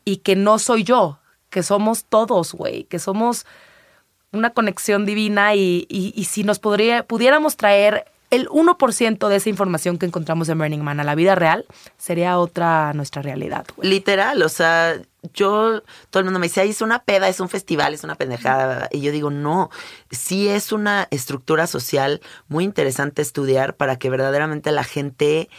y 0.05 0.19
que 0.19 0.35
no 0.37 0.59
soy 0.59 0.85
yo, 0.85 1.19
que 1.51 1.63
somos 1.63 2.05
todos, 2.07 2.55
güey, 2.55 2.85
que 2.85 2.99
somos 2.99 3.47
una 4.33 4.51
conexión 4.51 5.05
divina 5.05 5.55
y, 5.55 5.87
y- 5.91 6.13
y 6.17 6.25
si 6.25 6.43
nos 6.45 6.59
podría, 6.59 7.07
pudiéramos 7.07 7.57
traer 7.57 8.07
el 8.33 8.49
1% 8.49 9.29
de 9.29 9.37
esa 9.37 9.51
información 9.51 9.99
que 9.99 10.07
encontramos 10.07 10.49
en 10.49 10.59
Burning 10.59 10.81
Man 10.81 11.01
a 11.01 11.05
la 11.05 11.15
vida 11.15 11.35
real, 11.35 11.67
sería 11.99 12.39
otra 12.39 12.95
nuestra 12.95 13.21
realidad. 13.21 13.67
Literal, 13.81 14.43
o 14.43 14.49
sea, 14.49 14.99
yo, 15.35 15.83
todo 16.09 16.21
el 16.21 16.25
mundo 16.25 16.41
me 16.41 16.47
dice, 16.47 16.63
"Ay, 16.63 16.71
es 16.71 16.81
una 16.81 17.05
peda, 17.05 17.29
es 17.29 17.41
un 17.41 17.51
festival, 17.51 17.93
es 17.93 18.05
una 18.05 18.15
pendejada. 18.15 18.89
Y 18.91 19.03
yo 19.03 19.13
digo, 19.13 19.31
no, 19.31 19.71
sí 20.11 20.49
es 20.49 20.73
una 20.73 21.09
estructura 21.11 21.67
social 21.67 22.23
muy 22.49 22.65
interesante 22.65 23.21
estudiar 23.21 23.77
para 23.77 23.97
que 23.97 24.09
verdaderamente 24.09 24.73
la 24.73 24.85
gente 24.85 25.51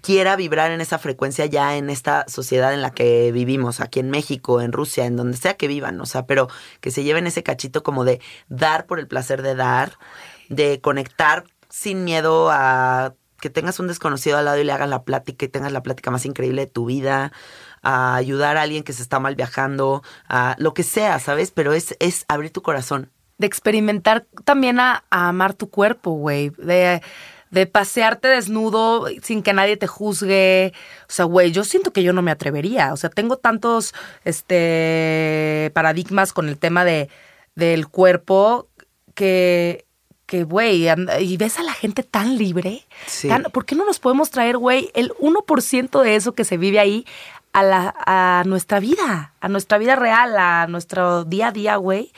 quiera 0.00 0.36
vibrar 0.36 0.70
en 0.70 0.80
esa 0.80 0.98
frecuencia 0.98 1.44
ya 1.46 1.76
en 1.76 1.90
esta 1.90 2.24
sociedad 2.28 2.72
en 2.72 2.80
la 2.80 2.92
que 2.92 3.30
vivimos, 3.30 3.80
aquí 3.80 4.00
en 4.00 4.10
México, 4.10 4.62
en 4.62 4.72
Rusia, 4.72 5.04
en 5.04 5.16
donde 5.16 5.36
sea 5.36 5.54
que 5.54 5.68
vivan, 5.68 6.00
o 6.00 6.06
sea, 6.06 6.26
pero 6.26 6.48
que 6.80 6.90
se 6.90 7.04
lleven 7.04 7.26
ese 7.26 7.42
cachito 7.42 7.82
como 7.82 8.04
de 8.04 8.20
dar 8.48 8.86
por 8.86 8.98
el 9.00 9.06
placer 9.06 9.42
de 9.42 9.54
dar, 9.54 9.98
de 10.48 10.80
conectar 10.80 11.44
sin 11.68 12.04
miedo 12.04 12.48
a 12.50 13.14
que 13.40 13.50
tengas 13.50 13.78
un 13.80 13.86
desconocido 13.86 14.38
al 14.38 14.46
lado 14.46 14.58
y 14.58 14.64
le 14.64 14.72
hagas 14.72 14.88
la 14.88 15.04
plática 15.04 15.44
y 15.44 15.48
tengas 15.48 15.72
la 15.72 15.82
plática 15.82 16.10
más 16.10 16.24
increíble 16.24 16.62
de 16.62 16.70
tu 16.70 16.86
vida, 16.86 17.32
a 17.82 18.16
ayudar 18.16 18.56
a 18.56 18.62
alguien 18.62 18.82
que 18.82 18.92
se 18.92 19.02
está 19.02 19.20
mal 19.20 19.34
viajando, 19.36 20.02
a 20.28 20.56
lo 20.58 20.74
que 20.74 20.82
sea, 20.82 21.18
¿sabes? 21.18 21.50
Pero 21.50 21.72
es, 21.72 21.94
es 22.00 22.24
abrir 22.28 22.50
tu 22.50 22.62
corazón. 22.62 23.10
de 23.38 23.46
experimentar 23.46 24.26
también 24.44 24.80
a, 24.80 25.04
a 25.10 25.28
amar 25.28 25.54
tu 25.54 25.68
cuerpo, 25.68 26.12
güey. 26.12 26.50
De, 26.58 27.02
de 27.50 27.66
pasearte 27.66 28.28
desnudo 28.28 29.06
sin 29.22 29.42
que 29.42 29.52
nadie 29.52 29.76
te 29.76 29.86
juzgue. 29.86 30.72
O 31.02 31.12
sea, 31.12 31.24
güey, 31.26 31.52
yo 31.52 31.64
siento 31.64 31.92
que 31.92 32.02
yo 32.02 32.12
no 32.12 32.22
me 32.22 32.30
atrevería. 32.30 32.92
O 32.92 32.96
sea, 32.96 33.10
tengo 33.10 33.36
tantos 33.36 33.94
este, 34.24 35.70
paradigmas 35.74 36.32
con 36.32 36.48
el 36.48 36.58
tema 36.58 36.84
de, 36.84 37.08
del 37.54 37.88
cuerpo 37.88 38.68
que, 39.14 39.85
que, 40.26 40.42
güey, 40.44 40.88
y 41.20 41.36
ves 41.36 41.58
a 41.58 41.62
la 41.62 41.72
gente 41.72 42.02
tan 42.02 42.36
libre. 42.36 42.84
Sí. 43.06 43.28
tan- 43.28 43.44
¿Por 43.44 43.64
qué 43.64 43.74
no 43.76 43.84
nos 43.84 43.98
podemos 44.00 44.30
traer, 44.30 44.58
güey, 44.58 44.90
el 44.94 45.12
1% 45.20 46.02
de 46.02 46.16
eso 46.16 46.32
que 46.34 46.44
se 46.44 46.56
vive 46.56 46.80
ahí 46.80 47.06
a, 47.52 47.62
la, 47.62 47.94
a 48.06 48.42
nuestra 48.44 48.80
vida, 48.80 49.32
a 49.40 49.48
nuestra 49.48 49.78
vida 49.78 49.94
real, 49.96 50.36
a 50.36 50.66
nuestro 50.66 51.24
día 51.24 51.48
a 51.48 51.52
día, 51.52 51.76
güey? 51.76 52.12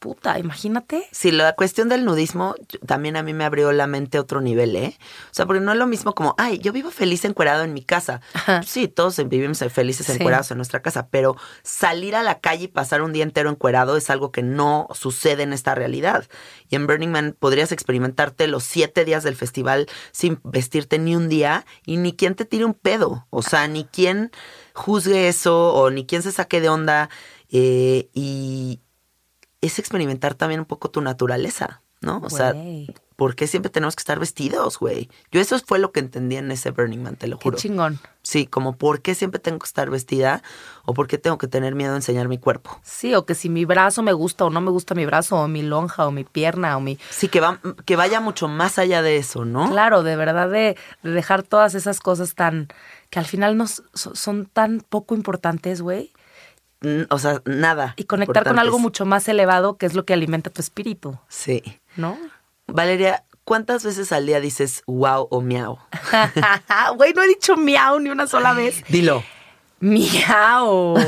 Puta, 0.00 0.38
imagínate. 0.38 1.06
Sí, 1.12 1.30
la 1.30 1.52
cuestión 1.54 1.90
del 1.90 2.06
nudismo 2.06 2.54
también 2.86 3.18
a 3.18 3.22
mí 3.22 3.34
me 3.34 3.44
abrió 3.44 3.70
la 3.70 3.86
mente 3.86 4.16
a 4.16 4.22
otro 4.22 4.40
nivel, 4.40 4.74
¿eh? 4.74 4.96
O 5.26 5.34
sea, 5.34 5.44
porque 5.44 5.60
no 5.60 5.72
es 5.72 5.78
lo 5.78 5.86
mismo 5.86 6.14
como, 6.14 6.34
ay, 6.38 6.58
yo 6.58 6.72
vivo 6.72 6.90
feliz 6.90 7.22
encuerado 7.26 7.64
en 7.64 7.74
mi 7.74 7.82
casa. 7.84 8.22
Ajá. 8.32 8.62
Sí, 8.62 8.88
todos 8.88 9.18
vivimos 9.28 9.58
felices 9.70 10.06
Sí. 10.06 10.12
encuerados 10.12 10.50
en 10.50 10.56
nuestra 10.56 10.80
casa, 10.80 11.08
pero 11.10 11.36
salir 11.62 12.16
a 12.16 12.22
la 12.22 12.40
calle 12.40 12.64
y 12.64 12.68
pasar 12.68 13.02
un 13.02 13.12
día 13.12 13.24
entero 13.24 13.50
encuerado 13.50 13.98
es 13.98 14.08
algo 14.08 14.32
que 14.32 14.42
no 14.42 14.88
sucede 14.94 15.42
en 15.42 15.52
esta 15.52 15.74
realidad. 15.74 16.24
Y 16.70 16.76
en 16.76 16.86
Burning 16.86 17.10
Man 17.10 17.36
podrías 17.38 17.70
experimentarte 17.70 18.46
los 18.46 18.64
siete 18.64 19.04
días 19.04 19.22
del 19.22 19.36
festival 19.36 19.86
sin 20.12 20.40
vestirte 20.44 20.98
ni 20.98 21.14
un 21.14 21.28
día 21.28 21.66
y 21.84 21.98
ni 21.98 22.14
quien 22.14 22.36
te 22.36 22.46
tire 22.46 22.64
un 22.64 22.72
pedo. 22.72 23.26
O 23.28 23.42
sea, 23.42 23.68
ni 23.68 23.84
quien 23.84 24.30
juzgue 24.72 25.28
eso 25.28 25.74
o 25.74 25.90
ni 25.90 26.06
quien 26.06 26.22
se 26.22 26.32
saque 26.32 26.62
de 26.62 26.70
onda. 26.70 27.10
eh, 27.50 28.08
y 28.14 28.80
es 29.60 29.78
experimentar 29.78 30.34
también 30.34 30.60
un 30.60 30.66
poco 30.66 30.90
tu 30.90 31.00
naturaleza, 31.00 31.82
¿no? 32.00 32.20
O 32.24 32.30
sea. 32.30 32.54
¿por 33.16 33.34
qué 33.36 33.46
siempre 33.46 33.68
tenemos 33.68 33.94
que 33.96 34.00
estar 34.00 34.18
vestidos, 34.18 34.78
güey? 34.78 35.10
Yo 35.30 35.42
eso 35.42 35.58
fue 35.58 35.78
lo 35.78 35.92
que 35.92 36.00
entendí 36.00 36.36
en 36.36 36.50
ese 36.50 36.70
Burning 36.70 37.00
Man, 37.02 37.16
te 37.16 37.26
lo 37.26 37.36
Qué 37.38 37.42
juro. 37.42 37.58
chingón. 37.58 38.00
Sí, 38.22 38.46
como 38.46 38.78
¿por 38.78 39.02
qué 39.02 39.14
siempre 39.14 39.38
tengo 39.38 39.58
que 39.58 39.66
estar 39.66 39.90
vestida? 39.90 40.42
¿O 40.86 40.94
por 40.94 41.06
qué 41.06 41.18
tengo 41.18 41.36
que 41.36 41.46
tener 41.46 41.74
miedo 41.74 41.92
a 41.92 41.96
enseñar 41.96 42.28
mi 42.28 42.38
cuerpo? 42.38 42.80
Sí, 42.82 43.14
o 43.14 43.26
que 43.26 43.34
si 43.34 43.50
mi 43.50 43.66
brazo 43.66 44.02
me 44.02 44.14
gusta 44.14 44.46
o 44.46 44.50
no 44.50 44.62
me 44.62 44.70
gusta 44.70 44.94
mi 44.94 45.04
brazo, 45.04 45.36
o 45.36 45.48
mi 45.48 45.60
lonja, 45.60 46.06
o 46.06 46.10
mi 46.10 46.24
pierna, 46.24 46.78
o 46.78 46.80
mi... 46.80 46.98
Sí, 47.10 47.28
que, 47.28 47.40
va, 47.40 47.60
que 47.84 47.94
vaya 47.94 48.20
mucho 48.22 48.48
más 48.48 48.78
allá 48.78 49.02
de 49.02 49.18
eso, 49.18 49.44
¿no? 49.44 49.68
Claro, 49.68 50.02
de 50.02 50.16
verdad, 50.16 50.48
de, 50.48 50.78
de 51.02 51.10
dejar 51.10 51.42
todas 51.42 51.74
esas 51.74 52.00
cosas 52.00 52.34
tan... 52.34 52.68
que 53.10 53.18
al 53.18 53.26
final 53.26 53.54
nos, 53.58 53.82
so- 53.92 54.14
son 54.16 54.46
tan 54.46 54.80
poco 54.80 55.14
importantes, 55.14 55.82
güey. 55.82 56.14
O 57.10 57.18
sea, 57.18 57.42
nada. 57.44 57.94
Y 57.96 58.04
conectar 58.04 58.44
con 58.44 58.58
algo 58.58 58.78
mucho 58.78 59.04
más 59.04 59.28
elevado, 59.28 59.76
que 59.76 59.86
es 59.86 59.94
lo 59.94 60.04
que 60.04 60.14
alimenta 60.14 60.50
tu 60.50 60.60
espíritu, 60.62 61.18
Sí. 61.28 61.62
¿no? 61.96 62.16
Valeria, 62.66 63.24
¿cuántas 63.44 63.84
veces 63.84 64.12
al 64.12 64.26
día 64.26 64.40
dices 64.40 64.82
wow 64.86 65.26
o 65.30 65.40
miau? 65.40 65.78
Güey, 66.96 67.12
no 67.12 67.22
he 67.22 67.28
dicho 67.28 67.56
miau 67.56 67.98
ni 68.00 68.08
una 68.10 68.26
sola 68.26 68.52
vez. 68.54 68.82
Dilo. 68.88 69.22
Miau. 69.80 70.94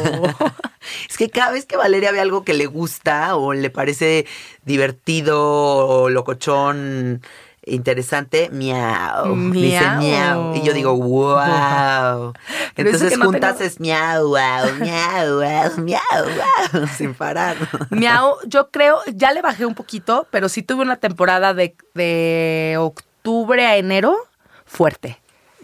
Es 1.09 1.17
que 1.17 1.31
cada 1.31 1.53
vez 1.53 1.65
que 1.65 1.77
Valeria 1.77 2.11
ve 2.11 2.19
algo 2.21 2.43
que 2.45 2.55
le 2.55 2.67
gusta 2.67 3.37
o 3.37 3.53
le 3.55 3.71
parece 3.71 4.27
divertido 4.65 5.39
o 5.41 6.11
locochón, 6.11 7.23
interesante, 7.65 8.49
miau. 8.51 9.35
Dice 9.53 9.81
Miau. 9.81 9.99
miau. 9.99 10.55
Y 10.57 10.63
yo 10.63 10.73
digo, 10.73 10.95
wow. 10.97 12.33
Entonces 12.77 13.11
que 13.13 13.17
no 13.17 13.27
juntas 13.27 13.57
tengo- 13.59 13.65
es 13.69 13.81
miau, 13.81 14.29
wow, 14.29 14.75
miau, 14.81 15.37
wow, 15.37 15.85
miau, 15.85 16.01
wow, 16.25 16.87
sin 16.97 17.15
parar. 17.15 17.57
Miau, 17.91 18.37
yo 18.47 18.71
creo, 18.71 18.99
ya 19.15 19.33
le 19.33 19.43
bajé 19.43 19.67
un 19.67 19.75
poquito, 19.75 20.27
pero 20.31 20.49
sí 20.49 20.63
tuve 20.63 20.83
una 20.83 20.97
temporada 20.97 21.55
de, 21.55 21.77
de 21.95 22.77
octubre 22.79 23.65
a 23.67 23.77
enero 23.77 24.17
fuerte. 24.65 25.19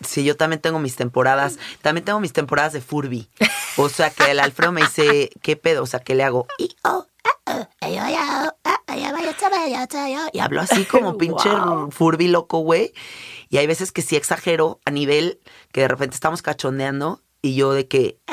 Sí, 0.07 0.23
yo 0.23 0.37
también 0.37 0.61
tengo 0.61 0.79
mis 0.79 0.95
temporadas. 0.95 1.59
También 1.83 2.05
tengo 2.05 2.21
mis 2.21 2.33
temporadas 2.33 2.73
de 2.73 2.81
Furby. 2.81 3.29
O 3.77 3.89
sea, 3.89 4.11
que 4.11 4.31
el 4.31 4.39
Alfredo 4.39 4.71
me 4.71 4.83
dice, 4.83 5.31
¿qué 5.43 5.57
pedo? 5.57 5.83
O 5.83 5.87
sea, 5.87 5.99
que 5.99 6.15
le 6.15 6.23
hago? 6.23 6.47
Y, 6.59 6.77
oh, 6.85 7.07
Y 10.33 10.39
hablo 10.39 10.61
así 10.61 10.85
como 10.85 11.17
pinche 11.19 11.49
Wow. 11.49 11.91
Furby 11.91 12.29
loco, 12.29 12.59
güey. 12.61 12.93
Y 13.49 13.59
hay 13.59 13.67
veces 13.67 13.93
que 13.93 14.03
sí 14.03 14.17
exagero 14.17 14.81
a 14.85 14.91
nivel 14.91 15.41
que 15.73 15.83
de 15.83 15.89
repente 15.89 16.15
estamos 16.15 16.43
cachondeando 16.43 17.23
y 17.41 17.55
yo 17.55 17.73
de 17.73 17.87
que... 17.87 18.19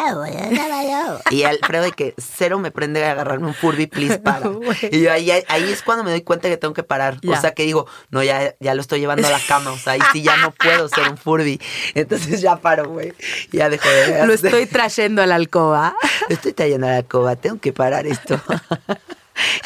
Y 1.31 1.43
Alfredo 1.43 1.83
de 1.83 1.91
que 1.91 2.13
cero 2.17 2.59
me 2.59 2.71
prende 2.71 3.03
a 3.03 3.11
agarrarme 3.11 3.47
un 3.47 3.53
Furby, 3.53 3.87
please, 3.87 4.19
para. 4.19 4.47
Güey. 4.49 4.77
Y 4.91 5.01
yo 5.01 5.11
ahí, 5.11 5.31
ahí 5.47 5.71
es 5.71 5.81
cuando 5.81 6.03
me 6.03 6.11
doy 6.11 6.21
cuenta 6.21 6.49
que 6.49 6.57
tengo 6.57 6.73
que 6.73 6.83
parar. 6.83 7.19
Ya. 7.21 7.37
O 7.37 7.41
sea, 7.41 7.53
que 7.53 7.63
digo, 7.63 7.87
no, 8.09 8.23
ya, 8.23 8.55
ya 8.59 8.73
lo 8.75 8.81
estoy 8.81 8.99
llevando 8.99 9.27
a 9.27 9.31
la 9.31 9.39
cama. 9.39 9.71
O 9.71 9.77
sea, 9.77 9.93
ahí 9.93 9.99
sí 10.13 10.21
ya 10.21 10.37
no 10.37 10.51
puedo 10.51 10.87
ser 10.89 11.09
un 11.09 11.17
Furby. 11.17 11.59
Entonces 11.95 12.41
ya 12.41 12.57
paro, 12.57 12.89
güey. 12.89 13.13
Ya 13.51 13.69
dejo 13.69 13.87
de 13.89 14.25
Lo 14.25 14.33
estoy 14.33 14.65
trayendo 14.65 15.21
a 15.21 15.25
la 15.25 15.35
alcoba. 15.35 15.95
Lo 16.29 16.35
estoy 16.35 16.53
trayendo 16.53 16.87
a 16.87 16.91
la 16.91 16.97
alcoba, 16.97 17.35
tengo 17.35 17.59
que 17.59 17.73
parar 17.73 18.05
esto. 18.05 18.39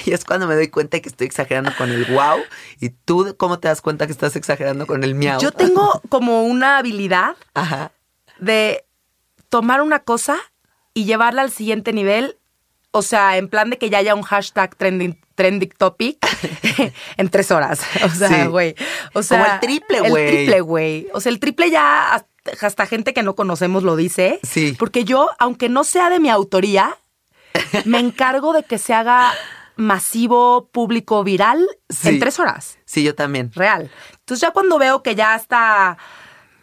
y 0.05 0.13
es 0.13 0.25
cuando 0.25 0.47
me 0.47 0.55
doy 0.55 0.69
cuenta 0.69 0.99
que 0.99 1.09
estoy 1.09 1.27
exagerando 1.27 1.71
con 1.77 1.89
el 1.89 2.05
wow. 2.05 2.39
¿Y 2.79 2.89
tú 2.89 3.35
cómo 3.37 3.59
te 3.59 3.67
das 3.67 3.81
cuenta 3.81 4.05
que 4.05 4.13
estás 4.13 4.35
exagerando 4.35 4.87
con 4.87 5.03
el 5.03 5.15
miau? 5.15 5.39
Yo 5.39 5.51
tengo 5.51 6.01
como 6.09 6.43
una 6.43 6.77
habilidad 6.77 7.35
Ajá. 7.53 7.91
de 8.39 8.85
tomar 9.49 9.81
una 9.81 9.99
cosa 9.99 10.37
y 10.93 11.05
llevarla 11.05 11.41
al 11.41 11.51
siguiente 11.51 11.93
nivel. 11.93 12.37
O 12.91 13.01
sea, 13.03 13.37
en 13.37 13.49
plan 13.49 13.69
de 13.69 13.77
que 13.77 13.89
ya 13.91 13.99
haya 13.99 14.15
un 14.15 14.23
hashtag 14.23 14.75
trending, 14.75 15.19
trending 15.35 15.69
topic 15.77 16.17
en 17.17 17.29
tres 17.29 17.51
horas. 17.51 17.81
O 18.03 18.09
sea, 18.09 18.27
Sí. 18.29 18.47
güey. 18.47 18.75
O 19.13 19.21
sea, 19.21 19.39
Como 19.39 19.53
el 19.53 19.59
triple, 19.59 19.99
güey. 20.09 20.23
El 20.25 20.31
triple, 20.35 20.61
güey. 20.61 21.07
O 21.13 21.21
sea, 21.21 21.31
el 21.31 21.39
triple 21.39 21.69
ya 21.69 22.13
hasta, 22.15 22.65
hasta 22.65 22.85
gente 22.87 23.13
que 23.13 23.21
no 23.23 23.35
conocemos 23.35 23.83
lo 23.83 23.95
dice. 23.95 24.39
Sí. 24.43 24.75
Porque 24.79 25.03
yo, 25.03 25.29
aunque 25.37 25.69
no 25.69 25.83
sea 25.83 26.09
de 26.09 26.19
mi 26.19 26.29
autoría, 26.29 26.97
me 27.85 27.99
encargo 27.99 28.53
de 28.53 28.63
que 28.63 28.77
se 28.79 28.93
haga 28.95 29.31
masivo, 29.75 30.67
público, 30.71 31.23
viral 31.23 31.65
Sí. 31.89 32.09
en 32.09 32.19
tres 32.19 32.39
horas 32.39 32.77
Sí, 32.85 33.03
yo 33.03 33.15
también. 33.15 33.51
real. 33.53 33.89
Entonces 34.19 34.41
ya 34.41 34.51
cuando 34.51 34.77
veo 34.77 35.01
que 35.03 35.15
ya 35.15 35.35
está, 35.35 35.97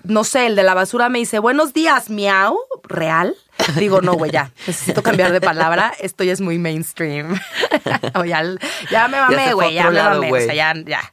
no 0.08 0.24
sé, 0.24 0.46
el 0.46 0.56
de 0.56 0.62
la 0.62 0.74
basura 0.74 1.08
me 1.08 1.18
dice, 1.18 1.38
buenos 1.38 1.72
días, 1.72 2.10
miau, 2.10 2.58
real. 2.84 3.36
Digo, 3.78 4.00
no, 4.00 4.14
güey, 4.14 4.30
ya, 4.30 4.52
necesito 4.66 5.02
cambiar 5.02 5.32
de 5.32 5.40
palabra, 5.40 5.92
esto 6.00 6.24
ya 6.24 6.32
es 6.32 6.40
muy 6.40 6.58
mainstream. 6.58 7.38
o 8.14 8.24
ya, 8.24 8.42
ya 8.90 9.08
me 9.08 9.20
mamé, 9.20 9.54
güey, 9.54 9.74
ya 9.74 9.90
me 9.90 9.96
lado, 9.96 10.22
mamé, 10.22 10.32
o 10.32 10.36
sea, 10.36 10.54
ya, 10.54 10.74
ya. 10.74 11.12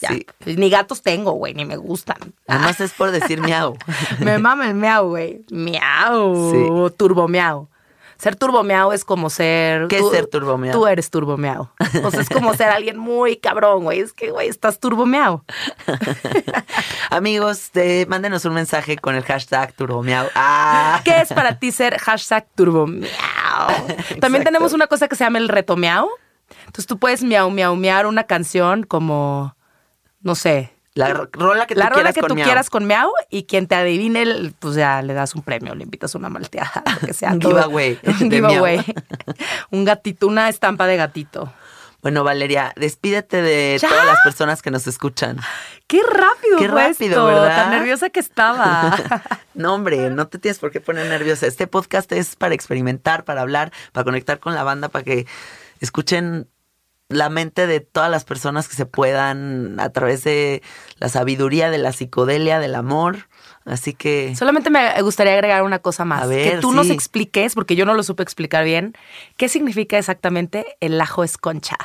ya. 0.00 0.08
Sí. 0.08 0.26
Ni 0.44 0.70
gatos 0.70 1.02
tengo, 1.02 1.32
güey, 1.32 1.54
ni 1.54 1.64
me 1.64 1.76
gustan. 1.76 2.34
Nada 2.46 2.60
más 2.60 2.80
es 2.80 2.92
por 2.92 3.10
decir 3.10 3.40
miau. 3.40 3.76
Me 4.20 4.38
mama 4.38 4.68
el 4.68 4.74
miau, 4.74 5.08
güey. 5.08 5.44
Miau. 5.50 6.52
Sí. 6.52 6.96
Turbo 6.96 7.28
miau. 7.28 7.68
Ser 8.24 8.36
turbo 8.36 8.62
miau 8.62 8.90
es 8.90 9.04
como 9.04 9.28
ser. 9.28 9.86
¿Qué 9.88 9.98
es 9.98 10.08
ser 10.08 10.26
turbo 10.26 10.56
miau? 10.56 10.72
Tú 10.72 10.86
eres 10.86 11.10
turbo 11.10 11.36
miau. 11.36 11.68
O 12.02 12.10
sea, 12.10 12.22
es 12.22 12.30
como 12.30 12.54
ser 12.54 12.70
alguien 12.70 12.96
muy 12.96 13.36
cabrón, 13.36 13.84
güey. 13.84 14.00
Es 14.00 14.14
que, 14.14 14.30
güey, 14.30 14.48
estás 14.48 14.80
turbo 14.80 15.04
miau. 15.04 15.44
Amigos, 17.10 17.70
eh, 17.74 18.06
mándenos 18.08 18.46
un 18.46 18.54
mensaje 18.54 18.96
con 18.96 19.14
el 19.14 19.24
hashtag 19.24 19.74
turbomiau. 19.74 20.26
Ah. 20.34 21.02
¿Qué 21.04 21.20
es 21.20 21.34
para 21.34 21.58
ti 21.58 21.70
ser 21.70 21.98
hashtag 21.98 22.46
turbo 22.54 22.86
miau? 22.86 23.04
También 24.22 24.40
Exacto. 24.40 24.44
tenemos 24.44 24.72
una 24.72 24.86
cosa 24.86 25.06
que 25.06 25.16
se 25.16 25.24
llama 25.24 25.36
el 25.36 25.50
reto 25.50 25.76
miau. 25.76 26.08
Entonces 26.60 26.86
tú 26.86 26.98
puedes 26.98 27.22
miau, 27.22 27.50
miau, 27.50 27.76
miau 27.76 28.08
una 28.08 28.24
canción 28.24 28.84
como, 28.84 29.54
no 30.22 30.34
sé, 30.34 30.73
La 30.94 31.12
rola 31.32 31.66
que 31.66 31.74
la 31.74 31.88
tú 31.88 31.94
rola 31.94 32.12
quieras 32.12 32.14
que 32.14 32.20
con 32.20 32.28
tú 32.28 32.34
Miau. 32.36 32.46
quieras 32.46 32.70
con 32.70 32.86
Miau 32.86 33.10
y 33.28 33.44
quien 33.44 33.66
te 33.66 33.74
adivine, 33.74 34.52
pues 34.60 34.76
ya 34.76 35.02
le 35.02 35.12
das 35.12 35.34
un 35.34 35.42
premio, 35.42 35.74
le 35.74 35.82
invitas 35.82 36.14
una 36.14 36.28
malteada, 36.28 36.84
lo 37.00 37.06
que 37.06 37.12
sea. 37.12 37.32
Un 37.32 37.40
giveaway 37.42 37.98
Un 38.20 38.30
giveaway. 38.30 38.84
Un 39.70 39.84
gatito, 39.84 40.28
una 40.28 40.48
estampa 40.48 40.86
de 40.86 40.96
gatito. 40.96 41.52
Bueno, 42.00 42.22
Valeria, 42.22 42.72
despídete 42.76 43.40
de 43.40 43.78
¿Ya? 43.80 43.88
todas 43.88 44.04
las 44.06 44.18
personas 44.22 44.60
que 44.60 44.70
nos 44.70 44.86
escuchan. 44.86 45.38
Qué 45.86 46.02
rápido 46.02 46.58
Qué 46.58 46.68
rápido, 46.68 47.12
esto, 47.12 47.24
¿verdad? 47.26 47.56
Tan 47.56 47.70
nerviosa 47.70 48.10
que 48.10 48.20
estaba. 48.20 48.96
No, 49.54 49.72
hombre, 49.72 50.10
no 50.10 50.26
te 50.26 50.38
tienes 50.38 50.58
por 50.58 50.72
qué 50.72 50.80
poner 50.80 51.06
nerviosa. 51.06 51.46
Este 51.46 51.68
podcast 51.68 52.10
es 52.10 52.34
para 52.34 52.54
experimentar, 52.54 53.24
para 53.24 53.40
hablar, 53.40 53.72
para 53.92 54.04
conectar 54.04 54.40
con 54.40 54.52
la 54.54 54.64
banda, 54.64 54.88
para 54.88 55.04
que 55.04 55.26
escuchen 55.80 56.48
la 57.14 57.28
mente 57.28 57.66
de 57.66 57.80
todas 57.80 58.10
las 58.10 58.24
personas 58.24 58.68
que 58.68 58.74
se 58.74 58.86
puedan 58.86 59.78
a 59.78 59.90
través 59.90 60.24
de 60.24 60.62
la 60.98 61.08
sabiduría, 61.08 61.70
de 61.70 61.78
la 61.78 61.92
psicodelia, 61.92 62.58
del 62.58 62.74
amor. 62.74 63.28
Así 63.64 63.94
que 63.94 64.34
Solamente 64.36 64.68
me 64.68 65.00
gustaría 65.02 65.32
agregar 65.32 65.62
una 65.62 65.78
cosa 65.78 66.04
más. 66.04 66.22
A 66.22 66.26
ver, 66.26 66.54
que 66.54 66.58
tú 66.58 66.72
nos 66.72 66.90
expliques, 66.90 67.54
porque 67.54 67.76
yo 67.76 67.86
no 67.86 67.94
lo 67.94 68.02
supe 68.02 68.22
explicar 68.22 68.64
bien, 68.64 68.94
qué 69.36 69.48
significa 69.48 69.96
exactamente 69.96 70.76
el 70.80 71.00
ajo 71.00 71.24
esconcha. 71.24 71.76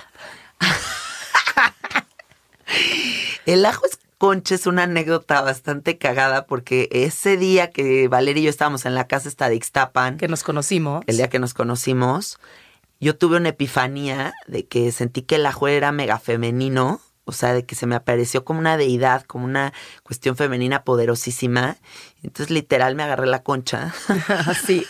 el 3.45 3.65
ajo 3.65 3.85
esconche 3.85 4.55
es 4.55 4.67
una 4.67 4.83
anécdota 4.83 5.41
bastante 5.41 5.97
cagada 5.97 6.45
porque 6.45 6.89
ese 6.91 7.37
día 7.37 7.71
que 7.71 8.09
Valeria 8.09 8.41
y 8.41 8.43
yo 8.45 8.49
estábamos 8.49 8.85
en 8.85 8.93
la 8.93 9.07
casa 9.07 9.29
esta 9.29 9.47
de 9.47 9.55
Ixtapan, 9.55 10.17
Que 10.17 10.27
nos 10.27 10.43
conocimos. 10.43 11.05
el 11.07 11.15
día 11.15 11.29
que 11.29 11.39
nos 11.39 11.53
conocimos, 11.53 12.39
yo 12.99 13.15
tuve 13.17 13.37
una 13.37 13.49
epifanía 13.49 14.33
de 14.47 14.67
que 14.67 14.91
sentí 14.91 15.21
que 15.21 15.35
el 15.35 15.45
ajo 15.45 15.67
era 15.67 15.91
mega 15.91 16.19
femenino, 16.19 17.01
o 17.25 17.31
sea, 17.31 17.53
de 17.53 17.63
que 17.63 17.75
se 17.75 17.85
me 17.85 17.95
apareció 17.95 18.43
como 18.43 18.59
una 18.59 18.75
deidad, 18.75 19.21
como 19.23 19.45
una 19.45 19.71
cuestión 20.03 20.35
femenina 20.35 20.83
poderosísima. 20.83 21.77
Entonces, 22.23 22.49
literal, 22.49 22.95
me 22.95 23.03
agarré 23.03 23.27
la 23.27 23.43
concha 23.43 23.93
Así. 24.47 24.85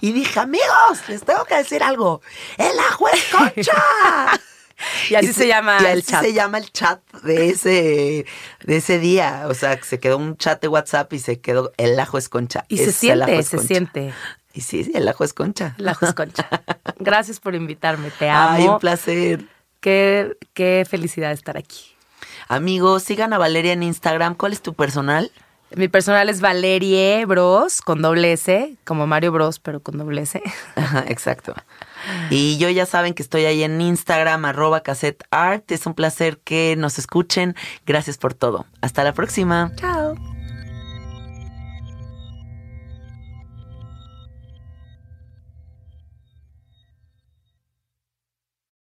y 0.00 0.12
dije, 0.12 0.38
amigos, 0.38 1.00
les 1.08 1.24
tengo 1.24 1.44
que 1.44 1.56
decir 1.56 1.82
algo. 1.82 2.22
¡El 2.56 2.78
ajo 2.78 3.08
es 3.08 3.24
concha! 3.24 3.72
Y 5.10 5.14
así 5.14 5.32
se 5.32 5.46
llama 5.46 5.78
y 5.80 5.84
el 5.84 5.98
así 6.00 6.10
chat. 6.10 6.22
se 6.24 6.32
llama 6.32 6.58
el 6.58 6.72
chat 6.72 7.00
de 7.22 7.50
ese, 7.50 8.26
de 8.64 8.76
ese 8.76 8.98
día. 8.98 9.44
O 9.46 9.54
sea, 9.54 9.76
que 9.76 9.84
se 9.84 10.00
quedó 10.00 10.16
un 10.18 10.36
chat 10.36 10.60
de 10.60 10.66
WhatsApp 10.66 11.12
y 11.12 11.20
se 11.20 11.40
quedó 11.40 11.72
el 11.76 12.00
ajo 12.00 12.18
es 12.18 12.28
concha. 12.28 12.64
Y 12.68 12.78
se 12.78 12.84
Es 12.90 12.96
siente, 12.96 13.40
se 13.44 13.56
concha. 13.58 13.66
siente. 13.68 14.14
Y 14.54 14.60
sí, 14.60 14.84
sí, 14.84 14.92
el 14.94 15.08
ajo 15.08 15.24
es 15.24 15.32
concha. 15.34 15.74
El 15.78 15.88
ajo 15.88 16.06
esconcha. 16.06 16.48
Gracias 16.98 17.40
por 17.40 17.54
invitarme, 17.54 18.10
te 18.10 18.28
amo. 18.28 18.50
Ay, 18.50 18.68
un 18.68 18.78
placer. 18.78 19.44
Qué, 19.80 20.36
qué 20.54 20.86
felicidad 20.88 21.32
estar 21.32 21.56
aquí. 21.56 21.96
Amigos, 22.48 23.02
sigan 23.02 23.32
a 23.32 23.38
Valeria 23.38 23.72
en 23.72 23.82
Instagram. 23.82 24.34
¿Cuál 24.34 24.52
es 24.52 24.62
tu 24.62 24.74
personal? 24.74 25.30
Mi 25.74 25.88
personal 25.88 26.28
es 26.28 26.40
Valerie 26.40 27.24
Bros 27.24 27.80
con 27.80 28.02
doble 28.02 28.34
S, 28.34 28.76
como 28.84 29.06
Mario 29.06 29.32
Bros, 29.32 29.58
pero 29.58 29.80
con 29.80 29.96
doble 29.96 30.22
S. 30.22 30.42
Ajá, 30.76 31.04
exacto. 31.08 31.54
Y 32.30 32.58
yo 32.58 32.68
ya 32.68 32.84
saben 32.84 33.14
que 33.14 33.22
estoy 33.22 33.46
ahí 33.46 33.62
en 33.62 33.80
Instagram, 33.80 34.44
arroba 34.44 34.82
cassette 34.82 35.24
art. 35.30 35.70
Es 35.70 35.86
un 35.86 35.94
placer 35.94 36.38
que 36.38 36.74
nos 36.76 36.98
escuchen. 36.98 37.56
Gracias 37.86 38.18
por 38.18 38.34
todo. 38.34 38.66
Hasta 38.80 39.02
la 39.04 39.14
próxima. 39.14 39.72
Chao. 39.76 40.31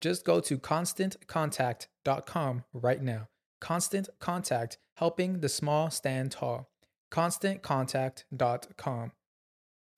Just 0.00 0.24
go 0.24 0.40
to 0.40 0.58
constantcontact.com 0.58 2.64
right 2.72 3.02
now. 3.02 3.28
Constant 3.60 4.08
Contact, 4.20 4.78
helping 4.96 5.40
the 5.40 5.48
small 5.48 5.90
stand 5.90 6.32
tall. 6.32 6.70
ConstantContact.com. 7.12 9.12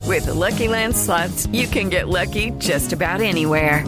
With 0.06 0.26
the 0.26 0.34
Lucky 0.34 0.66
Land 0.66 0.96
slots, 0.96 1.46
you 1.48 1.68
can 1.68 1.88
get 1.88 2.08
lucky 2.08 2.50
just 2.58 2.92
about 2.92 3.20
anywhere. 3.20 3.86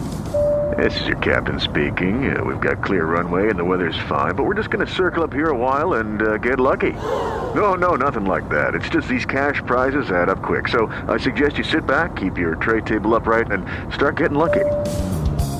This 0.77 0.99
is 1.01 1.07
your 1.07 1.17
captain 1.17 1.59
speaking. 1.59 2.35
Uh, 2.35 2.43
we've 2.43 2.61
got 2.61 2.83
clear 2.83 3.05
runway 3.05 3.49
and 3.49 3.59
the 3.59 3.65
weather's 3.65 3.97
fine, 4.07 4.35
but 4.35 4.43
we're 4.43 4.53
just 4.53 4.69
going 4.69 4.85
to 4.85 4.91
circle 4.91 5.23
up 5.23 5.33
here 5.33 5.49
a 5.49 5.57
while 5.57 5.95
and 5.95 6.21
uh, 6.21 6.37
get 6.37 6.59
lucky. 6.59 6.93
No, 6.93 7.75
no, 7.75 7.95
nothing 7.95 8.25
like 8.25 8.47
that. 8.49 8.73
It's 8.73 8.89
just 8.89 9.07
these 9.07 9.25
cash 9.25 9.61
prizes 9.65 10.09
add 10.09 10.29
up 10.29 10.41
quick. 10.41 10.67
So 10.67 10.87
I 11.07 11.17
suggest 11.17 11.57
you 11.57 11.63
sit 11.63 11.85
back, 11.85 12.15
keep 12.15 12.37
your 12.37 12.55
tray 12.55 12.81
table 12.81 13.13
upright, 13.13 13.51
and 13.51 13.65
start 13.93 14.17
getting 14.17 14.37
lucky. 14.37 14.65